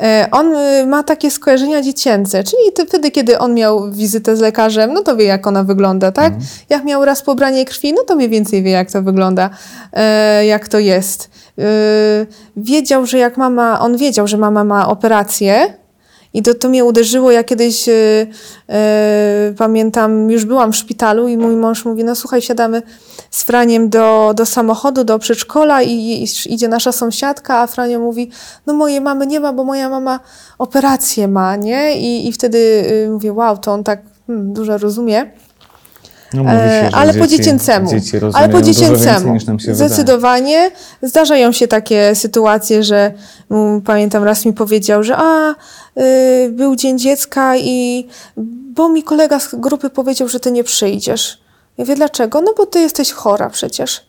E, 0.00 0.28
on 0.30 0.56
y, 0.56 0.86
ma 0.86 1.02
takie 1.02 1.30
skojarzenia 1.30 1.82
dziecięce, 1.82 2.44
czyli 2.44 2.86
wtedy, 2.88 3.10
kiedy 3.10 3.38
on 3.38 3.54
miał 3.54 3.90
wizytę 3.90 4.36
z 4.36 4.40
lekarzem, 4.40 4.92
no 4.92 5.02
to 5.02 5.16
wie, 5.16 5.24
jak 5.24 5.46
ona 5.46 5.64
wygląda, 5.64 6.12
tak? 6.12 6.32
Mhm. 6.32 6.44
Jak 6.68 6.84
miał 6.84 7.04
raz 7.04 7.22
pobranie 7.22 7.64
krwi, 7.64 7.92
no 7.92 8.02
to 8.02 8.16
mniej 8.16 8.28
więcej 8.28 8.62
wie, 8.62 8.70
jak 8.70 8.92
to 8.92 9.02
wygląda, 9.02 9.50
e, 9.92 10.46
jak 10.46 10.68
to 10.68 10.78
jest. 10.78 11.30
E, 11.58 11.62
wiedział, 12.56 13.06
że 13.06 13.18
jak 13.18 13.36
mama, 13.36 13.80
on 13.80 13.96
wiedział, 13.96 14.26
że 14.28 14.36
mama 14.38 14.64
ma 14.64 14.88
operację 14.88 15.74
I 16.34 16.42
to, 16.42 16.54
to 16.54 16.68
mnie 16.68 16.84
uderzyło. 16.84 17.30
Ja 17.30 17.44
kiedyś 17.44 17.88
e, 17.88 17.92
e, 18.68 19.54
pamiętam, 19.58 20.30
już 20.30 20.44
byłam 20.44 20.72
w 20.72 20.76
szpitalu 20.76 21.28
i 21.28 21.36
mój 21.36 21.56
mąż 21.56 21.84
mówi, 21.84 22.04
no 22.04 22.14
słuchaj, 22.14 22.42
siadamy 22.42 22.82
z 23.32 23.42
Franiem 23.42 23.88
do, 23.88 24.32
do 24.36 24.46
samochodu, 24.46 25.04
do 25.04 25.18
przedszkola 25.18 25.82
i, 25.82 25.90
i 25.92 26.54
idzie 26.54 26.68
nasza 26.68 26.92
sąsiadka, 26.92 27.58
a 27.58 27.66
Franio 27.66 28.00
mówi, 28.00 28.30
no 28.66 28.74
mojej 28.74 29.00
mamy 29.00 29.26
nie 29.26 29.40
ma, 29.40 29.52
bo 29.52 29.64
moja 29.64 29.88
mama 29.88 30.20
operację 30.58 31.28
ma, 31.28 31.56
nie? 31.56 32.00
I, 32.00 32.28
i 32.28 32.32
wtedy 32.32 32.58
y, 32.58 33.10
mówię, 33.10 33.32
wow, 33.32 33.58
to 33.58 33.72
on 33.72 33.84
tak 33.84 34.02
hmm, 34.26 34.52
dużo 34.52 34.78
rozumie. 34.78 35.30
No, 36.34 36.42
się, 36.42 36.48
E, 36.48 36.90
ale 36.92 37.14
po 37.14 37.18
dzieci- 37.18 37.28
dziecięcemu. 37.28 37.90
Dzieci 37.90 38.16
ale 38.32 38.48
po 38.48 38.62
dziecięcemu. 38.62 39.40
się 39.40 39.56
wydaje. 39.56 39.74
Zdecydowanie. 39.74 40.70
Zdarzają 41.02 41.52
się 41.52 41.68
takie 41.68 42.14
sytuacje, 42.14 42.82
że 42.82 43.12
mm, 43.50 43.80
pamiętam 43.80 44.24
raz 44.24 44.44
mi 44.44 44.52
powiedział, 44.52 45.02
że 45.02 45.16
a, 45.16 45.54
y, 46.00 46.50
był 46.50 46.76
dzień 46.76 46.98
dziecka 46.98 47.56
i 47.56 48.06
bo 48.74 48.88
mi 48.88 49.02
kolega 49.02 49.40
z 49.40 49.54
grupy 49.54 49.90
powiedział, 49.90 50.28
że 50.28 50.40
ty 50.40 50.52
nie 50.52 50.64
przyjdziesz. 50.64 51.41
Ja 51.82 51.84
mówię, 51.84 51.96
dlaczego? 51.96 52.40
No 52.40 52.54
bo 52.56 52.66
ty 52.66 52.80
jesteś 52.80 53.12
chora 53.12 53.50
przecież. 53.50 54.06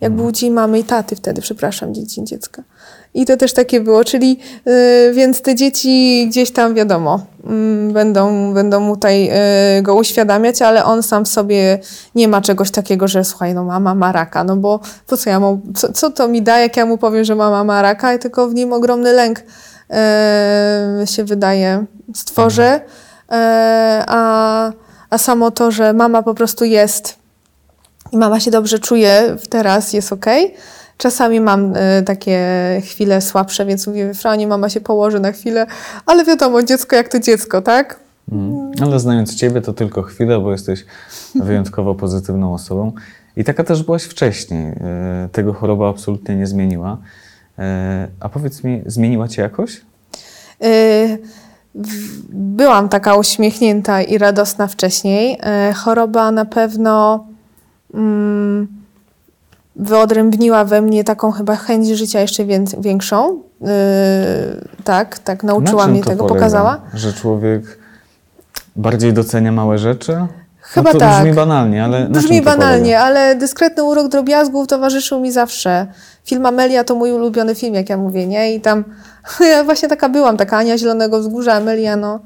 Jak 0.00 0.12
był 0.12 0.32
dzień 0.32 0.52
mamy 0.52 0.78
i 0.78 0.84
taty 0.84 1.16
wtedy, 1.16 1.42
przepraszam, 1.42 1.94
dzień 1.94 2.26
dziecka. 2.26 2.62
I 3.14 3.26
to 3.26 3.36
też 3.36 3.52
takie 3.52 3.80
było, 3.80 4.04
czyli 4.04 4.40
y, 4.68 5.12
więc 5.14 5.42
te 5.42 5.54
dzieci 5.54 6.26
gdzieś 6.28 6.52
tam 6.52 6.74
wiadomo, 6.74 7.26
mm, 7.44 7.92
będą, 7.92 8.54
będą 8.54 8.80
mu 8.80 8.94
tutaj 8.94 9.30
y, 9.78 9.82
go 9.82 9.94
uświadamiać, 9.94 10.62
ale 10.62 10.84
on 10.84 11.02
sam 11.02 11.24
w 11.24 11.28
sobie 11.28 11.78
nie 12.14 12.28
ma 12.28 12.40
czegoś 12.40 12.70
takiego, 12.70 13.08
że 13.08 13.24
słuchaj, 13.24 13.54
no 13.54 13.64
mama 13.64 13.94
ma 13.94 14.12
raka, 14.12 14.44
no 14.44 14.56
bo 14.56 14.80
po 15.06 15.16
co 15.16 15.30
ja 15.30 15.40
mu, 15.40 15.60
co, 15.76 15.92
co 15.92 16.10
to 16.10 16.28
mi 16.28 16.42
da, 16.42 16.58
jak 16.58 16.76
ja 16.76 16.86
mu 16.86 16.98
powiem, 16.98 17.24
że 17.24 17.34
mama 17.34 17.64
ma 17.64 17.82
raka, 17.82 18.18
tylko 18.18 18.48
w 18.48 18.54
nim 18.54 18.72
ogromny 18.72 19.12
lęk 19.12 19.38
y, 19.38 21.06
się 21.06 21.24
wydaje 21.24 21.84
stworzy, 22.14 22.62
y, 22.62 22.80
a, 24.06 24.72
a 25.14 25.18
samo 25.18 25.50
to, 25.50 25.70
że 25.70 25.92
mama 25.92 26.22
po 26.22 26.34
prostu 26.34 26.64
jest 26.64 27.18
i 28.12 28.16
mama 28.16 28.40
się 28.40 28.50
dobrze 28.50 28.78
czuje 28.78 29.36
teraz, 29.50 29.92
jest 29.92 30.12
okej. 30.12 30.54
Czasami 30.98 31.40
mam 31.40 31.76
y, 31.76 32.02
takie 32.06 32.40
chwile 32.84 33.20
słabsze, 33.20 33.66
więc 33.66 33.86
mówię, 33.86 34.14
Frani, 34.14 34.46
mama 34.46 34.68
się 34.68 34.80
położy 34.80 35.20
na 35.20 35.32
chwilę, 35.32 35.66
ale 36.06 36.24
wiadomo, 36.24 36.62
dziecko 36.62 36.96
jak 36.96 37.08
to 37.08 37.20
dziecko, 37.20 37.62
tak? 37.62 38.00
Mhm. 38.32 38.72
Ale 38.88 39.00
znając 39.00 39.34
Ciebie, 39.34 39.60
to 39.60 39.72
tylko 39.72 40.02
chwilę, 40.02 40.40
bo 40.40 40.52
jesteś 40.52 40.84
wyjątkowo 41.34 41.94
pozytywną 41.94 42.54
osobą. 42.54 42.92
I 43.36 43.44
taka 43.44 43.64
też 43.64 43.82
byłaś 43.82 44.02
wcześniej. 44.02 44.66
E, 44.66 45.28
Tego 45.32 45.52
choroba 45.52 45.88
absolutnie 45.88 46.36
nie 46.36 46.46
zmieniła. 46.46 46.98
E, 47.58 48.08
A 48.20 48.28
powiedz 48.28 48.64
mi, 48.64 48.82
zmieniła 48.86 49.28
Cię 49.28 49.42
jakoś? 49.42 49.80
Byłam 52.30 52.88
taka 52.88 53.14
uśmiechnięta 53.14 54.02
i 54.02 54.18
radosna 54.18 54.66
wcześniej. 54.66 55.38
Y, 55.70 55.74
Choroba 55.74 56.30
na 56.30 56.44
pewno 56.44 57.26
mm, 57.94 58.66
wyodrębniła 59.76 60.64
we 60.64 60.82
mnie 60.82 61.04
taką 61.04 61.30
chyba 61.32 61.56
chęć 61.56 61.88
życia 61.88 62.20
jeszcze 62.20 62.44
wię- 62.44 62.64
większą. 62.80 63.42
Y, 63.62 63.64
Tak, 64.84 65.18
tak, 65.18 65.44
nauczyła 65.44 65.86
mnie 65.86 66.02
tego, 66.04 66.16
polega? 66.16 66.34
pokazała. 66.34 66.80
Że 66.94 67.12
człowiek 67.12 67.78
bardziej 68.76 69.12
docenia 69.12 69.52
małe 69.52 69.78
rzeczy? 69.78 70.26
Chyba 70.60 70.88
no 70.90 70.92
to 70.92 70.98
tak. 70.98 71.22
brzmi 71.22 71.34
banalnie, 71.34 71.84
ale 71.84 72.08
Brzmi 72.08 72.42
banalnie, 72.42 72.82
Polega? 72.84 73.00
ale 73.04 73.36
dyskretny 73.36 73.82
urok 73.84 74.08
drobiazgów 74.08 74.66
towarzyszył 74.66 75.20
mi 75.20 75.32
zawsze. 75.32 75.86
Film 76.24 76.46
Amelia 76.46 76.84
to 76.84 76.94
mój 76.94 77.12
ulubiony 77.12 77.54
film, 77.54 77.74
jak 77.74 77.88
ja 77.88 77.96
mówię, 77.96 78.26
nie? 78.26 78.54
I 78.54 78.60
tam 78.60 78.84
ja 79.50 79.64
właśnie 79.64 79.88
taka 79.88 80.08
byłam, 80.08 80.36
taka 80.36 80.58
Ania 80.58 80.78
Zielonego 80.78 81.20
Wzgórza, 81.20 81.52
Amelia, 81.52 81.96
no, 81.96 82.20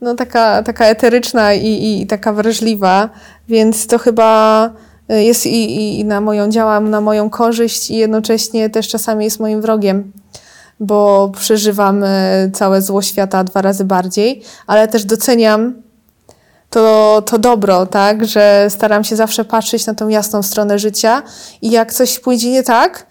no 0.00 0.14
taka, 0.14 0.62
taka 0.62 0.86
eteryczna 0.86 1.54
i, 1.54 2.00
i, 2.02 2.06
taka 2.06 2.32
wrażliwa, 2.32 3.08
więc 3.48 3.86
to 3.86 3.98
chyba 3.98 4.70
y, 5.10 5.22
jest 5.22 5.46
i, 5.46 5.64
i, 5.64 6.00
i 6.00 6.04
na 6.04 6.20
moją, 6.20 6.50
działam 6.50 6.90
na 6.90 7.00
moją 7.00 7.30
korzyść 7.30 7.90
i 7.90 7.96
jednocześnie 7.96 8.70
też 8.70 8.88
czasami 8.88 9.24
jest 9.24 9.40
moim 9.40 9.60
wrogiem 9.60 10.12
bo 10.80 11.32
przeżywam 11.40 12.04
y, 12.04 12.50
całe 12.54 12.82
zło 12.82 13.02
świata 13.02 13.44
dwa 13.44 13.62
razy 13.62 13.84
bardziej, 13.84 14.42
ale 14.66 14.88
też 14.88 15.04
doceniam 15.04 15.74
to, 16.70 17.22
to 17.26 17.38
dobro, 17.38 17.86
tak, 17.86 18.26
że 18.26 18.66
staram 18.68 19.04
się 19.04 19.16
zawsze 19.16 19.44
patrzeć 19.44 19.86
na 19.86 19.94
tą 19.94 20.08
jasną 20.08 20.42
stronę 20.42 20.78
życia 20.78 21.22
i 21.62 21.70
jak 21.70 21.92
coś 21.92 22.18
pójdzie 22.18 22.50
nie 22.50 22.62
tak, 22.62 23.06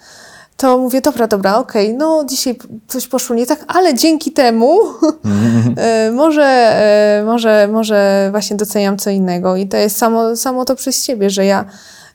to 0.58 0.78
mówię, 0.78 1.02
dobra, 1.02 1.28
dobra, 1.28 1.58
okej, 1.58 1.94
no 1.94 2.24
dzisiaj 2.30 2.58
coś 2.88 3.08
poszło 3.08 3.36
nie 3.36 3.46
tak, 3.46 3.66
ale 3.68 3.94
dzięki 3.94 4.32
temu 4.32 4.80
e, 5.78 6.12
może, 6.12 6.44
e, 6.44 7.24
może, 7.26 7.68
może 7.72 8.28
właśnie 8.32 8.58
doceniam 8.58 8.98
co 8.98 9.10
innego. 9.10 9.56
I 9.56 9.68
to 9.68 9.78
jest 9.78 9.98
samo, 9.98 10.36
samo 10.36 10.66
to 10.66 10.76
przez 10.76 11.04
siebie, 11.04 11.30
że 11.30 11.46
ja 11.46 11.66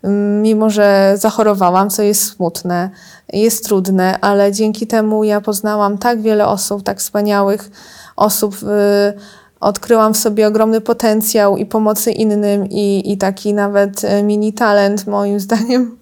mm, 0.03 0.43
mimo, 0.43 0.71
że 0.71 1.15
zachorowałam, 1.17 1.91
co 1.91 2.03
jest 2.03 2.23
smutne, 2.23 2.91
jest 3.33 3.65
trudne, 3.65 4.19
ale 4.21 4.53
dzięki 4.53 4.87
temu 4.87 5.25
ja 5.25 5.41
poznałam 5.41 5.99
tak 5.99 6.21
wiele 6.21 6.47
osób, 6.47 6.83
tak 6.83 6.99
wspaniałych 6.99 7.71
osób, 8.17 8.55
y, 8.63 9.48
odkryłam 9.61 10.15
w 10.15 10.17
sobie 10.19 10.47
ogromny 10.47 10.81
potencjał 10.81 11.57
i 11.57 11.67
pomocy 11.67 12.13
innym 12.13 12.67
i, 12.67 13.13
i 13.13 13.19
taki 13.19 13.55
nawet 13.55 14.05
e, 14.05 14.23
mini 14.23 14.53
talent 14.53 15.07
moim 15.07 15.41
zdaniem 15.47 15.97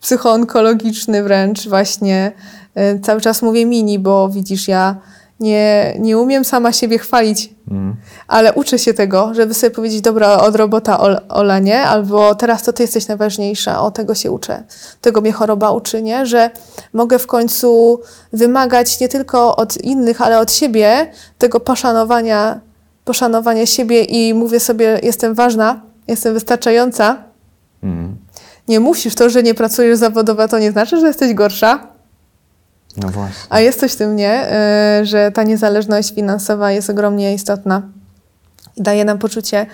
psychoonkologiczny 0.00 1.22
wręcz 1.22 1.68
właśnie. 1.68 2.32
E, 2.74 2.98
Cały 2.98 3.20
czas 3.20 3.42
mówię 3.42 3.66
mini, 3.66 3.98
bo 3.98 4.28
widzisz, 4.28 4.68
ja 4.68 4.96
nie, 5.40 5.94
nie 5.98 6.18
umiem 6.18 6.44
sama 6.44 6.72
siebie 6.72 6.98
chwalić, 6.98 7.54
Mm. 7.70 7.96
ale 8.28 8.52
uczę 8.52 8.78
się 8.78 8.94
tego, 8.94 9.34
żeby 9.34 9.54
sobie 9.54 9.70
powiedzieć, 9.70 10.00
dobra, 10.00 10.38
od 10.38 10.56
robota 10.56 11.00
Ol- 11.00 11.20
Ola, 11.28 11.58
nie? 11.58 11.80
Albo 11.82 12.34
teraz 12.34 12.62
to 12.62 12.72
ty 12.72 12.82
jesteś 12.82 13.08
najważniejsza, 13.08 13.82
o 13.82 13.90
tego 13.90 14.14
się 14.14 14.30
uczę. 14.30 14.62
Tego 15.00 15.20
mnie 15.20 15.32
choroba 15.32 15.70
uczy, 15.70 16.02
nie? 16.02 16.26
Że 16.26 16.50
mogę 16.92 17.18
w 17.18 17.26
końcu 17.26 18.00
wymagać 18.32 19.00
nie 19.00 19.08
tylko 19.08 19.56
od 19.56 19.76
innych, 19.76 20.22
ale 20.22 20.38
od 20.38 20.52
siebie 20.52 21.10
tego 21.38 21.60
poszanowania, 21.60 22.60
poszanowania 23.04 23.66
siebie 23.66 24.04
i 24.04 24.34
mówię 24.34 24.60
sobie, 24.60 25.00
jestem 25.02 25.34
ważna, 25.34 25.80
jestem 26.08 26.34
wystarczająca. 26.34 27.16
Mm. 27.82 28.16
Nie 28.68 28.80
musisz, 28.80 29.14
to, 29.14 29.30
że 29.30 29.42
nie 29.42 29.54
pracujesz 29.54 29.98
zawodowo, 29.98 30.48
to 30.48 30.58
nie 30.58 30.72
znaczy, 30.72 31.00
że 31.00 31.06
jesteś 31.06 31.34
gorsza. 31.34 31.86
No 32.96 33.08
właśnie. 33.08 33.46
A 33.50 33.60
jest 33.60 33.80
coś 33.80 33.92
w 33.92 33.96
tym, 33.96 34.16
nie? 34.16 34.46
Y, 35.02 35.06
Że 35.06 35.30
ta 35.30 35.42
niezależność 35.42 36.14
finansowa 36.14 36.72
jest 36.72 36.90
ogromnie 36.90 37.34
istotna 37.34 37.82
i 38.76 38.82
daje 38.82 39.04
nam 39.04 39.18
poczucie, 39.18 39.66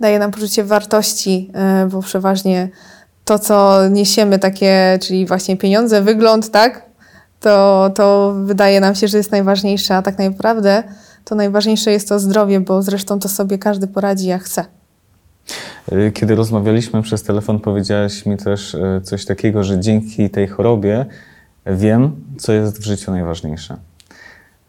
daje 0.00 0.18
nam 0.18 0.30
poczucie 0.30 0.64
wartości, 0.64 1.50
y, 1.84 1.88
bo 1.88 2.02
przeważnie 2.02 2.68
to, 3.24 3.38
co 3.38 3.88
niesiemy, 3.88 4.38
takie, 4.38 4.98
czyli 5.02 5.26
właśnie 5.26 5.56
pieniądze, 5.56 6.02
wygląd, 6.02 6.50
tak? 6.50 6.82
To, 7.40 7.90
to 7.94 8.34
wydaje 8.44 8.80
nam 8.80 8.94
się, 8.94 9.08
że 9.08 9.18
jest 9.18 9.30
najważniejsze, 9.30 9.96
a 9.96 10.02
tak 10.02 10.18
naprawdę 10.18 10.82
to 11.24 11.34
najważniejsze 11.34 11.90
jest 11.90 12.08
to 12.08 12.18
zdrowie, 12.18 12.60
bo 12.60 12.82
zresztą 12.82 13.18
to 13.18 13.28
sobie 13.28 13.58
każdy 13.58 13.86
poradzi 13.86 14.26
jak 14.26 14.42
chce. 14.42 14.64
Y, 15.92 16.12
Kiedy 16.14 16.34
rozmawialiśmy 16.34 17.02
przez 17.02 17.22
telefon, 17.22 17.60
powiedziałaś 17.60 18.26
mi 18.26 18.36
też 18.36 18.74
y, 18.74 19.00
coś 19.04 19.24
takiego, 19.24 19.64
że 19.64 19.80
dzięki 19.80 20.30
tej 20.30 20.48
chorobie 20.48 21.06
wiem, 21.66 22.24
co 22.38 22.52
jest 22.52 22.78
w 22.78 22.84
życiu 22.84 23.10
najważniejsze. 23.10 23.76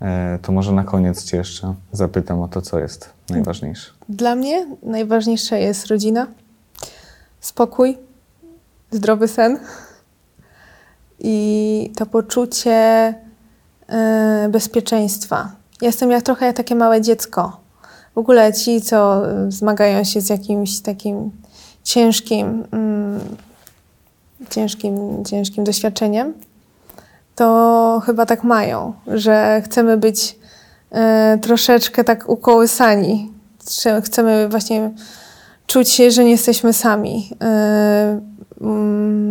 E, 0.01 0.39
To 0.41 0.51
może 0.51 0.72
na 0.72 0.84
koniec 0.84 1.24
Cię 1.24 1.38
jeszcze 1.38 1.74
zapytam 1.91 2.41
o 2.41 2.47
to, 2.47 2.62
co 2.62 2.80
jest 2.80 3.10
najważniejsze. 3.30 3.91
Dla 4.10 4.36
mnie 4.36 4.68
najważniejsza 4.84 5.58
jest 5.58 5.88
rodzina, 5.88 6.28
spokój, 7.39 7.97
zdrowy 8.91 9.28
sen 9.28 9.60
i 11.20 11.91
to 11.95 12.06
poczucie 12.06 13.14
bezpieczeństwa. 14.49 15.51
Jestem 15.84 16.11
jak 16.11 16.23
trochę 16.23 16.45
jak 16.45 16.55
takie 16.55 16.75
małe 16.75 17.01
dziecko. 17.01 17.57
W 18.15 18.17
ogóle 18.17 18.53
ci, 18.53 18.81
co 18.81 19.27
e, 19.31 19.51
zmagają 19.51 20.03
się 20.03 20.21
z 20.21 20.29
jakimś 20.29 20.79
takim 20.79 21.31
ciężkim, 21.84 22.63
mm, 22.71 23.19
ciężkim, 24.49 25.25
ciężkim 25.25 25.63
doświadczeniem, 25.63 26.34
to 27.36 28.01
chyba 28.05 28.25
tak 28.25 28.43
mają, 28.43 28.93
że 29.07 29.61
chcemy 29.65 29.97
być 29.97 30.39
e, 30.91 31.38
troszeczkę 31.41 32.03
tak 32.03 32.29
ukołysani. 32.29 33.31
Chcemy 34.03 34.49
właśnie 34.49 34.91
czuć 35.67 35.89
się, 35.89 36.11
że 36.11 36.23
nie 36.23 36.31
jesteśmy 36.31 36.73
sami. 36.73 37.29
mm, 37.39 38.21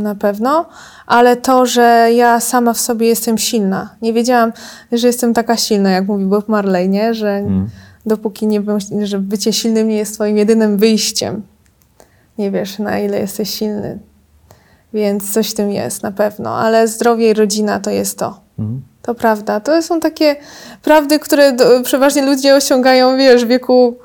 na 0.02 0.14
pewno, 0.14 0.66
ale 1.06 1.36
to, 1.36 1.66
że 1.66 2.08
ja 2.14 2.40
sama 2.40 2.72
w 2.72 2.80
sobie 2.80 3.06
jestem 3.06 3.38
silna. 3.38 3.88
Nie 4.02 4.12
wiedziałam, 4.12 4.52
że 4.92 5.06
jestem 5.06 5.34
taka 5.34 5.56
silna, 5.56 5.90
jak 5.90 6.06
mówi 6.06 6.24
Bob 6.24 6.48
Marley, 6.48 6.88
nie? 6.88 7.14
że 7.14 7.30
Mm. 7.30 7.68
dopóki 8.06 8.46
nie, 8.46 8.62
że 9.02 9.18
bycie 9.18 9.52
silnym 9.52 9.88
nie 9.88 9.96
jest 9.96 10.14
twoim 10.14 10.36
jedynym 10.36 10.76
wyjściem. 10.76 11.42
Nie 12.38 12.50
wiesz, 12.50 12.78
na 12.78 12.98
ile 12.98 13.18
jesteś 13.20 13.50
silny. 13.50 13.98
Więc 14.94 15.32
coś 15.32 15.50
w 15.50 15.54
tym 15.54 15.70
jest 15.70 16.02
na 16.02 16.12
pewno, 16.12 16.58
ale 16.58 16.88
zdrowie 16.88 17.30
i 17.30 17.34
rodzina 17.34 17.80
to 17.80 17.90
jest 17.90 18.18
to. 18.18 18.40
Mhm. 18.58 18.82
To 19.02 19.14
prawda. 19.14 19.60
To 19.60 19.82
są 19.82 20.00
takie 20.00 20.36
prawdy, 20.82 21.18
które 21.18 21.52
do, 21.52 21.82
przeważnie 21.82 22.22
ludzie 22.22 22.54
osiągają, 22.54 23.16
wiesz, 23.16 23.44
w 23.44 23.48
wieku 23.48 23.96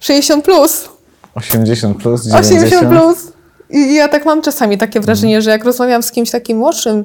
60 0.00 0.44
plus, 0.44 0.88
80 1.34 2.02
plus, 2.02 2.24
90. 2.24 2.62
80 2.64 2.88
plus. 2.88 3.33
I 3.70 3.94
ja 3.94 4.08
tak 4.08 4.24
mam 4.26 4.42
czasami 4.42 4.78
takie 4.78 5.00
wrażenie, 5.00 5.42
że 5.42 5.50
jak 5.50 5.64
rozmawiam 5.64 6.02
z 6.02 6.10
kimś 6.10 6.30
takim 6.30 6.58
młodszym, 6.58 7.04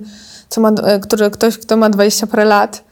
co 0.49 0.61
ma, 0.61 0.69
e, 0.69 0.99
który, 0.99 1.29
ktoś, 1.31 1.57
kto 1.57 1.77
ma 1.77 1.89
20 1.89 2.27
parę 2.27 2.45
lat, 2.45 2.83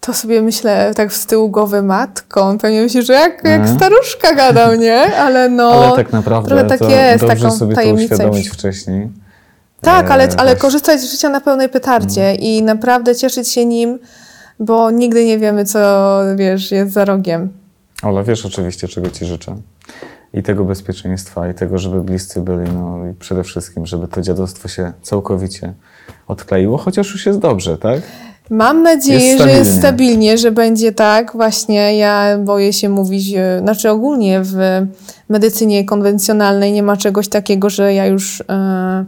to 0.00 0.14
sobie 0.14 0.42
myślę 0.42 0.92
tak 0.96 1.12
z 1.12 1.26
tyłu 1.26 1.48
głowy, 1.50 1.82
matko, 1.82 2.42
on 2.42 2.58
pewnie 2.58 2.82
myśli, 2.82 3.02
że 3.02 3.12
jak, 3.12 3.44
jak 3.44 3.60
Mhm. 3.60 3.76
staruszka 3.76 4.34
gadał, 4.34 4.74
nie? 4.74 5.16
Ale 5.16 5.48
no... 5.48 5.70
Ale 5.84 5.96
tak 5.96 6.12
naprawdę 6.12 6.48
trochę 6.48 6.64
tak 6.66 6.78
to 6.78 6.88
jest, 6.90 7.26
taką 7.26 7.50
sobie 7.50 7.74
to 7.74 7.80
tajemnicę 7.80 8.14
uświadomić 8.14 8.46
już. 8.46 8.54
wcześniej. 8.54 9.08
Tak, 9.80 10.10
ale, 10.10 10.24
E, 10.24 10.40
ale 10.40 10.56
korzystać 10.56 11.00
z 11.00 11.10
życia 11.12 11.28
na 11.28 11.40
pełnej 11.40 11.68
petardzie 11.68 12.34
i 12.34 12.62
naprawdę 12.62 13.16
cieszyć 13.16 13.48
się 13.48 13.64
nim, 13.64 13.98
bo 14.60 14.90
nigdy 14.90 15.24
nie 15.24 15.38
wiemy, 15.38 15.64
co, 15.64 16.20
wiesz, 16.36 16.70
jest 16.70 16.92
za 16.92 17.04
rogiem. 17.04 17.48
Ola, 18.02 18.22
wiesz 18.22 18.46
oczywiście, 18.46 18.88
czego 18.88 19.10
Ci 19.10 19.26
życzę. 19.26 19.56
I 20.34 20.42
tego 20.42 20.64
bezpieczeństwa, 20.64 21.48
i 21.50 21.54
tego, 21.54 21.78
żeby 21.78 22.00
bliscy 22.02 22.40
byli, 22.40 22.70
no 22.72 23.06
i 23.10 23.14
przede 23.14 23.44
wszystkim, 23.44 23.86
żeby 23.86 24.08
to 24.08 24.22
dziadostwo 24.22 24.68
się 24.68 24.92
całkowicie 25.02 25.72
odkleiło, 26.28 26.78
chociaż 26.78 27.12
już 27.12 27.26
jest 27.26 27.38
dobrze, 27.38 27.78
tak? 27.78 28.00
Mam 28.50 28.82
nadzieję, 28.82 29.20
Jest 29.26 29.42
że 29.42 29.50
jest 29.50 29.78
stabilnie. 29.78 30.38
że 30.38 30.50
będzie 30.50 30.92
tak. 30.92 31.32
Właśnie 31.32 31.96
ja 31.96 32.38
boję 32.38 32.72
się 32.72 32.88
mówić, 32.88 33.34
e, 33.36 33.58
znaczy 33.62 33.90
ogólnie 33.90 34.40
w 34.44 34.56
medycynie 35.28 35.84
konwencjonalnej 35.84 36.72
nie 36.72 36.82
ma 36.82 36.96
czegoś 36.96 37.28
takiego, 37.28 37.70
że 37.70 37.94
ja 37.94 38.06
już 38.06 38.40
e, 38.48 39.04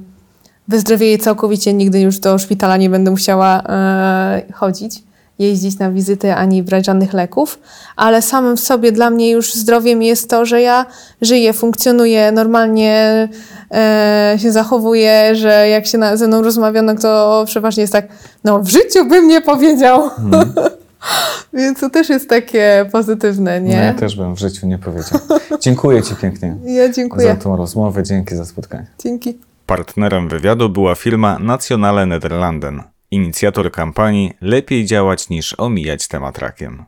wyzdrowieję 0.69 1.19
całkowicie, 1.19 1.73
nigdy 1.75 2.01
już 2.01 2.19
do 2.19 2.39
szpitala 2.39 2.77
nie 2.77 2.91
będę 2.91 3.11
musiała 3.11 3.63
e, 3.63 4.43
chodzić, 4.53 5.03
jeździć 5.41 5.79
na 5.79 5.91
wizyty 5.91 6.35
ani 6.35 6.63
brać 6.63 6.87
żadnych 6.87 7.13
leków, 7.13 7.59
ale 7.97 8.23
samym 8.23 8.57
w 8.57 8.61
sobie 8.61 8.93
dla 8.93 9.11
mnie 9.11 9.31
już 9.31 9.55
zdrowiem 9.55 10.03
jest 10.03 10.31
to, 10.31 10.45
że 10.47 10.61
ja 10.63 10.87
żyję, 11.23 11.53
funkcjonuję, 11.53 12.33
normalnie 12.33 13.29
e, 13.71 14.35
się 14.39 14.53
zachowuję, 14.53 15.35
że 15.37 15.69
jak 15.69 15.87
się 15.87 15.99
na, 15.99 16.17
ze 16.17 16.27
mną 16.27 16.43
rozmawia, 16.43 16.83
no 16.83 16.95
to 16.95 17.43
przeważnie 17.47 17.81
jest 17.81 17.93
tak, 17.93 18.09
no 18.45 18.59
w 18.61 18.69
życiu 18.69 19.05
bym 19.09 19.29
nie 19.29 19.41
powiedział. 19.41 20.11
Więc 21.53 21.81
to 21.81 21.91
też 21.91 22.09
jest 22.09 22.29
takie 22.29 22.89
pozytywne, 22.93 23.61
No, 23.61 23.69
nie? 23.69 23.75
ja 23.77 23.95
też 23.95 24.17
bym 24.17 24.35
w 24.37 24.39
życiu 24.39 24.67
nie 24.67 24.79
powiedział. 24.79 25.19
Dziękuję 25.61 26.03
Ci 26.03 26.15
pięknie 26.17 26.57
Ja 26.65 26.87
za 26.87 26.93
dziękuję. 26.93 27.37
tą 27.43 27.57
rozmowę, 27.57 28.03
dzięki 28.03 28.37
za 28.37 28.45
spotkanie. 28.45 28.87
Dzięki. 29.05 29.39
Partnerem 29.67 30.29
wywiadu 30.29 30.69
była 30.69 30.95
firma 30.95 31.39
Nationale 31.39 32.07
Nederlanden, 32.07 32.83
inicjator 33.11 33.73
kampanii 33.73 34.33
Lepiej 34.41 34.85
działać 34.85 35.29
niż 35.29 35.55
omijać 35.59 36.09
temat 36.09 36.39
rakiem. 36.39 36.85